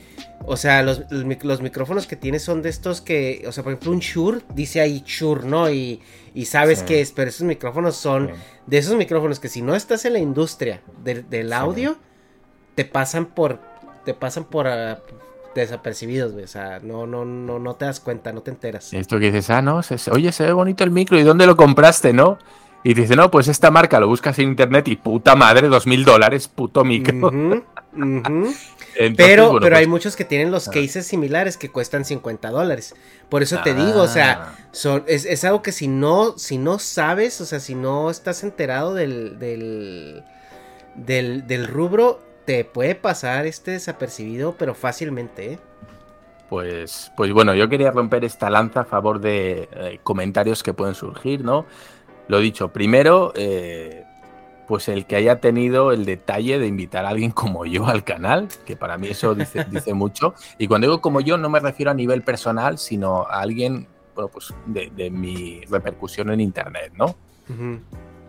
o 0.47 0.57
sea, 0.57 0.83
los, 0.83 1.03
los 1.11 1.61
micrófonos 1.61 2.07
que 2.07 2.17
tienes 2.17 2.45
son 2.45 2.63
de 2.63 2.71
estos 2.71 3.03
que, 3.03 3.45
o 3.47 3.53
sea, 3.53 3.63
por 3.63 3.73
ejemplo, 3.73 3.91
un 3.91 3.99
Shure, 3.99 4.41
dice 4.55 4.81
ahí 4.81 5.03
Shure, 5.05 5.45
¿no? 5.45 5.69
Y, 5.71 6.01
y 6.41 6.45
sabes 6.47 6.81
Sí. 6.81 6.85
que 6.87 7.01
es, 7.01 7.11
pero 7.13 7.29
esos 7.31 7.43
micrófonos 7.47 7.97
son 7.97 8.29
Sí. 8.29 8.33
de 8.67 8.79
esos 8.79 8.95
micrófonos 8.97 9.41
que 9.41 9.49
si 9.49 9.61
no 9.63 9.75
estás 9.75 10.05
en 10.05 10.13
la 10.13 10.19
industria 10.21 10.83
del, 11.03 11.25
Sí. 11.31 11.53
audio, 11.53 11.97
te 12.75 12.85
pasan 12.85 13.27
por, 13.27 13.59
te 14.05 14.15
pasan 14.15 14.45
por 14.45 14.67
ah, 14.69 15.01
desapercibidos, 15.55 16.33
güey. 16.33 16.45
O 16.45 16.49
sea, 16.49 16.79
no, 16.81 17.07
no, 17.07 17.25
no, 17.25 17.59
no 17.59 17.75
te 17.75 17.87
das 17.87 17.99
cuenta, 18.01 18.33
no 18.33 18.43
te 18.43 18.51
enteras. 18.53 18.93
Esto 18.93 19.19
que 19.19 19.27
dices, 19.33 19.51
ah, 19.51 19.63
no, 19.63 19.83
se- 19.83 20.11
oye, 20.13 20.31
se 20.31 20.45
ve 20.47 20.53
bonito 20.53 20.85
el 20.85 20.91
micro, 20.93 21.19
¿y 21.19 21.23
dónde 21.25 21.47
lo 21.47 21.57
compraste, 21.57 22.13
no? 22.13 22.39
Y 22.85 22.95
dice, 22.95 23.17
no, 23.17 23.31
pues 23.31 23.49
esta 23.49 23.71
marca 23.71 23.99
lo 24.01 24.07
buscas 24.09 24.39
en 24.39 24.49
internet 24.51 24.87
y 24.89 24.97
puta 24.97 25.35
madre, 25.35 25.69
dos 25.69 25.87
mil 25.87 26.05
dólares, 26.05 26.47
puto 26.49 26.85
micro. 26.85 27.31
Entonces, 27.93 29.15
Pero, 29.17 29.45
bueno, 29.47 29.61
pero 29.61 29.75
pues, 29.75 29.81
hay 29.81 29.87
muchos 29.87 30.17
que 30.17 30.25
tienen 30.25 30.51
los 30.51 30.69
Ah. 30.69 30.73
cases 30.73 31.07
similares 31.07 31.57
que 31.57 31.71
cuestan 31.71 32.05
50 32.05 32.51
dólares. 32.51 32.95
Por 33.29 33.43
eso 33.43 33.61
te 33.63 33.75
digo, 33.75 34.03
o 34.03 34.09
sea, 34.09 34.51
Ah. 34.53 34.55
son, 34.73 35.05
es, 35.07 35.25
es 35.25 35.45
algo 35.45 35.63
que 35.63 35.73
si 35.73 35.89
no, 35.89 36.37
si 36.39 36.59
no 36.59 36.79
sabes, 36.79 37.41
o 37.41 37.45
sea, 37.47 37.61
si 37.61 37.75
no 37.75 38.11
estás 38.11 38.43
enterado 38.43 38.95
del, 38.95 39.39
del, 39.39 40.25
del, 40.97 41.47
del 41.47 41.67
rubro, 41.69 42.21
te 42.45 42.65
puede 42.65 42.95
pasar 42.95 43.47
este 43.47 43.73
desapercibido, 43.73 44.55
pero 44.59 44.75
fácilmente, 44.75 45.53
¿eh? 45.55 45.59
Pues, 46.49 47.13
pues 47.17 47.31
bueno, 47.33 47.55
yo 47.55 47.69
quería 47.69 47.91
romper 47.91 48.25
esta 48.25 48.49
lanza 48.49 48.81
a 48.81 48.85
favor 48.85 49.21
de 49.21 49.69
eh, 49.71 50.01
comentarios 50.03 50.63
que 50.63 50.73
pueden 50.73 50.95
surgir, 50.95 51.45
¿no? 51.45 51.67
Lo 52.29 52.39
dicho, 52.39 52.69
primero, 52.69 53.33
eh, 53.35 54.05
pues 54.67 54.89
el 54.89 55.07
que 55.07 55.17
haya 55.17 55.41
tenido 55.41 55.93
el 55.93 56.05
detalle 56.05 56.59
de 56.59 56.67
invitar 56.67 57.07
a 57.07 57.09
alguien 57.09 57.31
como 57.31 57.65
yo 57.65 57.87
al 57.87 58.05
canal, 58.05 58.49
que 58.67 58.77
para 58.77 58.99
mí 58.99 59.09
eso 59.09 59.35
dice, 59.35 59.65
dice 59.71 59.95
mucho. 59.95 60.35
Y 60.59 60.69
cuando 60.69 60.87
digo 60.87 61.01
como 61.01 61.21
yo, 61.21 61.39
no 61.39 61.49
me 61.49 61.59
refiero 61.59 61.91
a 61.91 61.95
nivel 61.95 62.23
personal, 62.23 62.79
sino 62.79 63.23
a 63.23 63.41
alguien, 63.41 63.87
bueno, 64.15 64.29
pues 64.29 64.55
de, 64.67 64.91
de 64.95 65.11
mi 65.11 65.63
repercusión 65.71 66.31
en 66.31 66.41
internet, 66.41 66.93
¿no? 66.97 67.17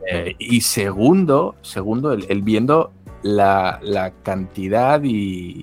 Eh, 0.09 0.35
y 0.39 0.61
segundo, 0.61 1.55
segundo, 1.61 2.13
el, 2.13 2.25
el 2.29 2.41
viendo 2.41 2.93
la, 3.21 3.79
la 3.83 4.11
cantidad 4.11 5.01
y 5.03 5.61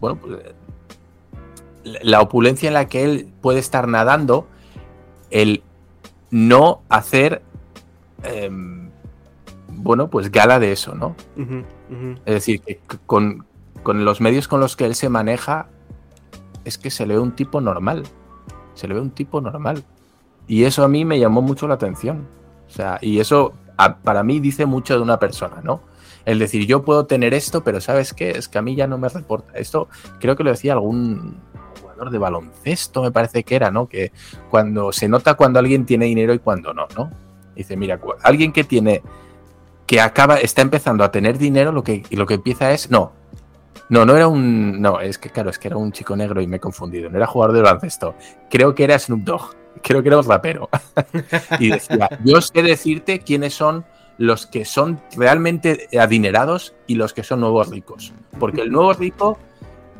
bueno, 0.00 0.18
pues, 0.20 0.40
eh, 0.44 0.54
la 2.02 2.20
opulencia 2.20 2.66
en 2.66 2.74
la 2.74 2.88
que 2.88 3.04
él 3.04 3.28
puede 3.40 3.58
estar 3.58 3.86
nadando, 3.86 4.48
el 5.30 5.62
no 6.34 6.82
hacer 6.88 7.42
em, 8.24 8.90
bueno, 9.68 10.08
pues 10.10 10.32
gala 10.32 10.58
de 10.58 10.72
eso, 10.72 10.94
¿no? 10.96 11.14
Es 12.26 12.34
decir, 12.34 12.60
que 12.62 12.80
con, 13.06 13.44
con 13.84 14.04
los 14.04 14.20
medios 14.20 14.48
con 14.48 14.58
los 14.58 14.74
que 14.76 14.84
él 14.86 14.94
se 14.96 15.08
maneja, 15.08 15.68
es 16.64 16.76
que 16.76 16.90
se 16.90 17.06
le 17.06 17.14
ve 17.14 17.20
un 17.20 17.36
tipo 17.36 17.60
normal. 17.60 18.02
Se 18.74 18.88
le 18.88 18.94
ve 18.94 19.00
un 19.00 19.10
tipo 19.10 19.40
normal. 19.40 19.84
Y 20.48 20.64
eso 20.64 20.82
a 20.84 20.88
mí 20.88 21.04
me 21.04 21.20
llamó 21.20 21.40
mucho 21.40 21.68
la 21.68 21.74
atención. 21.74 22.26
O 22.66 22.70
sea, 22.70 22.98
y 23.00 23.20
eso 23.20 23.52
a- 23.76 23.98
para 23.98 24.22
mí 24.24 24.40
dice 24.40 24.66
mucho 24.66 24.94
de 24.96 25.02
una 25.02 25.18
persona, 25.20 25.60
¿no? 25.62 25.82
El 26.24 26.38
decir, 26.40 26.66
yo 26.66 26.82
puedo 26.82 27.06
tener 27.06 27.32
esto, 27.34 27.62
pero 27.62 27.80
¿sabes 27.80 28.12
qué? 28.14 28.30
Es 28.30 28.48
que 28.48 28.58
a 28.58 28.62
mí 28.62 28.74
ya 28.74 28.86
no 28.88 28.96
me 28.98 29.08
reporta. 29.08 29.52
Esto 29.56 29.88
creo 30.18 30.34
que 30.34 30.42
lo 30.44 30.50
decía 30.50 30.72
algún 30.72 31.36
de 32.10 32.18
baloncesto, 32.18 33.02
me 33.02 33.10
parece 33.10 33.44
que 33.44 33.56
era, 33.56 33.70
¿no? 33.70 33.88
Que 33.88 34.12
cuando 34.50 34.92
se 34.92 35.08
nota 35.08 35.34
cuando 35.34 35.58
alguien 35.58 35.86
tiene 35.86 36.06
dinero 36.06 36.34
y 36.34 36.38
cuando 36.38 36.72
no, 36.74 36.86
¿no? 36.96 37.10
Dice, 37.54 37.76
mira, 37.76 38.00
alguien 38.22 38.52
que 38.52 38.64
tiene 38.64 39.02
que 39.86 40.00
acaba, 40.00 40.38
está 40.38 40.62
empezando 40.62 41.04
a 41.04 41.10
tener 41.10 41.38
dinero, 41.38 41.72
lo 41.72 41.82
que, 41.82 42.02
lo 42.10 42.26
que 42.26 42.34
empieza 42.34 42.72
es, 42.72 42.90
no, 42.90 43.12
no, 43.88 44.06
no 44.06 44.16
era 44.16 44.28
un, 44.28 44.80
no, 44.80 45.00
es 45.00 45.18
que 45.18 45.30
claro, 45.30 45.50
es 45.50 45.58
que 45.58 45.68
era 45.68 45.76
un 45.76 45.92
chico 45.92 46.16
negro 46.16 46.40
y 46.40 46.46
me 46.46 46.56
he 46.56 46.60
confundido, 46.60 47.10
no 47.10 47.16
era 47.16 47.26
jugador 47.26 47.54
de 47.54 47.62
baloncesto, 47.62 48.14
creo 48.50 48.74
que 48.74 48.84
era 48.84 48.98
Snoop 48.98 49.20
Dogg, 49.20 49.54
creo 49.82 50.02
que 50.02 50.08
era 50.08 50.18
un 50.18 50.24
rapero. 50.24 50.68
y 51.58 51.70
decía, 51.70 52.08
yo 52.24 52.40
sé 52.40 52.62
decirte 52.62 53.20
quiénes 53.20 53.54
son 53.54 53.84
los 54.16 54.46
que 54.46 54.64
son 54.64 55.00
realmente 55.16 55.88
adinerados 55.98 56.74
y 56.86 56.94
los 56.94 57.12
que 57.12 57.24
son 57.24 57.40
nuevos 57.40 57.68
ricos, 57.68 58.12
porque 58.38 58.62
el 58.62 58.70
nuevo 58.70 58.92
rico 58.94 59.38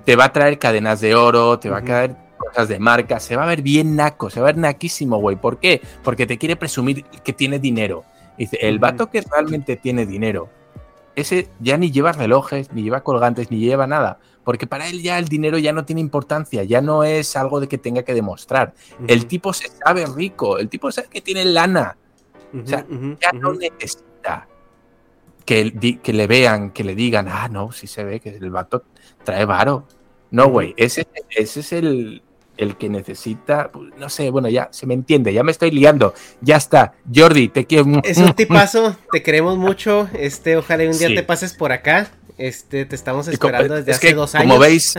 te 0.05 0.16
va 0.16 0.24
a 0.24 0.32
traer 0.32 0.59
cadenas 0.59 1.00
de 1.00 1.14
oro, 1.14 1.59
te 1.59 1.70
va 1.70 1.78
a 1.78 1.82
traer 1.82 2.16
cosas 2.36 2.68
de 2.68 2.78
marca, 2.78 3.20
se 3.20 3.36
va 3.36 3.44
a 3.44 3.46
ver 3.46 3.62
bien 3.62 3.96
naco, 3.96 4.30
se 4.30 4.40
va 4.40 4.48
a 4.48 4.52
ver 4.52 4.59
naquísimo, 4.59 5.18
güey. 5.18 5.36
¿Por 5.36 5.59
qué? 5.59 5.80
Porque 6.02 6.26
te 6.26 6.38
quiere 6.38 6.57
presumir 6.57 7.05
que 7.05 7.32
tiene 7.32 7.59
dinero. 7.59 8.05
Dice, 8.36 8.59
el 8.61 8.78
vato 8.78 9.11
que 9.11 9.20
realmente 9.22 9.76
tiene 9.76 10.07
dinero, 10.07 10.48
ese 11.14 11.48
ya 11.61 11.76
ni 11.76 11.92
lleva 11.92 12.12
relojes, 12.12 12.72
ni 12.72 12.82
lleva 12.82 13.02
colgantes, 13.02 13.50
ni 13.50 13.59
lleva 13.59 13.86
nada. 13.86 14.18
Porque 14.42 14.66
para 14.66 14.88
él 14.88 15.00
ya 15.02 15.18
el 15.18 15.28
dinero 15.28 15.57
ya 15.59 15.72
no 15.72 15.84
tiene 15.84 16.00
importancia, 16.00 16.64
ya 16.64 16.80
no 16.80 17.05
es 17.05 17.36
algo 17.36 17.61
de 17.61 17.68
que 17.68 17.78
tenga 17.78 18.02
que 18.02 18.12
demostrar. 18.12 18.74
El 19.07 19.26
tipo 19.26 19.52
se 19.52 19.68
sabe 19.68 20.05
rico, 20.07 20.59
el 20.59 20.68
tipo 20.68 20.90
sabe 20.92 21.09
que 21.09 21.20
tiene 21.20 21.44
lana, 21.44 21.96
o 22.52 22.66
sea, 22.66 22.84
ya 23.20 23.32
no 23.32 23.55
necesita 23.55 24.48
que, 25.46 25.98
que 26.02 26.12
le 26.12 26.26
vean, 26.26 26.72
que 26.72 26.84
le 26.84 26.94
digan, 26.94 27.28
ah, 27.28 27.48
no, 27.48 27.72
sí 27.72 27.86
se 27.86 28.05
ve 28.05 28.20
que 28.20 28.30
el 28.30 28.50
vato 28.50 28.84
trae 29.25 29.45
varo. 29.45 29.87
No, 30.31 30.49
güey, 30.49 30.75
ese, 30.77 31.07
ese 31.31 31.61
es 31.61 31.72
el, 31.72 32.22
el 32.57 32.77
que 32.77 32.89
necesita, 32.89 33.70
no 33.99 34.09
sé, 34.09 34.31
bueno, 34.31 34.49
ya 34.49 34.68
se 34.72 34.87
me 34.87 34.95
entiende, 34.95 35.33
ya 35.33 35.43
me 35.45 35.53
estoy 35.53 35.70
liando, 35.70 36.12
ya 36.41 36.57
está. 36.57 36.95
Jordi, 37.14 37.49
te 37.49 37.66
quiero. 37.66 38.01
Es 38.05 38.18
un 38.18 38.33
tipazo, 38.37 38.97
te 39.12 39.22
queremos 39.22 39.57
mucho. 39.59 40.09
Este, 40.12 40.57
ojalá 40.57 40.85
un 40.85 40.99
día 40.99 41.09
Sí. 41.09 41.14
te 41.14 41.22
pases 41.22 41.55
por 41.55 41.72
acá. 41.72 42.11
Este, 42.37 42.85
te 42.85 42.97
estamos 42.97 43.29
esperando 43.29 43.77
desde 43.77 43.93
es 43.93 43.99
hace 43.99 44.09
que, 44.09 44.14
dos 44.14 44.35
años. 44.35 44.49
Como 44.49 44.59
veis, 44.59 44.95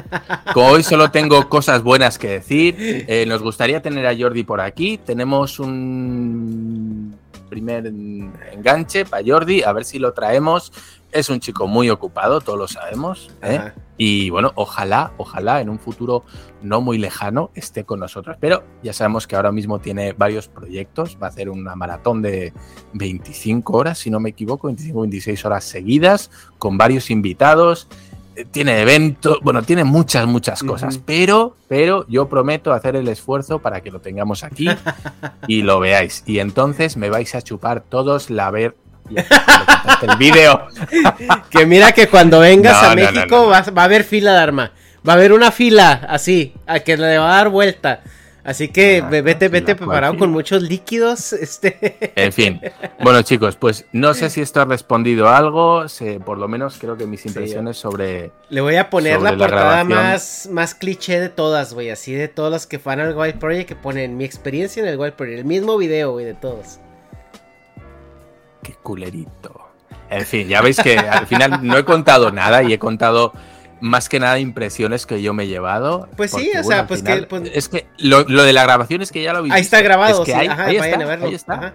como 0.54 0.68
hoy 0.68 0.84
solo 0.84 1.12
tengo 1.12 1.50
cosas 1.50 1.84
buenas 1.84 2.18
que 2.18 2.30
decir. 2.30 2.76
eh, 2.80 3.26
nos 3.28 3.42
gustaría 3.44 3.82
tener 3.82 4.08
a 4.08 4.16
Jordi 4.18 4.46
por 4.46 4.62
aquí. 4.62 4.98
Tenemos 4.98 5.60
un 5.60 7.14
primer 7.56 7.88
en- 7.88 8.34
enganche 8.52 9.06
para 9.06 9.24
Jordi, 9.26 9.64
a 9.64 9.72
ver 9.72 9.86
si 9.86 9.98
lo 9.98 10.12
traemos. 10.14 10.74
Es 11.10 11.30
un 11.30 11.40
chico 11.40 11.66
muy 11.68 11.90
ocupado, 11.90 12.42
todos 12.42 12.60
lo 12.60 12.68
sabemos. 12.68 13.30
¿eh? 13.42 13.72
Y 13.98 14.30
bueno, 14.30 14.52
ojalá, 14.56 15.14
ojalá 15.16 15.62
en 15.62 15.70
un 15.70 15.80
futuro 15.80 16.26
no 16.62 16.82
muy 16.82 16.98
lejano 16.98 17.52
esté 17.56 17.86
con 17.86 18.02
nosotros. 18.02 18.36
Pero 18.42 18.66
ya 18.84 18.92
sabemos 18.92 19.26
que 19.26 19.38
ahora 19.38 19.54
mismo 19.54 19.80
tiene 19.80 20.12
varios 20.12 20.50
proyectos. 20.50 21.18
Va 21.22 21.28
a 21.28 21.30
hacer 21.30 21.50
una 21.50 21.74
maratón 21.78 22.22
de 22.22 22.52
25 22.92 23.78
horas, 23.78 23.98
si 24.00 24.10
no 24.10 24.20
me 24.20 24.32
equivoco, 24.32 24.68
25-26 24.70 25.46
horas 25.46 25.64
seguidas, 25.64 26.30
con 26.58 26.78
varios 26.78 27.10
invitados. 27.10 27.88
Tiene 28.52 28.82
eventos, 28.82 29.40
bueno, 29.42 29.64
tiene 29.64 29.84
muchas, 29.86 30.26
muchas 30.28 30.62
cosas. 30.64 31.00
Pero, 31.06 31.56
pero 31.68 32.06
yo 32.10 32.28
prometo 32.28 32.74
hacer 32.74 32.96
el 32.98 33.08
esfuerzo 33.08 33.60
para 33.60 33.82
que 33.82 33.92
lo 33.92 34.00
tengamos 34.02 34.44
aquí 34.44 34.68
y 35.48 35.62
lo 35.62 35.80
veáis. 35.80 36.24
Y 36.26 36.40
entonces 36.40 36.98
me 36.98 37.10
vais 37.10 37.34
a 37.36 37.42
chupar 37.42 37.82
todos 37.82 38.30
la 38.30 38.52
ver. 38.52 38.76
El 40.02 40.18
vídeo. 40.18 40.68
Que 41.50 41.66
mira 41.66 41.92
que 41.92 42.08
cuando 42.08 42.40
vengas 42.40 42.82
No, 42.82 42.90
a 42.90 42.96
no, 42.96 43.02
México 43.12 43.36
no. 43.38 43.48
vas- 43.48 43.72
va 43.76 43.84
a 43.84 43.86
haber 43.86 44.04
fila 44.04 44.34
de 44.34 44.40
arma. 44.40 44.72
Va 45.08 45.14
a 45.14 45.16
haber 45.16 45.32
una 45.32 45.52
fila 45.52 46.06
así, 46.10 46.54
a 46.66 46.80
que 46.80 46.98
le 46.98 47.18
va 47.20 47.32
a 47.34 47.36
dar 47.38 47.50
vuelta. 47.50 48.02
Así 48.46 48.68
que 48.68 49.02
Ah, 49.04 49.10
vete, 49.10 49.50
vete 49.50 49.76
preparado 49.76 50.14
cual 50.14 50.20
con 50.20 50.32
muchos 50.32 50.62
líquidos. 50.62 51.34
Este. 51.46 52.12
En 52.16 52.32
fin. 52.32 52.62
Bueno, 53.02 53.22
chicos, 53.24 53.56
pues 53.56 53.86
no 53.92 54.14
sé 54.14 54.30
si 54.30 54.40
esto 54.42 54.62
ha 54.62 54.66
respondido 54.66 55.28
a 55.28 55.36
algo. 55.38 55.90
sé- 55.90 56.20
por 56.20 56.38
lo 56.38 56.48
menos 56.48 56.78
creo 56.80 56.96
que 56.96 57.08
mis 57.08 57.26
impresiones 57.26 57.78
sobre. 57.78 58.32
Le 58.50 58.62
voy 58.62 58.76
a 58.76 58.90
poner 58.92 59.20
la 59.22 59.36
portada 59.36 59.84
más, 59.84 60.48
más 60.52 60.76
cliché 60.76 61.20
de 61.20 61.30
todas, 61.30 61.74
güey. 61.74 61.90
Así 61.90 62.14
de 62.14 62.28
todos 62.28 62.52
los 62.52 62.68
que 62.68 62.78
fan 62.78 63.00
al 63.00 63.18
Wild 63.18 63.40
Project 63.40 63.68
que 63.68 63.76
ponen 63.76 64.16
mi 64.16 64.26
experiencia 64.26 64.84
en 64.84 64.90
el 64.90 65.00
Wild 65.00 65.14
Project. 65.14 65.40
El 65.40 65.46
mismo 65.46 65.76
video, 65.78 66.12
güey, 66.12 66.26
de 66.26 66.36
todos. 66.36 66.80
Qué 68.62 68.74
culerito. 68.82 69.62
En 70.10 70.26
fin, 70.26 70.48
ya 70.48 70.62
veis 70.62 70.78
que 70.78 70.98
al 71.00 71.26
final 71.26 71.60
no 71.66 71.78
he 71.78 71.84
contado 71.84 72.32
nada 72.32 72.62
y 72.64 72.74
he 72.74 72.80
contado 72.80 73.34
más 73.82 74.10
que 74.10 74.20
nada 74.20 74.40
impresiones 74.40 75.06
que 75.06 75.22
yo 75.22 75.34
me 75.34 75.44
he 75.44 75.48
llevado. 75.48 76.08
Pues 76.18 76.32
sí, 76.32 76.38
porque, 76.54 76.60
o 76.60 76.64
sea, 76.64 76.80
al 76.82 76.88
pues 76.88 77.02
final- 77.02 77.20
que, 77.22 77.28
pues- 77.28 77.52
Es 77.54 77.70
que 77.70 77.88
lo, 78.00 78.24
lo 78.24 78.44
de 78.44 78.54
la 78.54 78.64
grabación 78.64 79.02
es 79.02 79.12
que 79.12 79.22
ya 79.22 79.32
lo 79.34 79.40
habéis 79.40 79.54
Ahí 79.54 79.62
está 79.62 79.82
grabado, 79.82 80.22
Es 80.24 80.26
que 80.26 80.32
sí. 80.34 80.38
ahí, 80.40 80.48
Ajá, 80.48 80.66
ahí 80.66 80.78
vayan 80.78 81.02
está, 81.02 81.04
a 81.04 81.08
verlo. 81.10 81.26
ahí 81.28 81.34
está. 81.36 81.54
Ajá. 81.54 81.74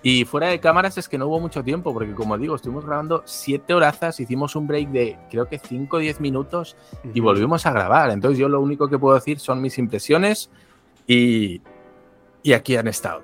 Y 0.00 0.24
fuera 0.24 0.46
de 0.46 0.60
cámaras 0.60 0.96
es 0.96 1.08
que 1.08 1.18
no 1.18 1.26
hubo 1.26 1.40
mucho 1.40 1.64
tiempo, 1.64 1.92
porque 1.92 2.12
como 2.14 2.38
digo, 2.38 2.54
estuvimos 2.54 2.84
grabando 2.86 3.22
siete 3.26 3.74
horas, 3.74 3.98
hicimos 4.20 4.54
un 4.54 4.68
break 4.68 4.88
de 4.90 5.18
creo 5.28 5.48
que 5.48 5.58
5 5.58 5.96
o 5.96 5.98
10 5.98 6.20
minutos 6.20 6.76
y 7.12 7.18
volvimos 7.18 7.66
a 7.66 7.72
grabar. 7.72 8.10
Entonces 8.10 8.38
yo 8.38 8.48
lo 8.48 8.60
único 8.60 8.88
que 8.88 8.96
puedo 8.96 9.16
decir 9.16 9.40
son 9.40 9.60
mis 9.60 9.76
impresiones 9.76 10.50
y, 11.06 11.62
y 12.44 12.52
aquí 12.52 12.76
han 12.76 12.86
estado. 12.86 13.22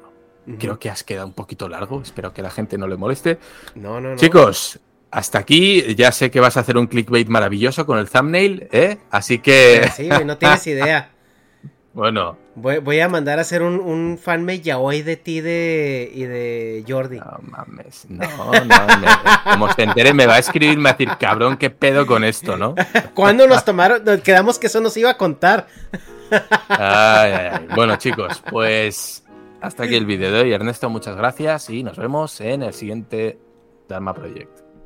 Creo 0.59 0.79
que 0.79 0.91
has 0.91 1.05
quedado 1.05 1.29
un 1.29 1.33
poquito 1.33 1.69
largo, 1.69 2.03
espero 2.03 2.33
que 2.35 2.43
la 2.43 2.51
gente 2.51 2.77
no 2.77 2.89
le 2.89 2.97
moleste. 2.97 3.39
No, 3.77 4.01
no, 4.01 4.11
no. 4.11 4.17
Chicos, 4.17 4.81
hasta 5.15 5.39
aquí 5.39 5.95
ya 5.95 6.11
sé 6.13 6.31
que 6.31 6.41
vas 6.41 6.57
a 6.57 6.61
hacer 6.61 6.77
un 6.77 6.87
clickbait 6.87 7.29
maravilloso 7.29 7.87
con 7.87 7.99
el 7.99 8.09
thumbnail, 8.11 8.69
¿eh? 8.73 8.99
Así 9.11 9.39
que, 9.39 9.89
Sí, 9.97 10.09
güey, 10.11 10.25
no 10.25 10.37
tienes 10.39 10.67
idea. 10.67 11.11
bueno, 11.93 12.37
Voy, 12.57 12.79
voy 12.79 13.01
a 13.01 13.09
mandar 13.09 13.39
a 13.39 13.43
hacer 13.43 13.63
un, 13.63 13.81
un 13.81 14.17
fanmade 14.17 14.61
yaoi 14.61 15.03
de 15.03 15.17
ti 15.17 15.41
de, 15.41 16.09
y 16.15 16.23
de 16.23 16.85
Jordi. 16.87 17.19
no 17.19 17.39
mames, 17.43 18.07
no, 18.09 18.27
no, 18.47 18.53
me- 18.63 19.51
como 19.53 19.73
se 19.73 19.83
entere 19.83 20.15
me 20.15 20.27
va 20.27 20.35
a 20.35 20.39
escribir 20.39 20.75
y 20.75 20.77
me 20.77 20.85
va 20.85 20.91
a 20.91 20.93
decir, 20.93 21.11
cabrón, 21.19 21.57
qué 21.57 21.71
pedo 21.71 22.07
con 22.07 22.23
esto, 22.23 22.57
¿no? 22.57 22.75
¿Cuándo 23.15 23.49
nos 23.49 23.65
tomaron? 23.65 24.05
Nos 24.05 24.21
quedamos 24.21 24.59
que 24.61 24.69
eso 24.69 24.81
nos 24.81 24.97
iba 24.97 25.11
a 25.11 25.17
contar. 25.17 25.67
Ay, 26.69 27.33
ay, 27.33 27.49
ay. 27.53 27.67
Bueno, 27.77 27.97
chicos, 27.97 28.43
pues 28.51 29.25
hasta 29.61 29.85
aquí 29.85 29.95
el 29.95 30.07
vídeo 30.07 30.33
de 30.33 30.41
hoy. 30.41 30.53
Ernesto, 30.53 30.89
muchas 30.91 31.17
gracias 31.17 31.71
y 31.71 31.83
nos 31.85 31.97
vemos 31.97 32.41
en 32.41 32.63
el 32.65 32.73
siguiente 32.73 33.39
Dharma 33.89 34.15
Project. 34.15 34.64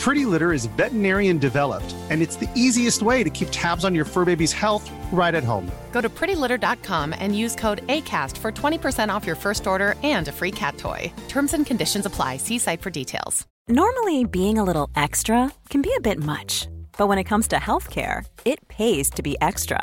Pretty 0.00 0.24
Litter 0.24 0.54
is 0.54 0.64
veterinarian 0.64 1.36
developed, 1.36 1.94
and 2.08 2.22
it's 2.22 2.36
the 2.36 2.48
easiest 2.54 3.02
way 3.02 3.22
to 3.22 3.28
keep 3.28 3.48
tabs 3.50 3.84
on 3.84 3.94
your 3.94 4.06
fur 4.06 4.24
baby's 4.24 4.50
health 4.52 4.90
right 5.12 5.34
at 5.34 5.44
home. 5.44 5.70
Go 5.92 6.00
to 6.00 6.08
prettylitter.com 6.08 7.14
and 7.18 7.36
use 7.36 7.54
code 7.54 7.86
ACAST 7.86 8.38
for 8.38 8.50
20% 8.50 9.12
off 9.12 9.26
your 9.26 9.36
first 9.36 9.66
order 9.66 9.96
and 10.02 10.28
a 10.28 10.32
free 10.32 10.50
cat 10.50 10.78
toy. 10.78 11.12
Terms 11.28 11.52
and 11.52 11.66
conditions 11.66 12.06
apply. 12.06 12.38
See 12.38 12.58
site 12.58 12.80
for 12.80 12.88
details. 12.88 13.46
Normally, 13.68 14.24
being 14.24 14.56
a 14.56 14.64
little 14.64 14.88
extra 14.96 15.52
can 15.68 15.82
be 15.82 15.92
a 15.94 16.00
bit 16.00 16.18
much, 16.18 16.66
but 16.96 17.06
when 17.08 17.18
it 17.18 17.24
comes 17.24 17.46
to 17.48 17.56
healthcare, 17.56 18.24
it 18.46 18.66
pays 18.68 19.10
to 19.10 19.22
be 19.22 19.36
extra. 19.42 19.82